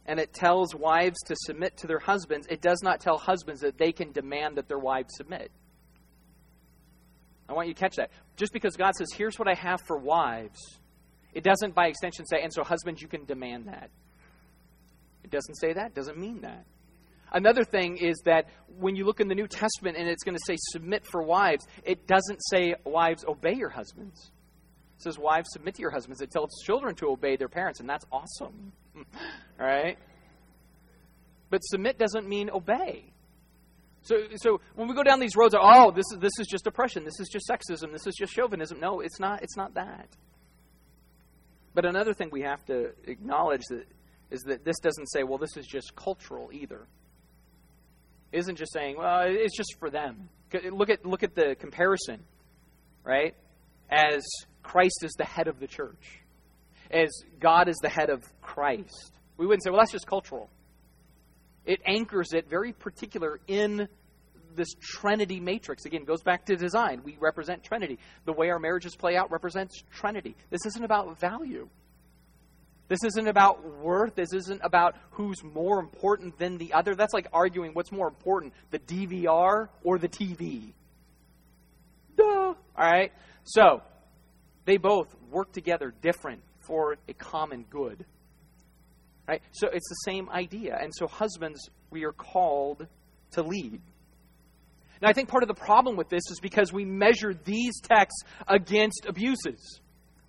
and 0.06 0.20
it 0.20 0.32
tells 0.32 0.74
wives 0.74 1.18
to 1.26 1.36
submit 1.36 1.76
to 1.78 1.86
their 1.86 1.98
husbands, 1.98 2.46
it 2.50 2.60
does 2.60 2.82
not 2.82 3.00
tell 3.00 3.16
husbands 3.16 3.62
that 3.62 3.78
they 3.78 3.92
can 3.92 4.12
demand 4.12 4.56
that 4.56 4.68
their 4.68 4.78
wives 4.78 5.14
submit. 5.16 5.50
I 7.48 7.52
want 7.52 7.68
you 7.68 7.74
to 7.74 7.80
catch 7.80 7.96
that. 7.96 8.10
Just 8.36 8.52
because 8.52 8.76
God 8.76 8.94
says, 8.96 9.08
here's 9.14 9.38
what 9.38 9.48
I 9.48 9.54
have 9.54 9.80
for 9.86 9.96
wives, 9.96 10.60
it 11.32 11.42
doesn't 11.42 11.74
by 11.74 11.88
extension 11.88 12.26
say, 12.26 12.42
and 12.42 12.52
so 12.52 12.62
husbands, 12.62 13.00
you 13.00 13.08
can 13.08 13.24
demand 13.24 13.68
that. 13.68 13.90
It 15.24 15.30
doesn't 15.30 15.54
say 15.56 15.72
that, 15.72 15.94
doesn't 15.94 16.18
mean 16.18 16.42
that. 16.42 16.64
Another 17.34 17.64
thing 17.64 17.96
is 17.96 18.16
that 18.26 18.46
when 18.78 18.94
you 18.94 19.04
look 19.04 19.18
in 19.18 19.26
the 19.26 19.34
New 19.34 19.48
Testament 19.48 19.96
and 19.96 20.08
it's 20.08 20.22
going 20.22 20.36
to 20.36 20.44
say 20.46 20.54
submit 20.56 21.04
for 21.04 21.20
wives, 21.20 21.66
it 21.82 22.06
doesn't 22.06 22.38
say 22.48 22.76
wives 22.84 23.24
obey 23.26 23.54
your 23.54 23.70
husbands. 23.70 24.30
It 24.96 25.02
says 25.02 25.18
wives 25.18 25.48
submit 25.52 25.74
to 25.74 25.82
your 25.82 25.90
husbands. 25.90 26.20
It 26.20 26.30
tells 26.30 26.50
children 26.64 26.94
to 26.96 27.08
obey 27.08 27.36
their 27.36 27.48
parents, 27.48 27.80
and 27.80 27.88
that's 27.88 28.04
awesome. 28.12 28.72
All 28.96 29.04
right? 29.66 29.98
But 31.50 31.64
submit 31.64 31.98
doesn't 31.98 32.28
mean 32.28 32.50
obey. 32.50 33.12
So, 34.02 34.16
so 34.36 34.60
when 34.76 34.86
we 34.86 34.94
go 34.94 35.02
down 35.02 35.18
these 35.18 35.34
roads, 35.34 35.56
oh, 35.58 35.90
this 35.90 36.04
is 36.12 36.20
this 36.20 36.38
is 36.38 36.46
just 36.46 36.66
oppression, 36.68 37.04
this 37.04 37.18
is 37.18 37.28
just 37.28 37.48
sexism, 37.50 37.90
this 37.90 38.06
is 38.06 38.14
just 38.16 38.32
chauvinism. 38.32 38.78
No, 38.78 39.00
it's 39.00 39.18
not. 39.18 39.42
It's 39.42 39.56
not 39.56 39.74
that. 39.74 40.08
But 41.74 41.84
another 41.84 42.14
thing 42.14 42.28
we 42.30 42.42
have 42.42 42.64
to 42.66 42.92
acknowledge 43.08 43.62
that 43.70 43.86
is 44.30 44.42
that 44.42 44.64
this 44.64 44.78
doesn't 44.80 45.06
say, 45.06 45.24
well, 45.24 45.38
this 45.38 45.56
is 45.56 45.66
just 45.66 45.96
cultural 45.96 46.50
either. 46.52 46.86
Isn't 48.34 48.56
just 48.56 48.72
saying, 48.72 48.96
well, 48.98 49.22
it's 49.26 49.56
just 49.56 49.78
for 49.78 49.90
them. 49.90 50.28
Look 50.52 50.90
at 50.90 51.06
look 51.06 51.22
at 51.22 51.36
the 51.36 51.54
comparison, 51.58 52.24
right? 53.04 53.34
As 53.88 54.24
Christ 54.62 55.04
is 55.04 55.12
the 55.12 55.24
head 55.24 55.46
of 55.46 55.60
the 55.60 55.68
church, 55.68 56.20
as 56.90 57.10
God 57.38 57.68
is 57.68 57.76
the 57.80 57.88
head 57.88 58.10
of 58.10 58.24
Christ. 58.42 59.12
We 59.36 59.46
wouldn't 59.46 59.62
say, 59.62 59.70
well, 59.70 59.78
that's 59.78 59.92
just 59.92 60.06
cultural. 60.06 60.50
It 61.64 61.80
anchors 61.86 62.32
it 62.32 62.50
very 62.50 62.72
particular 62.72 63.38
in 63.46 63.88
this 64.56 64.68
Trinity 64.80 65.38
matrix. 65.38 65.84
Again, 65.84 66.04
goes 66.04 66.22
back 66.22 66.46
to 66.46 66.56
design. 66.56 67.02
We 67.04 67.16
represent 67.20 67.62
Trinity. 67.62 67.98
The 68.24 68.32
way 68.32 68.50
our 68.50 68.58
marriages 68.58 68.96
play 68.96 69.16
out 69.16 69.30
represents 69.30 69.82
Trinity. 69.92 70.34
This 70.50 70.66
isn't 70.66 70.84
about 70.84 71.18
value. 71.20 71.68
This 72.88 73.02
isn't 73.04 73.28
about 73.28 73.78
worth. 73.78 74.14
This 74.14 74.32
isn't 74.32 74.60
about 74.62 74.96
who's 75.12 75.42
more 75.42 75.80
important 75.80 76.38
than 76.38 76.58
the 76.58 76.74
other. 76.74 76.94
That's 76.94 77.14
like 77.14 77.28
arguing 77.32 77.72
what's 77.72 77.90
more 77.90 78.08
important, 78.08 78.52
the 78.70 78.78
DVR 78.78 79.68
or 79.82 79.98
the 79.98 80.08
TV. 80.08 80.72
Duh. 82.16 82.24
All 82.24 82.56
right? 82.76 83.12
So, 83.44 83.82
they 84.64 84.76
both 84.76 85.14
work 85.30 85.52
together 85.52 85.94
different 86.02 86.42
for 86.60 86.96
a 87.08 87.14
common 87.14 87.64
good. 87.70 88.04
Right? 89.26 89.42
So 89.52 89.68
it's 89.68 89.88
the 89.88 90.10
same 90.10 90.28
idea. 90.28 90.76
And 90.80 90.92
so, 90.94 91.06
husbands, 91.06 91.60
we 91.90 92.04
are 92.04 92.12
called 92.12 92.86
to 93.32 93.42
lead. 93.42 93.80
Now, 95.00 95.08
I 95.08 95.12
think 95.12 95.28
part 95.28 95.42
of 95.42 95.48
the 95.48 95.54
problem 95.54 95.96
with 95.96 96.08
this 96.08 96.22
is 96.30 96.40
because 96.40 96.72
we 96.72 96.84
measure 96.84 97.34
these 97.34 97.80
texts 97.80 98.22
against 98.46 99.06
abuses, 99.06 99.80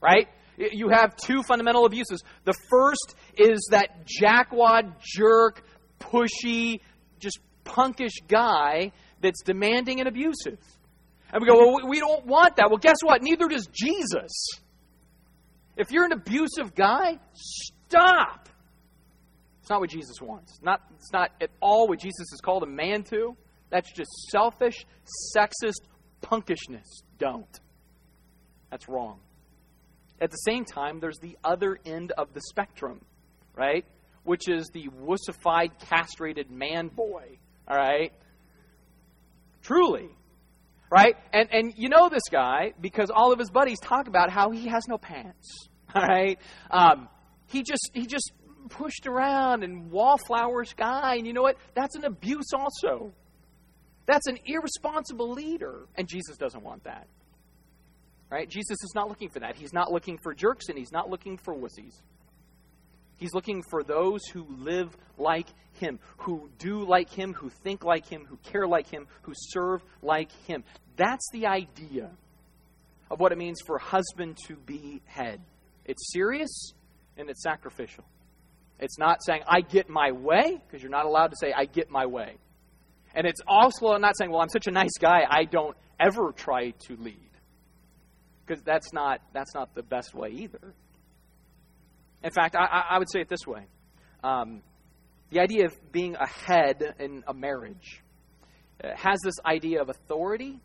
right? 0.01 0.28
You 0.58 0.89
have 0.89 1.16
two 1.16 1.43
fundamental 1.43 1.86
abuses. 1.86 2.24
The 2.45 2.53
first 2.70 3.16
is 3.38 3.68
that 3.72 4.08
jackwad, 4.08 4.93
jerk, 5.03 5.64
pushy, 5.99 6.80
just 7.20 7.39
punkish 7.66 8.28
guy 8.28 8.91
that's 9.22 9.41
demanding 9.43 9.99
and 9.99 10.08
abusive. 10.08 10.60
And 11.32 11.41
we 11.41 11.47
go, 11.47 11.58
well, 11.58 11.89
we 11.89 11.99
don't 11.99 12.26
want 12.26 12.58
that. 12.58 12.70
Well, 12.70 12.78
guess 12.78 12.97
what? 13.03 13.22
Neither 13.22 13.47
does 13.47 13.68
Jesus. 13.68 14.32
If 15.76 15.91
you're 15.91 16.06
an 16.06 16.14
abusive 16.14 16.74
guy, 16.74 17.20
stop. 17.34 18.47
It's 19.60 19.70
not 19.70 19.82
what 19.82 19.89
Jesus 19.89 20.22
wants. 20.22 20.60
Not, 20.62 20.82
it's 20.95 21.12
not 21.12 21.32
at 21.41 21.49
all 21.60 21.88
what 21.88 21.99
Jesus 21.99 22.28
has 22.32 22.39
called 22.39 22.64
a 22.64 22.68
man 22.68 23.03
to. 23.06 23.36
That's 23.72 23.91
just 23.91 24.12
selfish, 24.30 24.86
sexist 25.36 25.82
punkishness. 26.22 27.01
Don't. 27.18 27.60
That's 28.70 28.88
wrong. 28.88 29.20
At 30.22 30.32
the 30.32 30.38
same 30.38 30.66
time, 30.66 30.99
there's 30.99 31.20
the 31.20 31.38
other 31.43 31.78
end 31.86 32.11
of 32.18 32.34
the 32.34 32.41
spectrum, 32.41 33.01
right? 33.55 33.86
Which 34.24 34.47
is 34.47 34.70
the 34.74 34.88
wussified, 34.88 35.72
castrated 35.89 36.49
man 36.49 36.88
boy, 36.88 37.38
all 37.68 37.78
right? 37.78 38.13
Truly, 39.61 40.09
right? 40.89 41.16
And, 41.34 41.49
and 41.51 41.74
you 41.76 41.89
know 41.89 42.09
this 42.09 42.30
guy 42.32 42.74
because 42.80 43.09
all 43.09 43.34
of 43.34 43.39
his 43.39 43.49
buddies 43.49 43.80
talk 43.80 44.07
about 44.07 44.30
how 44.30 44.51
he 44.51 44.68
has 44.68 44.88
no 44.88 44.97
pants, 44.97 45.68
all 45.95 46.01
right? 46.01 46.39
Um, 46.72 47.09
he 47.47 47.63
just, 47.63 47.91
he 47.93 48.05
just 48.05 48.32
pushed 48.70 49.07
around 49.07 49.63
and 49.63 49.91
wallflowers 49.91 50.74
guy. 50.74 51.16
And 51.16 51.28
you 51.28 51.34
know 51.34 51.41
what? 51.41 51.57
That's 51.74 51.95
an 51.95 52.05
abuse 52.05 52.51
also. 52.53 53.11
That's 54.05 54.28
an 54.28 54.38
irresponsible 54.45 55.32
leader. 55.32 55.88
And 55.95 56.07
Jesus 56.07 56.38
doesn't 56.38 56.63
want 56.63 56.84
that. 56.84 57.07
Right? 58.30 58.49
Jesus 58.49 58.78
is 58.84 58.91
not 58.95 59.07
looking 59.07 59.30
for 59.30 59.39
that. 59.39 59.55
He's 59.55 59.73
not 59.73 59.91
looking 59.91 60.17
for 60.17 60.34
jerks 60.34 60.69
and 60.69 60.78
he's 60.78 60.91
not 60.91 61.09
looking 61.09 61.38
for 61.38 61.53
wussies. 61.53 61.93
He's 63.17 63.34
looking 63.34 63.63
for 63.69 63.84
those 63.84 64.26
who 64.26 64.45
live 64.59 64.95
like 65.17 65.47
him, 65.73 65.99
who 66.17 66.49
do 66.57 66.86
like 66.86 67.09
him, 67.09 67.34
who 67.34 67.49
think 67.49 67.84
like 67.84 68.05
him, 68.07 68.26
who 68.26 68.38
care 68.38 68.67
like 68.67 68.88
him, 68.88 69.07
who 69.21 69.34
serve 69.36 69.82
like 70.01 70.32
him. 70.47 70.63
That's 70.97 71.26
the 71.32 71.45
idea 71.47 72.09
of 73.09 73.19
what 73.19 73.32
it 73.32 73.38
means 73.38 73.59
for 73.65 73.78
husband 73.78 74.38
to 74.47 74.55
be 74.55 75.01
head. 75.05 75.39
It's 75.86 76.11
serious 76.11 76.73
and 77.17 77.30
it's 77.30 77.43
sacrificial. 77.43 78.03
It's 78.80 78.97
not 78.97 79.23
saying, 79.23 79.43
I 79.47 79.61
get 79.61 79.88
my 79.88 80.11
way, 80.11 80.59
because 80.67 80.82
you're 80.82 80.91
not 80.91 81.05
allowed 81.05 81.28
to 81.28 81.38
say, 81.39 81.53
I 81.55 81.65
get 81.65 81.89
my 81.89 82.05
way. 82.05 82.36
And 83.13 83.26
it's 83.26 83.39
also 83.47 83.95
not 83.97 84.17
saying, 84.17 84.32
well, 84.32 84.41
I'm 84.41 84.49
such 84.49 84.67
a 84.67 84.71
nice 84.71 84.97
guy, 84.99 85.21
I 85.30 85.45
don't 85.45 85.78
ever 85.97 86.34
try 86.34 86.71
to 86.71 86.97
lead. 86.97 87.30
Because 88.46 88.62
that's 88.64 88.93
not, 88.93 89.22
that's 89.34 89.54
not 89.54 89.74
the 89.74 89.84
best 89.84 90.14
way 90.14 90.30
either. 90.30 90.74
In 92.24 92.32
fact, 92.32 92.56
I, 92.56 92.86
I 92.91 93.00
would 93.00 93.10
say 93.12 93.22
it 93.22 93.30
this 93.30 93.46
way 93.46 93.66
um, 94.24 94.62
the 95.30 95.39
idea 95.39 95.66
of 95.66 95.91
being 95.91 96.16
a 96.16 96.28
head 96.28 96.96
in 97.00 97.24
a 97.28 97.34
marriage 97.34 98.02
uh, 98.84 98.89
has 98.96 99.20
this 99.24 99.36
idea 99.46 99.82
of 99.82 99.89
authority, 99.89 100.60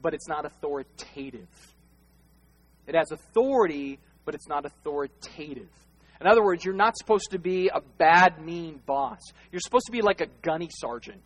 but 0.00 0.14
it's 0.14 0.28
not 0.28 0.44
authoritative. 0.44 1.48
It 2.86 2.94
has 2.94 3.10
authority, 3.10 3.98
but 4.24 4.34
it's 4.34 4.48
not 4.48 4.66
authoritative. 4.66 5.68
In 6.20 6.26
other 6.26 6.44
words, 6.44 6.64
you're 6.64 6.74
not 6.74 6.96
supposed 6.96 7.30
to 7.32 7.38
be 7.38 7.68
a 7.68 7.80
bad, 7.98 8.44
mean 8.44 8.80
boss. 8.86 9.20
You're 9.50 9.60
supposed 9.60 9.86
to 9.86 9.92
be 9.92 10.02
like 10.02 10.20
a 10.20 10.26
gunny 10.42 10.70
sergeant. 10.70 11.22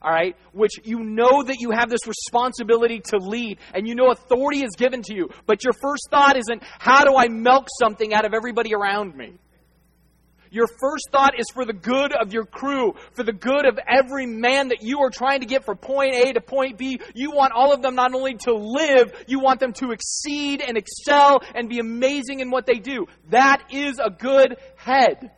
All 0.00 0.12
right? 0.12 0.36
Which 0.52 0.72
you 0.84 1.00
know 1.00 1.42
that 1.42 1.56
you 1.58 1.72
have 1.72 1.90
this 1.90 2.06
responsibility 2.06 3.00
to 3.06 3.16
lead 3.18 3.58
and 3.74 3.88
you 3.88 3.94
know 3.94 4.10
authority 4.10 4.62
is 4.62 4.70
given 4.76 5.02
to 5.02 5.14
you. 5.14 5.28
But 5.46 5.64
your 5.64 5.72
first 5.72 6.08
thought 6.10 6.36
isn't, 6.36 6.62
how 6.78 7.04
do 7.04 7.16
I 7.16 7.28
milk 7.28 7.66
something 7.80 8.14
out 8.14 8.24
of 8.24 8.32
everybody 8.32 8.74
around 8.74 9.16
me? 9.16 9.34
Your 10.50 10.66
first 10.80 11.08
thought 11.10 11.38
is 11.38 11.46
for 11.52 11.64
the 11.64 11.72
good 11.72 12.12
of 12.12 12.32
your 12.32 12.44
crew, 12.44 12.94
for 13.12 13.22
the 13.22 13.32
good 13.32 13.66
of 13.66 13.78
every 13.86 14.26
man 14.26 14.68
that 14.68 14.82
you 14.82 15.00
are 15.00 15.10
trying 15.10 15.40
to 15.40 15.46
get 15.46 15.64
from 15.64 15.76
point 15.76 16.14
A 16.14 16.32
to 16.32 16.40
point 16.40 16.78
B. 16.78 17.00
You 17.14 17.32
want 17.32 17.52
all 17.52 17.72
of 17.72 17.82
them 17.82 17.94
not 17.94 18.14
only 18.14 18.34
to 18.44 18.54
live, 18.54 19.12
you 19.26 19.40
want 19.40 19.60
them 19.60 19.72
to 19.74 19.90
exceed 19.90 20.62
and 20.66 20.76
excel 20.76 21.42
and 21.54 21.68
be 21.68 21.80
amazing 21.80 22.40
in 22.40 22.50
what 22.50 22.66
they 22.66 22.78
do. 22.78 23.06
That 23.30 23.62
is 23.70 23.98
a 24.02 24.10
good 24.10 24.56
head. 24.76 25.32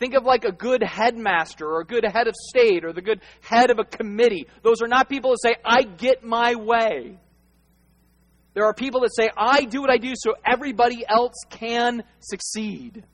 Think 0.00 0.14
of 0.14 0.24
like 0.24 0.46
a 0.46 0.50
good 0.50 0.82
headmaster 0.82 1.66
or 1.66 1.82
a 1.82 1.84
good 1.84 2.04
head 2.04 2.26
of 2.26 2.34
state 2.34 2.86
or 2.86 2.94
the 2.94 3.02
good 3.02 3.20
head 3.42 3.70
of 3.70 3.78
a 3.78 3.84
committee. 3.84 4.48
Those 4.62 4.80
are 4.80 4.88
not 4.88 5.10
people 5.10 5.32
that 5.32 5.42
say, 5.42 5.56
I 5.62 5.82
get 5.82 6.24
my 6.24 6.54
way. 6.54 7.18
There 8.54 8.64
are 8.64 8.72
people 8.72 9.02
that 9.02 9.14
say, 9.14 9.28
I 9.36 9.64
do 9.64 9.82
what 9.82 9.90
I 9.90 9.98
do 9.98 10.14
so 10.16 10.34
everybody 10.44 11.04
else 11.06 11.34
can 11.50 12.02
succeed. 12.18 13.04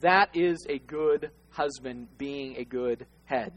That 0.00 0.30
is 0.32 0.66
a 0.70 0.78
good 0.78 1.30
husband 1.50 2.08
being 2.16 2.56
a 2.56 2.64
good 2.64 3.06
head. 3.26 3.52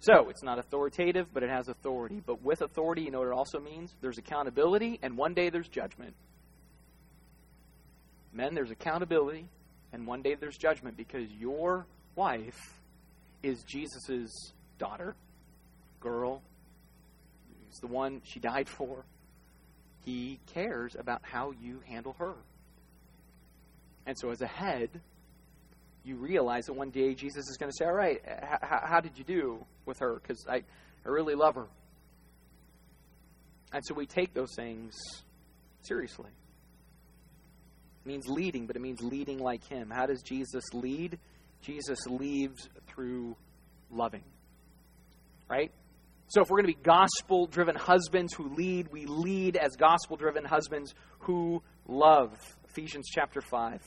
So, 0.00 0.28
it's 0.30 0.42
not 0.42 0.58
authoritative, 0.58 1.26
but 1.34 1.42
it 1.42 1.50
has 1.50 1.68
authority. 1.68 2.22
But 2.24 2.42
with 2.42 2.62
authority, 2.62 3.02
you 3.02 3.10
know 3.10 3.18
what 3.18 3.28
it 3.28 3.34
also 3.34 3.60
means? 3.60 3.94
There's 4.00 4.18
accountability, 4.18 5.00
and 5.02 5.18
one 5.18 5.34
day 5.34 5.50
there's 5.50 5.68
judgment. 5.68 6.14
Men, 8.32 8.54
there's 8.54 8.70
accountability, 8.70 9.48
and 9.92 10.06
one 10.06 10.22
day 10.22 10.34
there's 10.34 10.56
judgment 10.56 10.96
because 10.96 11.30
your 11.30 11.86
wife 12.14 12.80
is 13.42 13.62
Jesus' 13.62 14.52
daughter, 14.78 15.14
girl. 16.00 16.42
He's 17.68 17.78
the 17.80 17.86
one 17.86 18.20
she 18.24 18.40
died 18.40 18.68
for. 18.68 19.04
He 20.04 20.38
cares 20.52 20.96
about 20.98 21.20
how 21.22 21.52
you 21.60 21.80
handle 21.86 22.14
her. 22.18 22.34
And 24.06 24.16
so, 24.18 24.30
as 24.30 24.40
a 24.40 24.46
head, 24.46 24.88
you 26.04 26.16
realize 26.16 26.66
that 26.66 26.74
one 26.74 26.90
day 26.90 27.14
Jesus 27.14 27.48
is 27.48 27.56
going 27.56 27.70
to 27.70 27.76
say, 27.76 27.84
All 27.84 27.92
right, 27.92 28.20
h- 28.24 28.58
how 28.60 29.00
did 29.00 29.18
you 29.18 29.24
do 29.24 29.64
with 29.84 29.98
her? 29.98 30.20
Because 30.22 30.44
I, 30.48 30.62
I 31.04 31.08
really 31.08 31.34
love 31.34 31.56
her. 31.56 31.66
And 33.72 33.84
so 33.84 33.94
we 33.94 34.06
take 34.06 34.32
those 34.32 34.54
things 34.54 34.94
seriously. 35.82 36.30
It 38.06 38.08
means 38.08 38.28
leading, 38.28 38.68
but 38.68 38.76
it 38.76 38.82
means 38.82 39.02
leading 39.02 39.40
like 39.40 39.64
him. 39.64 39.90
How 39.90 40.06
does 40.06 40.22
Jesus 40.22 40.62
lead? 40.72 41.18
Jesus 41.60 41.98
leads 42.06 42.68
through 42.86 43.34
loving. 43.90 44.22
Right? 45.50 45.72
So 46.28 46.40
if 46.40 46.48
we're 46.48 46.62
going 46.62 46.72
to 46.72 46.78
be 46.78 46.84
gospel 46.84 47.48
driven 47.48 47.74
husbands 47.74 48.32
who 48.32 48.54
lead, 48.54 48.92
we 48.92 49.06
lead 49.06 49.56
as 49.56 49.74
gospel 49.74 50.16
driven 50.16 50.44
husbands 50.44 50.94
who 51.20 51.64
love. 51.88 52.38
Ephesians 52.68 53.08
chapter 53.12 53.40
5. 53.40 53.82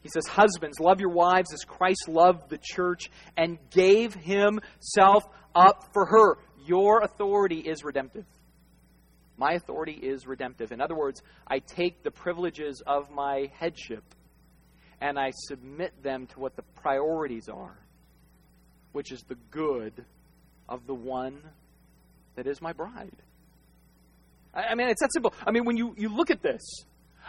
He 0.00 0.08
says, 0.08 0.26
Husbands, 0.26 0.80
love 0.80 0.98
your 0.98 1.10
wives 1.10 1.52
as 1.54 1.60
Christ 1.60 2.08
loved 2.08 2.50
the 2.50 2.58
church 2.60 3.12
and 3.36 3.58
gave 3.70 4.12
himself 4.12 5.22
up 5.54 5.84
for 5.92 6.04
her. 6.06 6.38
Your 6.66 7.02
authority 7.02 7.60
is 7.60 7.84
redemptive. 7.84 8.24
My 9.38 9.52
authority 9.52 9.92
is 9.92 10.26
redemptive. 10.26 10.72
In 10.72 10.80
other 10.80 10.96
words, 10.96 11.22
I 11.46 11.60
take 11.60 12.02
the 12.02 12.10
privileges 12.10 12.82
of 12.86 13.10
my 13.10 13.50
headship 13.58 14.02
and 15.00 15.16
I 15.18 15.30
submit 15.30 16.02
them 16.02 16.26
to 16.28 16.40
what 16.40 16.56
the 16.56 16.62
priorities 16.74 17.48
are, 17.48 17.78
which 18.92 19.12
is 19.12 19.22
the 19.22 19.36
good 19.50 20.04
of 20.68 20.86
the 20.88 20.94
one 20.94 21.40
that 22.34 22.48
is 22.48 22.60
my 22.60 22.72
bride. 22.72 23.22
I, 24.52 24.74
mean, 24.74 24.88
it's 24.88 25.00
that 25.00 25.12
simple. 25.12 25.32
I 25.46 25.52
mean, 25.52 25.64
when 25.64 25.76
you, 25.76 25.94
you 25.96 26.08
look 26.08 26.30
at 26.30 26.42
this, 26.42 26.62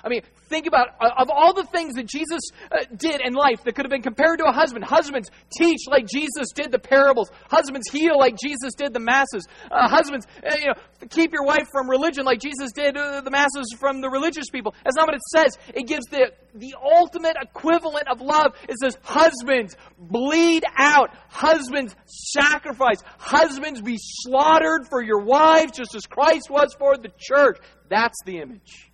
I 0.04 0.10
mean, 0.10 0.22
think 0.48 0.66
about 0.66 0.90
uh, 1.02 1.10
of 1.18 1.30
all 1.30 1.54
the 1.54 1.66
things 1.66 1.96
that 1.96 2.06
Jesus 2.06 2.42
uh, 2.72 2.86
did 2.96 3.22
in 3.22 3.34
life 3.34 3.64
that 3.64 3.76
could 3.76 3.86
have 3.86 3.92
been 3.92 4.02
compared 4.02 4.40
to 4.40 4.46
a 4.46 4.52
husband. 4.52 4.86
Husbands 4.86 5.30
teach 5.58 5.82
like 5.88 6.08
Jesus 6.08 6.52
did 6.54 6.72
the 6.72 6.80
parables. 6.80 7.30
Husbands 7.50 7.90
heal 7.92 8.18
like 8.18 8.36
Jesus 8.42 8.74
did 8.76 8.94
the 8.94 9.00
masses. 9.00 9.48
Uh, 9.72 9.88
husbands, 9.88 10.28
uh, 10.44 10.56
you 10.60 10.68
know, 10.68 10.74
keep 11.10 11.32
your 11.32 11.44
wife 11.44 11.68
from 11.72 11.90
religion 11.90 12.26
like 12.26 12.40
Jesus 12.40 12.72
did 12.72 12.96
the 12.96 13.30
masses 13.32 13.76
from 13.80 14.02
the 14.02 14.10
religious 14.10 14.50
people. 14.50 14.74
That's 14.84 14.96
not 14.96 15.08
what 15.08 15.16
it 15.16 15.22
says. 15.34 15.58
It 15.74 15.88
gives 15.88 16.06
the 16.08 16.32
the 16.56 16.76
ultimate 16.84 17.36
equivalent 17.42 18.08
of 18.08 18.22
love. 18.22 18.54
It 18.68 18.78
says, 18.82 18.98
husbands, 19.04 19.76
bleed 19.98 20.64
out. 20.78 21.12
Husbands, 21.30 21.96
sacrifice. 22.06 22.98
Husbands, 23.18 23.82
be 23.82 23.98
slaughtered 24.00 24.88
for 24.90 25.02
your 25.02 25.20
wives, 25.20 25.74
just 25.74 25.96
as 25.96 26.06
Christ 26.06 26.50
was 26.50 26.74
for 26.78 26.98
the 26.98 27.12
church. 27.18 27.60
That's 27.90 28.18
the 28.26 28.40
image. 28.40 28.89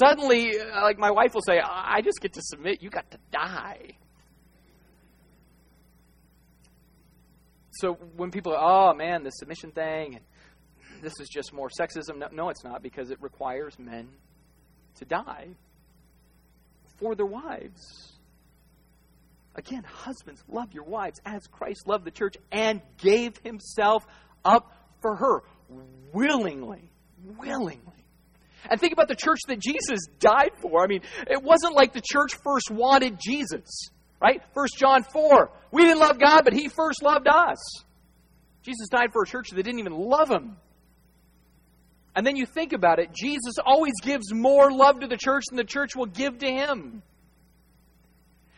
Suddenly, 0.00 0.58
uh, 0.58 0.82
like 0.82 0.98
my 0.98 1.10
wife 1.10 1.34
will 1.34 1.42
say, 1.42 1.60
I 1.60 2.00
just 2.02 2.20
get 2.20 2.32
to 2.32 2.40
submit. 2.42 2.82
You 2.82 2.90
got 2.90 3.10
to 3.12 3.18
die. 3.30 3.96
So 7.70 7.94
when 8.16 8.30
people 8.30 8.54
are, 8.54 8.90
oh 8.90 8.94
man, 8.94 9.22
the 9.22 9.30
submission 9.30 9.70
thing, 9.70 10.16
and 10.16 10.24
this 11.02 11.12
is 11.20 11.28
just 11.28 11.52
more 11.52 11.68
sexism. 11.68 12.18
No, 12.18 12.28
no, 12.32 12.48
it's 12.48 12.64
not, 12.64 12.82
because 12.82 13.10
it 13.10 13.20
requires 13.20 13.78
men 13.78 14.08
to 14.96 15.04
die 15.04 15.48
for 16.98 17.14
their 17.14 17.26
wives. 17.26 18.12
Again, 19.56 19.84
husbands, 19.84 20.42
love 20.48 20.72
your 20.72 20.84
wives 20.84 21.20
as 21.24 21.46
Christ 21.46 21.86
loved 21.86 22.04
the 22.04 22.10
church 22.10 22.36
and 22.50 22.80
gave 22.98 23.36
himself 23.44 24.04
up 24.44 24.72
for 25.00 25.14
her 25.16 25.42
willingly. 26.12 26.90
Willingly. 27.38 28.03
And 28.70 28.80
think 28.80 28.92
about 28.92 29.08
the 29.08 29.16
church 29.16 29.40
that 29.48 29.58
Jesus 29.58 30.00
died 30.18 30.52
for. 30.60 30.82
I 30.82 30.86
mean, 30.86 31.02
it 31.30 31.42
wasn't 31.42 31.74
like 31.74 31.92
the 31.92 32.02
church 32.02 32.34
first 32.42 32.70
wanted 32.70 33.18
Jesus, 33.20 33.90
right? 34.20 34.42
First 34.54 34.76
John 34.78 35.02
4. 35.02 35.50
We 35.70 35.82
didn't 35.82 36.00
love 36.00 36.18
God, 36.18 36.42
but 36.44 36.52
he 36.52 36.68
first 36.68 37.02
loved 37.02 37.28
us. 37.28 37.58
Jesus 38.62 38.88
died 38.90 39.12
for 39.12 39.22
a 39.22 39.26
church 39.26 39.50
that 39.50 39.62
didn't 39.62 39.80
even 39.80 39.92
love 39.92 40.30
him. 40.30 40.56
And 42.16 42.26
then 42.26 42.36
you 42.36 42.46
think 42.46 42.72
about 42.72 42.98
it, 43.00 43.12
Jesus 43.12 43.54
always 43.64 43.94
gives 44.00 44.32
more 44.32 44.70
love 44.70 45.00
to 45.00 45.06
the 45.06 45.16
church 45.16 45.44
than 45.50 45.56
the 45.56 45.64
church 45.64 45.96
will 45.96 46.06
give 46.06 46.38
to 46.38 46.46
him. 46.46 47.02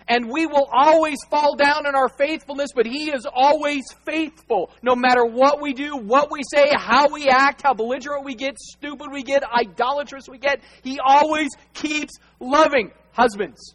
And 0.08 0.30
we 0.30 0.46
will 0.46 0.68
always 0.72 1.18
fall 1.30 1.56
down 1.56 1.86
in 1.86 1.94
our 1.96 2.08
faithfulness, 2.08 2.70
but 2.74 2.86
He 2.86 3.10
is 3.10 3.26
always 3.32 3.82
faithful. 4.04 4.70
No 4.82 4.94
matter 4.94 5.24
what 5.24 5.60
we 5.60 5.72
do, 5.72 5.96
what 5.96 6.30
we 6.30 6.42
say, 6.48 6.70
how 6.76 7.12
we 7.12 7.26
act, 7.28 7.62
how 7.62 7.74
belligerent 7.74 8.24
we 8.24 8.34
get, 8.34 8.56
stupid 8.58 9.08
we 9.10 9.24
get, 9.24 9.42
idolatrous 9.44 10.28
we 10.28 10.38
get, 10.38 10.60
He 10.82 11.00
always 11.04 11.50
keeps 11.74 12.14
loving. 12.38 12.92
Husbands, 13.12 13.74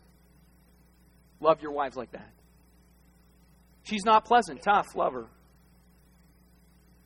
love 1.42 1.62
your 1.62 1.74
wives 1.74 1.98
like 1.98 2.12
that. 2.14 2.30
She's 3.84 4.06
not 4.06 4.26
pleasant, 4.26 4.62
tough, 4.64 4.96
love 4.96 5.14
her. 5.14 5.28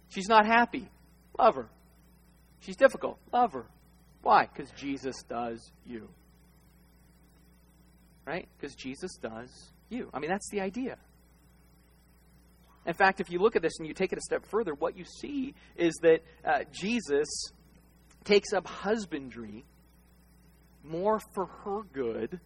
She's 0.10 0.30
not 0.30 0.46
happy, 0.46 0.88
love 1.40 1.56
her. 1.56 1.70
She's 2.60 2.76
difficult, 2.76 3.18
love 3.34 3.54
her. 3.54 3.66
Why? 4.22 4.48
Because 4.48 4.70
Jesus 4.72 5.16
does 5.28 5.72
you 5.86 6.10
right? 8.26 8.48
Because 8.58 8.76
Jesus 8.76 9.16
does 9.22 9.72
you. 9.90 10.10
I 10.14 10.20
mean, 10.20 10.30
that's 10.30 10.50
the 10.50 10.62
idea. 10.62 10.98
In 12.86 12.94
fact, 12.94 13.20
if 13.20 13.32
you 13.32 13.40
look 13.40 13.56
at 13.56 13.62
this 13.62 13.74
and 13.80 13.88
you 13.88 13.94
take 13.94 14.12
it 14.12 14.18
a 14.18 14.22
step 14.22 14.46
further, 14.46 14.74
what 14.74 14.98
you 14.98 15.06
see 15.06 15.56
is 15.76 15.96
that 16.04 16.20
uh, 16.46 16.60
Jesus 16.72 17.28
takes 18.24 18.54
up 18.54 18.68
husbandry 18.68 19.66
more 20.84 21.20
for 21.34 21.46
her 21.64 21.82
good 21.94 22.40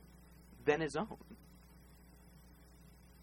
than 0.66 0.80
his 0.80 0.96
own 0.96 1.18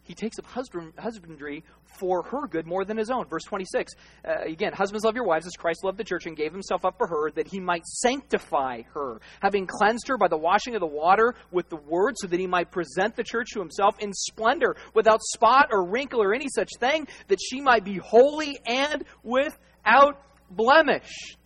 he 0.07 0.15
takes 0.15 0.39
up 0.39 0.47
husband, 0.47 0.93
husbandry 0.99 1.65
for 1.99 2.23
her 2.23 2.47
good 2.47 2.67
more 2.67 2.85
than 2.85 2.97
his 2.97 3.11
own. 3.11 3.27
Verse 3.27 3.43
26. 3.45 3.95
Uh, 4.25 4.43
again, 4.47 4.73
husbands 4.73 5.05
love 5.05 5.17
your 5.17 5.25
wives 5.25 5.47
as 5.47 5.53
Christ 5.53 5.83
loved 5.85 5.99
the 5.99 6.05
church 6.05 6.27
and 6.27 6.37
gave 6.37 6.53
himself 6.53 6.85
up 6.85 6.97
for 6.97 7.07
her 7.07 7.31
that 7.33 7.49
he 7.49 7.59
might 7.59 7.85
sanctify 7.85 8.83
her, 8.95 9.21
having 9.41 9.67
cleansed 9.67 10.07
her 10.09 10.17
by 10.17 10.29
the 10.29 10.37
washing 10.37 10.75
of 10.75 10.81
the 10.81 10.87
water 10.87 11.35
with 11.51 11.69
the 11.69 11.77
word, 11.77 12.15
so 12.19 12.29
that 12.29 12.39
he 12.39 12.47
might 12.47 12.71
present 12.71 13.17
the 13.17 13.25
church 13.25 13.49
to 13.53 13.61
himself 13.61 13.99
in 13.99 14.13
splendor, 14.13 14.77
without 14.95 15.21
spot 15.23 15.69
or 15.73 15.85
wrinkle 15.85 16.23
or 16.23 16.33
any 16.33 16.49
such 16.49 16.71
thing, 16.79 17.09
that 17.29 17.41
she 17.41 17.61
might 17.61 17.85
be 17.85 17.97
holy 17.97 18.59
and 18.65 19.05
without 19.25 20.23
blemish. 20.51 21.37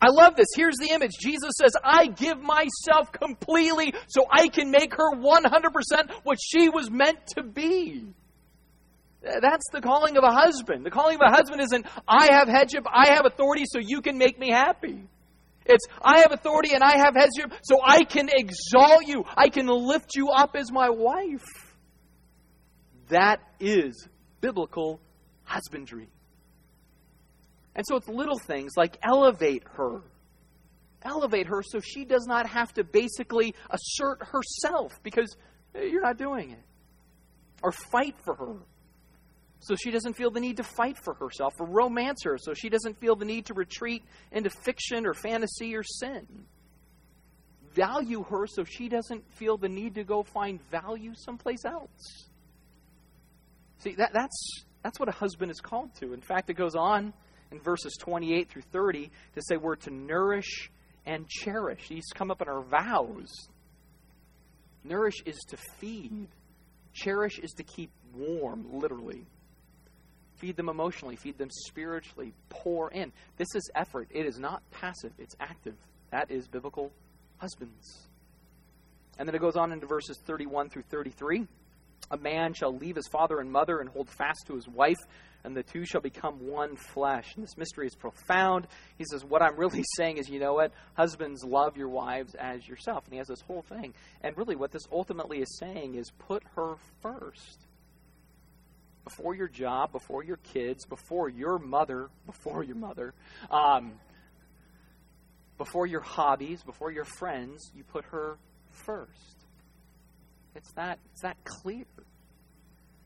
I 0.00 0.10
love 0.10 0.36
this. 0.36 0.46
Here's 0.54 0.76
the 0.76 0.90
image. 0.90 1.12
Jesus 1.20 1.50
says, 1.60 1.72
I 1.82 2.06
give 2.06 2.38
myself 2.40 3.10
completely 3.12 3.94
so 4.08 4.26
I 4.30 4.48
can 4.48 4.70
make 4.70 4.94
her 4.94 5.16
100% 5.16 6.10
what 6.22 6.38
she 6.40 6.68
was 6.68 6.90
meant 6.90 7.18
to 7.36 7.42
be. 7.42 8.14
That's 9.22 9.64
the 9.72 9.80
calling 9.80 10.16
of 10.16 10.22
a 10.22 10.30
husband. 10.30 10.86
The 10.86 10.90
calling 10.90 11.16
of 11.16 11.22
a 11.26 11.34
husband 11.34 11.60
isn't, 11.60 11.86
I 12.06 12.32
have 12.32 12.46
headship, 12.46 12.86
I 12.88 13.14
have 13.14 13.26
authority, 13.26 13.64
so 13.66 13.80
you 13.80 14.00
can 14.00 14.16
make 14.16 14.38
me 14.38 14.50
happy. 14.52 15.02
It's, 15.66 15.84
I 16.00 16.20
have 16.20 16.32
authority 16.32 16.72
and 16.72 16.82
I 16.82 16.96
have 16.96 17.14
headship, 17.14 17.52
so 17.62 17.80
I 17.84 18.04
can 18.04 18.28
exalt 18.32 19.06
you. 19.06 19.24
I 19.36 19.48
can 19.48 19.66
lift 19.66 20.14
you 20.14 20.30
up 20.30 20.54
as 20.54 20.70
my 20.70 20.88
wife. 20.88 21.44
That 23.08 23.40
is 23.58 24.08
biblical 24.40 25.00
husbandry. 25.42 26.08
And 27.78 27.86
so 27.86 27.94
it's 27.94 28.08
little 28.08 28.40
things 28.40 28.72
like 28.76 28.98
elevate 29.04 29.62
her. 29.76 30.02
Elevate 31.02 31.46
her 31.46 31.62
so 31.62 31.78
she 31.78 32.04
does 32.04 32.26
not 32.26 32.48
have 32.48 32.74
to 32.74 32.82
basically 32.82 33.54
assert 33.70 34.20
herself 34.20 35.00
because 35.04 35.36
you're 35.72 36.02
not 36.02 36.18
doing 36.18 36.50
it. 36.50 36.64
Or 37.62 37.70
fight 37.70 38.16
for 38.24 38.34
her 38.34 38.56
so 39.60 39.76
she 39.76 39.92
doesn't 39.92 40.14
feel 40.14 40.32
the 40.32 40.40
need 40.40 40.56
to 40.56 40.64
fight 40.64 40.96
for 41.04 41.14
herself. 41.14 41.54
Or 41.60 41.66
romance 41.66 42.24
her 42.24 42.36
so 42.36 42.52
she 42.52 42.68
doesn't 42.68 42.98
feel 42.98 43.14
the 43.14 43.24
need 43.24 43.46
to 43.46 43.54
retreat 43.54 44.02
into 44.32 44.50
fiction 44.50 45.06
or 45.06 45.14
fantasy 45.14 45.76
or 45.76 45.84
sin. 45.84 46.26
Value 47.74 48.24
her 48.24 48.48
so 48.48 48.64
she 48.64 48.88
doesn't 48.88 49.22
feel 49.34 49.56
the 49.56 49.68
need 49.68 49.94
to 49.94 50.02
go 50.02 50.24
find 50.24 50.60
value 50.68 51.12
someplace 51.14 51.64
else. 51.64 52.26
See, 53.78 53.94
that, 53.94 54.10
that's, 54.12 54.64
that's 54.82 54.98
what 54.98 55.08
a 55.08 55.12
husband 55.12 55.52
is 55.52 55.60
called 55.60 55.94
to. 56.00 56.12
In 56.12 56.20
fact, 56.20 56.50
it 56.50 56.54
goes 56.54 56.74
on 56.74 57.12
in 57.50 57.60
verses 57.60 57.96
28 57.98 58.48
through 58.48 58.62
30 58.62 59.10
to 59.34 59.42
say 59.42 59.56
we're 59.56 59.76
to 59.76 59.90
nourish 59.90 60.70
and 61.06 61.28
cherish. 61.28 61.88
These 61.88 62.06
come 62.14 62.30
up 62.30 62.42
in 62.42 62.48
our 62.48 62.62
vows. 62.62 63.32
Nourish 64.84 65.22
is 65.26 65.38
to 65.48 65.56
feed, 65.78 66.28
cherish 66.92 67.38
is 67.38 67.52
to 67.52 67.62
keep 67.62 67.90
warm, 68.14 68.66
literally. 68.70 69.26
Feed 70.36 70.56
them 70.56 70.68
emotionally, 70.68 71.16
feed 71.16 71.36
them 71.36 71.50
spiritually, 71.50 72.32
pour 72.48 72.90
in. 72.92 73.12
This 73.36 73.48
is 73.54 73.68
effort. 73.74 74.08
It 74.10 74.24
is 74.24 74.38
not 74.38 74.62
passive, 74.70 75.12
it's 75.18 75.34
active. 75.40 75.74
That 76.10 76.30
is 76.30 76.46
biblical 76.46 76.92
husbands. 77.38 78.08
And 79.18 79.26
then 79.26 79.34
it 79.34 79.40
goes 79.40 79.56
on 79.56 79.72
into 79.72 79.86
verses 79.86 80.18
31 80.24 80.70
through 80.70 80.82
33. 80.82 81.46
A 82.10 82.16
man 82.16 82.54
shall 82.54 82.74
leave 82.74 82.96
his 82.96 83.08
father 83.08 83.40
and 83.40 83.50
mother 83.50 83.80
and 83.80 83.88
hold 83.90 84.08
fast 84.08 84.44
to 84.46 84.54
his 84.54 84.68
wife, 84.68 84.96
and 85.44 85.56
the 85.56 85.62
two 85.62 85.84
shall 85.84 86.00
become 86.00 86.46
one 86.46 86.76
flesh. 86.76 87.34
And 87.34 87.44
this 87.44 87.56
mystery 87.56 87.86
is 87.86 87.94
profound. 87.94 88.66
He 88.96 89.04
says, 89.10 89.24
What 89.24 89.42
I'm 89.42 89.56
really 89.56 89.84
saying 89.96 90.18
is, 90.18 90.28
you 90.28 90.40
know 90.40 90.54
what? 90.54 90.72
Husbands, 90.94 91.44
love 91.44 91.76
your 91.76 91.88
wives 91.88 92.34
as 92.34 92.66
yourself. 92.66 93.04
And 93.04 93.12
he 93.12 93.18
has 93.18 93.28
this 93.28 93.40
whole 93.40 93.62
thing. 93.62 93.94
And 94.22 94.36
really, 94.36 94.56
what 94.56 94.72
this 94.72 94.86
ultimately 94.92 95.38
is 95.38 95.58
saying 95.58 95.94
is 95.94 96.10
put 96.10 96.42
her 96.56 96.74
first. 97.00 97.58
Before 99.04 99.34
your 99.34 99.48
job, 99.48 99.92
before 99.92 100.22
your 100.22 100.36
kids, 100.36 100.84
before 100.84 101.28
your 101.28 101.58
mother, 101.58 102.10
before 102.26 102.62
your 102.62 102.76
mother, 102.76 103.14
um, 103.50 103.92
before 105.56 105.86
your 105.86 106.00
hobbies, 106.00 106.62
before 106.62 106.92
your 106.92 107.04
friends, 107.04 107.70
you 107.74 107.84
put 107.84 108.04
her 108.06 108.38
first. 108.70 109.36
It's 110.54 110.72
that, 110.72 110.98
it's 111.12 111.22
that 111.22 111.36
clear. 111.44 111.84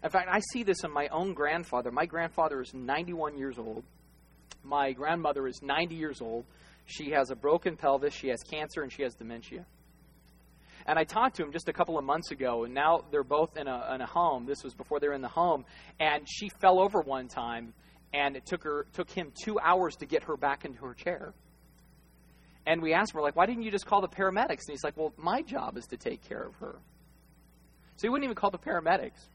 In 0.02 0.10
fact, 0.10 0.28
I 0.30 0.40
see 0.52 0.62
this 0.62 0.84
in 0.84 0.92
my 0.92 1.08
own 1.08 1.32
grandfather. 1.32 1.90
My 1.90 2.06
grandfather 2.06 2.60
is 2.60 2.74
91 2.74 3.38
years 3.38 3.58
old. 3.58 3.84
My 4.64 4.92
grandmother 4.92 5.46
is 5.46 5.60
90 5.62 5.94
years 5.94 6.20
old. 6.20 6.44
She 6.86 7.10
has 7.10 7.30
a 7.30 7.36
broken 7.36 7.76
pelvis, 7.76 8.12
she 8.12 8.28
has 8.28 8.40
cancer, 8.42 8.82
and 8.82 8.92
she 8.92 9.02
has 9.02 9.14
dementia. 9.14 9.64
And 10.86 10.98
I 10.98 11.04
talked 11.04 11.36
to 11.36 11.44
him 11.44 11.52
just 11.52 11.68
a 11.68 11.72
couple 11.72 11.96
of 11.96 12.04
months 12.04 12.32
ago, 12.32 12.64
and 12.64 12.74
now 12.74 13.04
they're 13.12 13.22
both 13.22 13.56
in 13.56 13.68
a, 13.68 13.94
in 13.94 14.00
a 14.00 14.06
home. 14.06 14.46
This 14.46 14.64
was 14.64 14.74
before 14.74 14.98
they 14.98 15.06
were 15.06 15.14
in 15.14 15.22
the 15.22 15.28
home. 15.28 15.64
And 16.00 16.26
she 16.28 16.48
fell 16.60 16.80
over 16.80 17.00
one 17.00 17.28
time, 17.28 17.72
and 18.12 18.36
it 18.36 18.44
took, 18.46 18.64
her, 18.64 18.86
took 18.92 19.08
him 19.08 19.32
two 19.44 19.60
hours 19.60 19.94
to 19.96 20.06
get 20.06 20.24
her 20.24 20.36
back 20.36 20.64
into 20.64 20.84
her 20.84 20.94
chair. 20.94 21.34
And 22.66 22.82
we 22.82 22.94
asked 22.94 23.12
him, 23.12 23.18
we're 23.18 23.24
like, 23.24 23.36
why 23.36 23.46
didn't 23.46 23.62
you 23.62 23.70
just 23.70 23.86
call 23.86 24.00
the 24.00 24.08
paramedics? 24.08 24.66
And 24.66 24.70
he's 24.70 24.84
like, 24.84 24.96
well, 24.96 25.12
my 25.16 25.42
job 25.42 25.76
is 25.76 25.86
to 25.86 25.96
take 25.96 26.28
care 26.28 26.42
of 26.42 26.54
her. 26.56 26.76
So 27.96 28.02
he 28.02 28.08
wouldn't 28.08 28.24
even 28.24 28.34
call 28.34 28.50
the 28.50 28.58
paramedics. 28.58 29.28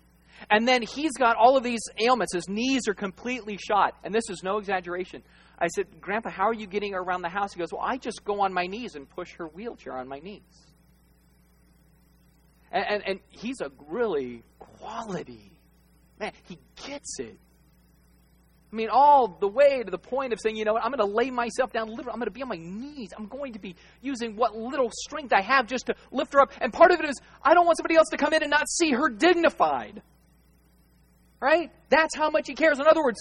And 0.50 0.68
then 0.68 0.82
he's 0.82 1.14
got 1.14 1.36
all 1.36 1.58
of 1.58 1.64
these 1.64 1.82
ailments. 2.00 2.34
His 2.34 2.48
knees 2.48 2.88
are 2.88 2.94
completely 2.94 3.58
shot. 3.58 3.96
And 4.04 4.14
this 4.14 4.30
is 4.30 4.42
no 4.44 4.58
exaggeration. 4.58 5.24
I 5.60 5.68
said, 5.68 6.00
Grandpa, 6.00 6.30
how 6.30 6.46
are 6.46 6.54
you 6.54 6.68
getting 6.68 6.94
around 6.94 7.22
the 7.22 7.30
house? 7.30 7.54
He 7.54 7.60
goes, 7.60 7.72
Well, 7.72 7.82
I 7.84 7.98
just 7.98 8.24
go 8.24 8.42
on 8.42 8.54
my 8.54 8.68
knees 8.68 8.96
and 8.96 9.10
push 9.10 9.34
her 9.38 9.48
wheelchair 9.48 9.98
on 9.98 10.08
my 10.08 10.20
knees. 10.20 10.42
And, 12.72 12.86
and, 12.88 13.04
and 13.08 13.20
he's 13.30 13.62
a 13.62 13.72
really 13.88 14.44
quality 14.60 15.58
man. 16.20 16.34
He 16.48 16.58
gets 16.88 17.20
it. 17.20 17.38
I 18.72 18.76
mean, 18.76 18.90
all 18.92 19.30
the 19.40 19.48
way 19.48 19.82
to 19.82 19.90
the 19.90 19.98
point 19.98 20.34
of 20.34 20.40
saying, 20.42 20.58
you 20.58 20.66
know 20.66 20.74
what, 20.74 20.84
I'm 20.84 20.92
going 20.92 21.10
to 21.10 21.16
lay 21.16 21.32
myself 21.32 21.72
down, 21.72 21.88
literally, 21.88 22.12
I'm 22.12 22.20
going 22.20 22.26
to 22.26 22.32
be 22.32 22.42
on 22.42 22.50
my 22.50 22.58
knees. 22.60 23.12
I'm 23.18 23.28
going 23.28 23.54
to 23.54 23.60
be 23.60 23.76
using 24.02 24.36
what 24.36 24.58
little 24.58 24.92
strength 24.94 25.32
I 25.32 25.42
have 25.42 25.68
just 25.68 25.86
to 25.86 25.96
lift 26.12 26.34
her 26.34 26.42
up. 26.42 26.52
And 26.60 26.74
part 26.74 26.92
of 26.92 27.00
it 27.00 27.10
is, 27.10 27.16
I 27.42 27.54
don't 27.54 27.66
want 27.66 27.78
somebody 27.78 27.96
else 27.96 28.10
to 28.10 28.18
come 28.18 28.34
in 28.34 28.44
and 28.44 28.52
not 28.52 28.68
see 28.68 28.92
her 28.92 29.08
dignified. 29.08 30.02
Right? 31.40 31.72
That's 31.90 32.16
how 32.16 32.30
much 32.30 32.48
he 32.48 32.56
cares. 32.56 32.80
In 32.80 32.88
other 32.88 33.04
words, 33.04 33.20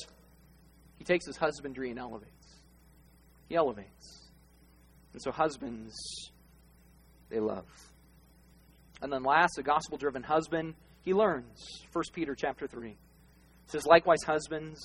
he 0.99 1.05
takes 1.05 1.27
his 1.27 1.37
husbandry 1.37 1.91
and 1.91 1.99
elevates. 1.99 2.33
He 3.49 3.57
elevates. 3.57 4.29
And 5.13 5.23
so, 5.23 5.31
husbands, 5.31 5.95
they 7.29 7.41
love. 7.41 7.67
And 9.03 9.13
then 9.13 9.23
last, 9.23 9.59
a 9.59 9.63
gospel 9.63 9.99
driven 9.99 10.23
husband, 10.23 10.75
he 11.03 11.13
learns. 11.13 11.85
1 11.93 12.05
Peter 12.13 12.35
chapter 12.35 12.67
3. 12.67 12.91
It 12.91 12.97
says, 13.67 13.87
Likewise, 13.87 14.23
husbands, 14.25 14.81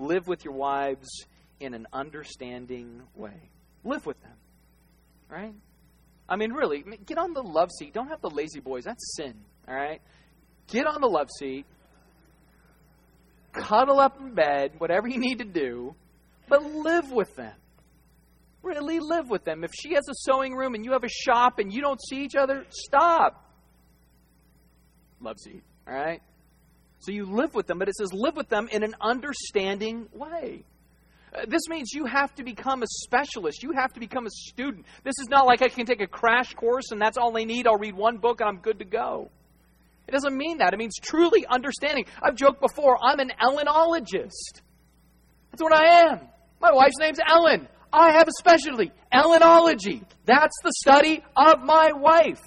Live 0.00 0.26
with 0.26 0.46
your 0.46 0.54
wives 0.54 1.26
in 1.60 1.74
an 1.74 1.86
understanding 1.92 3.02
way. 3.14 3.50
Live 3.84 4.06
with 4.06 4.20
them. 4.22 4.32
Right? 5.28 5.54
I 6.26 6.36
mean, 6.36 6.52
really, 6.52 6.82
get 7.04 7.18
on 7.18 7.34
the 7.34 7.42
love 7.42 7.68
seat. 7.78 7.92
Don't 7.92 8.08
have 8.08 8.22
the 8.22 8.30
lazy 8.30 8.60
boys. 8.60 8.84
That's 8.84 9.14
sin. 9.16 9.34
All 9.68 9.74
right? 9.74 10.00
Get 10.68 10.86
on 10.86 11.02
the 11.02 11.06
love 11.06 11.28
seat. 11.38 11.66
Cuddle 13.52 13.98
up 13.98 14.20
in 14.20 14.34
bed, 14.34 14.72
whatever 14.78 15.08
you 15.08 15.18
need 15.18 15.38
to 15.38 15.44
do, 15.44 15.94
but 16.48 16.62
live 16.62 17.10
with 17.10 17.34
them. 17.36 17.54
Really 18.62 19.00
live 19.00 19.30
with 19.30 19.44
them. 19.44 19.64
If 19.64 19.70
she 19.74 19.94
has 19.94 20.06
a 20.08 20.14
sewing 20.14 20.54
room 20.54 20.74
and 20.74 20.84
you 20.84 20.92
have 20.92 21.04
a 21.04 21.08
shop 21.08 21.58
and 21.58 21.72
you 21.72 21.80
don't 21.80 22.00
see 22.08 22.22
each 22.22 22.34
other, 22.34 22.66
stop. 22.68 23.44
Love 25.20 25.38
seat. 25.38 25.62
All 25.88 25.94
right? 25.94 26.20
So 27.00 27.12
you 27.12 27.24
live 27.24 27.54
with 27.54 27.66
them, 27.66 27.78
but 27.78 27.88
it 27.88 27.96
says 27.96 28.12
live 28.12 28.36
with 28.36 28.48
them 28.48 28.68
in 28.70 28.82
an 28.82 28.94
understanding 29.00 30.08
way. 30.12 30.64
Uh, 31.34 31.46
this 31.48 31.62
means 31.68 31.92
you 31.92 32.04
have 32.04 32.34
to 32.34 32.44
become 32.44 32.82
a 32.82 32.86
specialist. 32.86 33.62
You 33.62 33.72
have 33.72 33.92
to 33.94 34.00
become 34.00 34.26
a 34.26 34.30
student. 34.30 34.84
This 35.04 35.14
is 35.20 35.28
not 35.28 35.46
like 35.46 35.62
I 35.62 35.68
can 35.68 35.86
take 35.86 36.02
a 36.02 36.06
crash 36.06 36.52
course 36.54 36.90
and 36.90 37.00
that's 37.00 37.16
all 37.16 37.36
I 37.38 37.44
need. 37.44 37.66
I'll 37.66 37.78
read 37.78 37.94
one 37.94 38.18
book 38.18 38.40
and 38.40 38.48
I'm 38.48 38.58
good 38.58 38.80
to 38.80 38.84
go. 38.84 39.30
It 40.10 40.12
doesn't 40.12 40.36
mean 40.36 40.58
that. 40.58 40.74
It 40.74 40.76
means 40.76 40.96
truly 41.00 41.46
understanding. 41.46 42.04
I've 42.20 42.34
joked 42.34 42.60
before, 42.60 42.98
I'm 43.00 43.20
an 43.20 43.30
Ellenologist. 43.40 44.60
That's 45.52 45.62
what 45.62 45.72
I 45.72 46.08
am. 46.08 46.18
My 46.60 46.72
wife's 46.72 46.98
name's 46.98 47.20
Ellen. 47.24 47.68
I 47.92 48.14
have 48.14 48.26
a 48.26 48.32
specialty, 48.32 48.90
Ellenology. 49.14 50.02
That's 50.24 50.56
the 50.64 50.72
study 50.78 51.22
of 51.36 51.62
my 51.62 51.92
wife. 51.92 52.42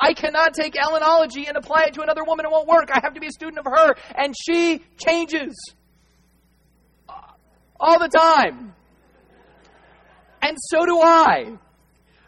I 0.00 0.14
cannot 0.14 0.52
take 0.52 0.74
Ellenology 0.74 1.46
and 1.46 1.56
apply 1.56 1.84
it 1.84 1.94
to 1.94 2.02
another 2.02 2.24
woman. 2.24 2.44
It 2.44 2.50
won't 2.50 2.66
work. 2.66 2.90
I 2.92 2.98
have 3.04 3.14
to 3.14 3.20
be 3.20 3.28
a 3.28 3.30
student 3.30 3.60
of 3.60 3.66
her. 3.66 3.94
And 4.16 4.34
she 4.36 4.82
changes 4.98 5.54
all 7.78 8.00
the 8.00 8.08
time. 8.08 8.74
And 10.42 10.56
so 10.60 10.84
do 10.84 11.00
I. 11.00 11.52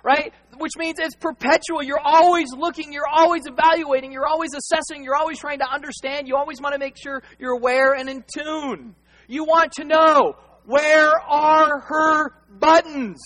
Right? 0.04 0.32
Which 0.58 0.72
means 0.76 0.98
it's 0.98 1.14
perpetual. 1.14 1.82
You're 1.82 2.00
always 2.02 2.48
looking, 2.56 2.92
you're 2.92 3.08
always 3.08 3.46
evaluating, 3.46 4.12
you're 4.12 4.26
always 4.26 4.50
assessing, 4.54 5.04
you're 5.04 5.14
always 5.14 5.38
trying 5.38 5.60
to 5.60 5.70
understand, 5.70 6.26
you 6.26 6.36
always 6.36 6.60
want 6.60 6.74
to 6.74 6.78
make 6.78 6.96
sure 7.00 7.22
you're 7.38 7.52
aware 7.52 7.94
and 7.94 8.08
in 8.08 8.24
tune. 8.32 8.94
You 9.28 9.44
want 9.44 9.72
to 9.72 9.84
know 9.84 10.34
where 10.64 11.12
are 11.20 11.80
her 11.80 12.32
buttons? 12.50 13.20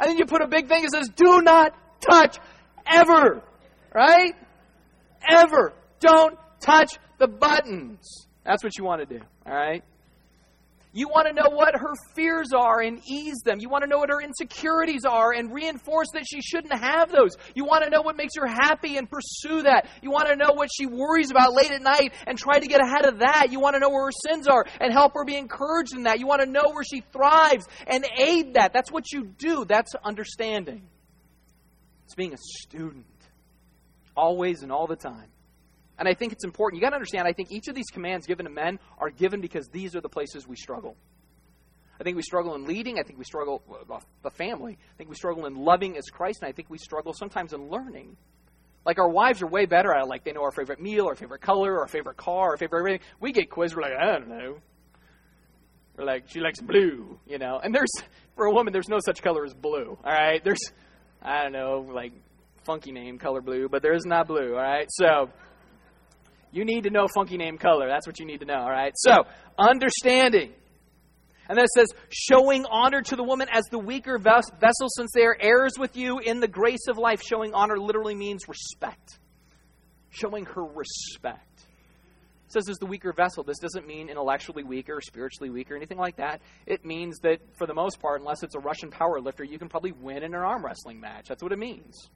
And 0.00 0.10
then 0.10 0.18
you 0.18 0.26
put 0.26 0.42
a 0.42 0.48
big 0.48 0.68
thing 0.68 0.82
that 0.82 0.90
says, 0.92 1.08
do 1.14 1.42
not 1.42 1.74
touch 2.00 2.38
ever. 2.86 3.42
Right? 3.94 4.34
Ever. 5.28 5.72
Don't 6.00 6.38
touch 6.60 6.98
the 7.18 7.28
buttons. 7.28 8.26
That's 8.44 8.64
what 8.64 8.76
you 8.78 8.84
want 8.84 9.08
to 9.08 9.18
do. 9.18 9.24
All 9.46 9.54
right? 9.54 9.84
You 10.94 11.08
want 11.08 11.26
to 11.26 11.32
know 11.32 11.48
what 11.48 11.74
her 11.74 11.94
fears 12.14 12.48
are 12.54 12.80
and 12.80 13.00
ease 13.10 13.40
them. 13.44 13.60
You 13.60 13.70
want 13.70 13.82
to 13.82 13.88
know 13.88 13.98
what 13.98 14.10
her 14.10 14.20
insecurities 14.20 15.06
are 15.06 15.32
and 15.32 15.52
reinforce 15.52 16.08
that 16.12 16.24
she 16.30 16.42
shouldn't 16.42 16.74
have 16.74 17.10
those. 17.10 17.30
You 17.54 17.64
want 17.64 17.84
to 17.84 17.90
know 17.90 18.02
what 18.02 18.16
makes 18.16 18.34
her 18.36 18.46
happy 18.46 18.98
and 18.98 19.08
pursue 19.10 19.62
that. 19.62 19.88
You 20.02 20.10
want 20.10 20.28
to 20.28 20.36
know 20.36 20.52
what 20.52 20.68
she 20.74 20.84
worries 20.84 21.30
about 21.30 21.54
late 21.54 21.70
at 21.70 21.80
night 21.80 22.12
and 22.26 22.36
try 22.36 22.58
to 22.58 22.66
get 22.66 22.82
ahead 22.82 23.06
of 23.06 23.20
that. 23.20 23.48
You 23.50 23.58
want 23.58 23.74
to 23.74 23.80
know 23.80 23.88
where 23.88 24.04
her 24.04 24.12
sins 24.28 24.46
are 24.46 24.66
and 24.80 24.92
help 24.92 25.14
her 25.14 25.24
be 25.24 25.36
encouraged 25.36 25.94
in 25.94 26.02
that. 26.02 26.20
You 26.20 26.26
want 26.26 26.42
to 26.42 26.46
know 26.46 26.70
where 26.72 26.84
she 26.84 27.02
thrives 27.10 27.66
and 27.86 28.04
aid 28.18 28.54
that. 28.54 28.74
That's 28.74 28.92
what 28.92 29.12
you 29.12 29.24
do. 29.24 29.64
That's 29.64 29.94
understanding. 30.04 30.82
It's 32.04 32.14
being 32.14 32.34
a 32.34 32.38
student 32.38 33.06
always 34.14 34.62
and 34.62 34.70
all 34.70 34.86
the 34.86 34.96
time. 34.96 35.30
And 35.98 36.08
I 36.08 36.14
think 36.14 36.32
it's 36.32 36.44
important. 36.44 36.80
You 36.80 36.86
got 36.86 36.90
to 36.90 36.96
understand, 36.96 37.28
I 37.28 37.32
think 37.32 37.52
each 37.52 37.68
of 37.68 37.74
these 37.74 37.90
commands 37.92 38.26
given 38.26 38.46
to 38.46 38.50
men 38.50 38.78
are 38.98 39.10
given 39.10 39.40
because 39.40 39.68
these 39.68 39.94
are 39.94 40.00
the 40.00 40.08
places 40.08 40.48
we 40.48 40.56
struggle. 40.56 40.96
I 42.00 42.04
think 42.04 42.16
we 42.16 42.22
struggle 42.22 42.54
in 42.54 42.64
leading. 42.64 42.98
I 42.98 43.02
think 43.02 43.18
we 43.18 43.24
struggle 43.24 43.62
with 43.68 44.02
the 44.22 44.30
family. 44.30 44.78
I 44.92 44.96
think 44.96 45.10
we 45.10 45.14
struggle 45.16 45.46
in 45.46 45.54
loving 45.54 45.96
as 45.96 46.04
Christ. 46.06 46.40
And 46.42 46.48
I 46.48 46.52
think 46.52 46.70
we 46.70 46.78
struggle 46.78 47.12
sometimes 47.12 47.52
in 47.52 47.68
learning. 47.68 48.16
Like 48.84 48.98
our 48.98 49.08
wives 49.08 49.42
are 49.42 49.46
way 49.46 49.66
better 49.66 49.94
at 49.94 50.02
it. 50.02 50.08
Like 50.08 50.24
they 50.24 50.32
know 50.32 50.42
our 50.42 50.50
favorite 50.50 50.80
meal, 50.80 51.06
our 51.06 51.14
favorite 51.14 51.42
color, 51.42 51.78
our 51.78 51.86
favorite 51.86 52.16
car, 52.16 52.50
our 52.50 52.56
favorite 52.56 52.80
everything. 52.80 53.06
We 53.20 53.30
get 53.32 53.50
quizzed. 53.50 53.76
We're 53.76 53.82
like, 53.82 53.92
I 53.92 54.06
don't 54.06 54.28
know. 54.28 54.56
We're 55.96 56.04
like, 56.04 56.24
she 56.28 56.40
likes 56.40 56.60
blue, 56.60 57.20
you 57.26 57.38
know. 57.38 57.60
And 57.62 57.72
there's, 57.72 57.92
for 58.34 58.46
a 58.46 58.52
woman, 58.52 58.72
there's 58.72 58.88
no 58.88 58.98
such 59.04 59.22
color 59.22 59.44
as 59.44 59.54
blue. 59.54 59.96
All 60.04 60.12
right. 60.12 60.42
There's, 60.42 60.72
I 61.20 61.42
don't 61.42 61.52
know, 61.52 61.86
like 61.92 62.12
funky 62.64 62.90
name, 62.90 63.18
color 63.18 63.40
blue, 63.40 63.68
but 63.68 63.82
there 63.82 63.94
is 63.94 64.04
not 64.06 64.26
blue, 64.26 64.54
all 64.54 64.62
right? 64.62 64.86
So 64.90 65.28
you 66.52 66.64
need 66.64 66.84
to 66.84 66.90
know 66.90 67.08
funky 67.12 67.36
name 67.36 67.58
color. 67.58 67.88
That's 67.88 68.06
what 68.06 68.20
you 68.20 68.26
need 68.26 68.40
to 68.40 68.46
know, 68.46 68.60
all 68.60 68.70
right? 68.70 68.92
So, 68.96 69.24
understanding. 69.58 70.52
And 71.48 71.58
then 71.58 71.64
it 71.64 71.70
says, 71.74 71.88
showing 72.10 72.64
honor 72.66 73.02
to 73.02 73.16
the 73.16 73.24
woman 73.24 73.48
as 73.50 73.64
the 73.70 73.78
weaker 73.78 74.18
vessel, 74.18 74.88
since 74.96 75.10
they 75.12 75.24
are 75.24 75.36
heirs 75.38 75.72
with 75.78 75.96
you 75.96 76.18
in 76.18 76.40
the 76.40 76.48
grace 76.48 76.86
of 76.88 76.98
life. 76.98 77.22
Showing 77.22 77.52
honor 77.52 77.78
literally 77.78 78.14
means 78.14 78.48
respect. 78.48 79.18
Showing 80.10 80.44
her 80.46 80.64
respect. 80.64 81.66
It 82.46 82.52
says 82.52 82.68
as 82.68 82.76
the 82.76 82.86
weaker 82.86 83.12
vessel. 83.12 83.42
This 83.42 83.58
doesn't 83.58 83.86
mean 83.86 84.08
intellectually 84.08 84.62
weaker, 84.62 84.96
or 84.96 85.00
spiritually 85.00 85.50
weaker, 85.50 85.74
anything 85.74 85.98
like 85.98 86.16
that. 86.16 86.42
It 86.66 86.84
means 86.84 87.18
that, 87.20 87.38
for 87.56 87.66
the 87.66 87.74
most 87.74 87.98
part, 87.98 88.20
unless 88.20 88.42
it's 88.42 88.54
a 88.54 88.60
Russian 88.60 88.90
power 88.90 89.20
lifter, 89.20 89.42
you 89.42 89.58
can 89.58 89.68
probably 89.68 89.92
win 89.92 90.18
in 90.18 90.34
an 90.34 90.40
arm 90.40 90.64
wrestling 90.64 91.00
match. 91.00 91.28
That's 91.28 91.42
what 91.42 91.52
it 91.52 91.58
means. 91.58 92.10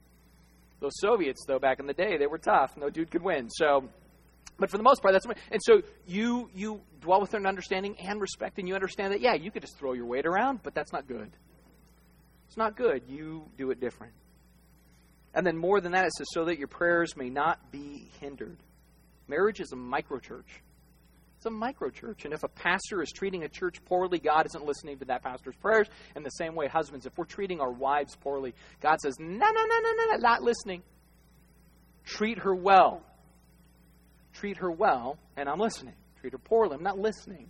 Those 0.79 0.99
Soviets, 0.99 1.43
though, 1.47 1.59
back 1.59 1.79
in 1.79 1.87
the 1.87 1.93
day, 1.93 2.17
they 2.17 2.27
were 2.27 2.37
tough. 2.37 2.77
No 2.77 2.89
dude 2.89 3.09
could 3.09 3.23
win. 3.23 3.49
So, 3.49 3.89
but 4.59 4.69
for 4.69 4.77
the 4.77 4.83
most 4.83 5.01
part, 5.01 5.13
that's 5.13 5.27
what. 5.27 5.37
And 5.51 5.61
so 5.63 5.81
you 6.07 6.49
you 6.53 6.81
dwell 7.01 7.21
with 7.21 7.33
an 7.33 7.45
understanding 7.45 7.95
and 7.99 8.19
respect, 8.19 8.57
and 8.57 8.67
you 8.67 8.75
understand 8.75 9.13
that 9.13 9.21
yeah, 9.21 9.35
you 9.35 9.51
could 9.51 9.61
just 9.61 9.77
throw 9.77 9.93
your 9.93 10.05
weight 10.05 10.25
around, 10.25 10.61
but 10.63 10.73
that's 10.73 10.91
not 10.91 11.07
good. 11.07 11.31
It's 12.47 12.57
not 12.57 12.75
good. 12.75 13.03
You 13.07 13.43
do 13.57 13.71
it 13.71 13.79
different. 13.79 14.13
And 15.33 15.45
then 15.45 15.57
more 15.57 15.81
than 15.81 15.91
that, 15.91 16.05
it 16.05 16.13
says 16.13 16.27
so 16.33 16.45
that 16.45 16.57
your 16.57 16.67
prayers 16.67 17.15
may 17.15 17.29
not 17.29 17.71
be 17.71 18.09
hindered. 18.19 18.57
Marriage 19.27 19.59
is 19.59 19.71
a 19.71 19.75
microchurch. 19.75 20.61
It's 21.35 21.45
a 21.45 21.49
microchurch. 21.49 22.25
And 22.25 22.33
if 22.33 22.43
a 22.43 22.47
pastor 22.47 23.03
is 23.03 23.11
treating 23.11 23.43
a 23.43 23.49
church 23.49 23.83
poorly, 23.85 24.17
God 24.17 24.47
isn't 24.47 24.65
listening 24.65 24.97
to 24.99 25.05
that 25.05 25.21
pastor's 25.21 25.55
prayers. 25.57 25.87
In 26.15 26.23
the 26.23 26.31
same 26.31 26.55
way, 26.55 26.67
husbands, 26.67 27.05
if 27.05 27.15
we're 27.17 27.25
treating 27.25 27.61
our 27.61 27.71
wives 27.71 28.15
poorly, 28.15 28.55
God 28.81 28.99
says, 28.99 29.15
no, 29.19 29.27
no, 29.27 29.37
no, 29.37 29.79
no, 29.83 29.93
no, 29.93 30.17
not 30.17 30.41
listening. 30.41 30.81
Treat 32.05 32.39
her 32.39 32.55
well. 32.55 33.03
Treat 34.39 34.57
her 34.57 34.71
well, 34.71 35.17
and 35.35 35.49
I'm 35.49 35.59
listening. 35.59 35.95
Treat 36.19 36.33
her 36.33 36.39
poorly, 36.39 36.75
I'm 36.75 36.83
not 36.83 36.99
listening. 36.99 37.49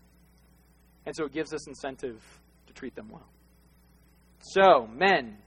And 1.05 1.15
so 1.15 1.25
it 1.25 1.33
gives 1.33 1.53
us 1.53 1.67
incentive 1.67 2.21
to 2.67 2.73
treat 2.73 2.95
them 2.95 3.09
well. 3.09 3.27
So, 4.39 4.88
men, 4.88 5.38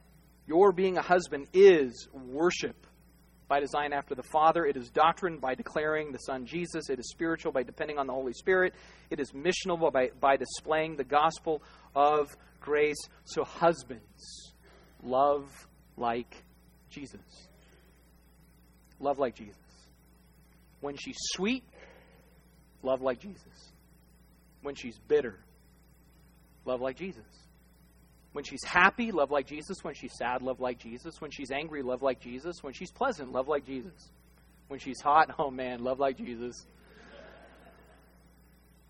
your 0.47 0.72
being 0.72 0.99
a 0.99 1.03
husband 1.03 1.47
is 1.53 2.09
worship 2.12 2.86
by 3.49 3.61
design 3.61 3.93
after 3.93 4.14
the 4.14 4.22
Father. 4.22 4.64
It 4.64 4.76
is 4.76 4.91
doctrine 4.91 5.38
by 5.38 5.55
declaring 5.55 6.12
the 6.12 6.18
Son 6.18 6.47
Jesus. 6.47 6.88
It 6.88 6.99
is 6.99 7.11
spiritual 7.11 7.53
by 7.53 7.62
depending 7.62 7.99
on 7.99 8.07
the 8.07 8.12
Holy 8.12 8.32
Spirit. 8.32 8.74
It 9.11 9.20
is 9.20 9.32
missional 9.32 9.93
by, 9.93 10.11
by 10.20 10.36
displaying 10.36 10.97
the 10.97 11.05
gospel 11.05 11.62
of 11.95 12.36
grace. 12.61 13.01
So, 13.24 13.45
husbands, 13.45 14.53
love 15.03 15.51
like 15.97 16.45
Jesus. 16.91 17.20
Love 18.99 19.18
like 19.18 19.34
Jesus. 19.34 19.60
When 20.81 20.97
she's 20.97 21.16
sweet, 21.33 21.64
love 22.83 23.01
like 23.01 23.20
Jesus. 23.20 23.72
When 24.62 24.74
she's 24.74 24.99
bitter, 25.09 25.39
love 26.64 26.81
like 26.81 26.97
Jesus. 26.97 27.24
When 28.33 28.45
she's 28.45 28.62
happy, 28.64 29.11
love 29.11 29.31
like 29.31 29.47
Jesus. 29.47 29.78
When 29.83 29.95
she's 29.95 30.16
sad, 30.16 30.43
love 30.43 30.61
like 30.61 30.78
Jesus. 30.78 31.20
When 31.20 31.31
she's 31.31 31.51
angry, 31.51 31.83
love 31.83 32.03
like 32.03 32.20
Jesus. 32.20 32.62
When 32.62 32.72
she's 32.72 32.91
pleasant, 32.91 33.33
love 33.33 33.49
like 33.49 33.66
Jesus. 33.66 34.11
When 34.68 34.78
she's 34.78 35.01
hot, 35.01 35.35
oh 35.39 35.51
man, 35.51 35.83
love 35.83 35.99
like 35.99 36.16
Jesus. 36.16 36.64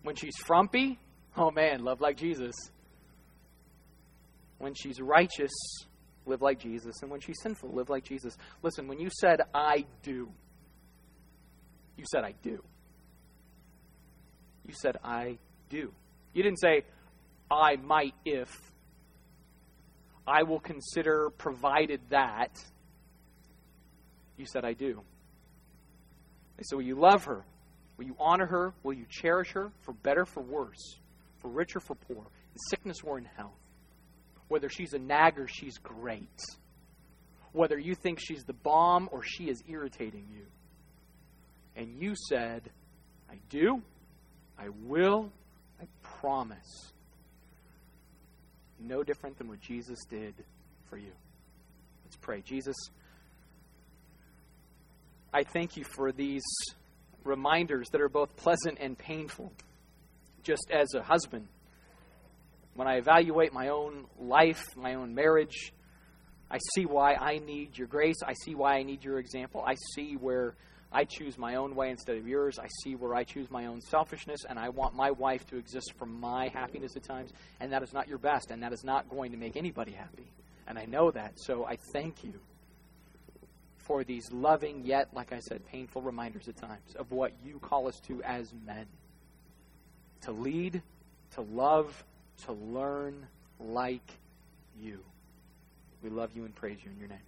When 0.03 0.15
she's 0.15 0.37
frumpy, 0.37 0.99
oh 1.35 1.51
man, 1.51 1.83
love 1.83 2.01
like 2.01 2.17
Jesus. 2.17 2.55
When 4.59 4.75
she's 4.75 5.01
righteous, 5.01 5.51
live 6.27 6.41
like 6.41 6.59
Jesus. 6.59 7.01
And 7.01 7.09
when 7.09 7.19
she's 7.19 7.41
sinful, 7.41 7.73
live 7.73 7.89
like 7.89 8.03
Jesus. 8.03 8.37
Listen, 8.61 8.87
when 8.87 8.99
you 8.99 9.09
said, 9.19 9.41
I 9.55 9.85
do, 10.03 10.29
you 12.01 12.07
said, 12.11 12.23
I 12.23 12.33
do. 12.41 12.63
You 14.67 14.73
said, 14.73 14.97
I 15.03 15.37
do. 15.69 15.93
You 16.33 16.41
didn't 16.41 16.59
say, 16.59 16.81
I 17.51 17.75
might 17.75 18.15
if 18.25 18.49
I 20.25 20.41
will 20.41 20.59
consider 20.59 21.29
provided 21.29 22.01
that. 22.09 22.57
You 24.35 24.47
said, 24.47 24.65
I 24.65 24.73
do. 24.73 25.03
I 26.57 26.63
said, 26.63 26.75
Will 26.75 26.85
you 26.85 26.99
love 26.99 27.25
her? 27.25 27.45
Will 27.97 28.05
you 28.05 28.15
honor 28.19 28.47
her? 28.47 28.73
Will 28.81 28.93
you 28.93 29.05
cherish 29.07 29.51
her 29.51 29.71
for 29.81 29.93
better, 29.93 30.25
for 30.25 30.41
worse, 30.41 30.97
for 31.37 31.49
richer, 31.49 31.79
for 31.79 31.93
poor, 31.93 32.23
in 32.23 32.57
sickness 32.71 32.97
or 33.03 33.19
in 33.19 33.25
health? 33.25 33.51
Whether 34.47 34.69
she's 34.69 34.93
a 34.93 34.99
nag 34.99 35.37
or 35.37 35.47
she's 35.47 35.77
great. 35.77 36.41
Whether 37.51 37.77
you 37.77 37.93
think 37.93 38.17
she's 38.19 38.43
the 38.43 38.53
bomb 38.53 39.07
or 39.11 39.21
she 39.23 39.51
is 39.51 39.61
irritating 39.67 40.25
you. 40.33 40.47
And 41.75 42.01
you 42.01 42.13
said, 42.29 42.69
I 43.29 43.35
do, 43.49 43.81
I 44.57 44.69
will, 44.85 45.31
I 45.81 45.85
promise 46.19 46.91
no 48.79 49.03
different 49.03 49.37
than 49.37 49.47
what 49.47 49.61
Jesus 49.61 49.99
did 50.09 50.33
for 50.89 50.97
you. 50.97 51.11
Let's 52.05 52.17
pray. 52.17 52.41
Jesus, 52.41 52.75
I 55.33 55.43
thank 55.43 55.77
you 55.77 55.83
for 55.83 56.11
these 56.11 56.43
reminders 57.23 57.87
that 57.91 58.01
are 58.01 58.09
both 58.09 58.35
pleasant 58.35 58.79
and 58.79 58.97
painful. 58.97 59.51
Just 60.43 60.71
as 60.71 60.93
a 60.95 61.03
husband, 61.03 61.47
when 62.73 62.87
I 62.87 62.95
evaluate 62.95 63.53
my 63.53 63.69
own 63.69 64.05
life, 64.19 64.63
my 64.75 64.95
own 64.95 65.13
marriage, 65.13 65.71
I 66.49 66.57
see 66.75 66.85
why 66.85 67.13
I 67.13 67.37
need 67.37 67.77
your 67.77 67.87
grace. 67.87 68.17
I 68.25 68.33
see 68.43 68.55
why 68.55 68.75
I 68.75 68.83
need 68.83 69.03
your 69.03 69.19
example. 69.19 69.63
I 69.65 69.75
see 69.95 70.15
where 70.15 70.55
I 70.91 71.05
choose 71.05 71.37
my 71.37 71.55
own 71.55 71.75
way 71.75 71.89
instead 71.89 72.17
of 72.17 72.27
yours. 72.27 72.59
I 72.59 72.67
see 72.83 72.95
where 72.95 73.15
I 73.15 73.23
choose 73.23 73.49
my 73.49 73.67
own 73.67 73.81
selfishness, 73.81 74.41
and 74.47 74.59
I 74.59 74.69
want 74.69 74.93
my 74.93 75.11
wife 75.11 75.45
to 75.47 75.57
exist 75.57 75.93
for 75.97 76.05
my 76.05 76.49
happiness 76.49 76.95
at 76.95 77.03
times, 77.03 77.31
and 77.59 77.71
that 77.71 77.81
is 77.81 77.93
not 77.93 78.07
your 78.07 78.17
best, 78.17 78.51
and 78.51 78.61
that 78.63 78.73
is 78.73 78.83
not 78.83 79.09
going 79.09 79.31
to 79.31 79.37
make 79.37 79.55
anybody 79.55 79.91
happy. 79.91 80.31
And 80.67 80.77
I 80.77 80.85
know 80.85 81.11
that, 81.11 81.33
so 81.39 81.65
I 81.65 81.77
thank 81.93 82.23
you 82.23 82.33
for 83.77 84.03
these 84.03 84.31
loving, 84.31 84.85
yet, 84.85 85.09
like 85.13 85.33
I 85.33 85.39
said, 85.39 85.65
painful 85.67 86.01
reminders 86.01 86.47
at 86.47 86.57
times 86.57 86.95
of 86.95 87.11
what 87.11 87.31
you 87.43 87.59
call 87.59 87.87
us 87.87 87.99
to 88.07 88.21
as 88.23 88.53
men 88.65 88.85
to 90.21 90.31
lead, 90.31 90.81
to 91.35 91.41
love, 91.41 92.03
to 92.45 92.53
learn 92.53 93.25
like 93.59 94.11
you. 94.79 94.99
We 96.03 96.09
love 96.09 96.31
you 96.35 96.45
and 96.45 96.53
praise 96.53 96.77
you 96.83 96.91
in 96.91 96.99
your 96.99 97.09
name. 97.09 97.19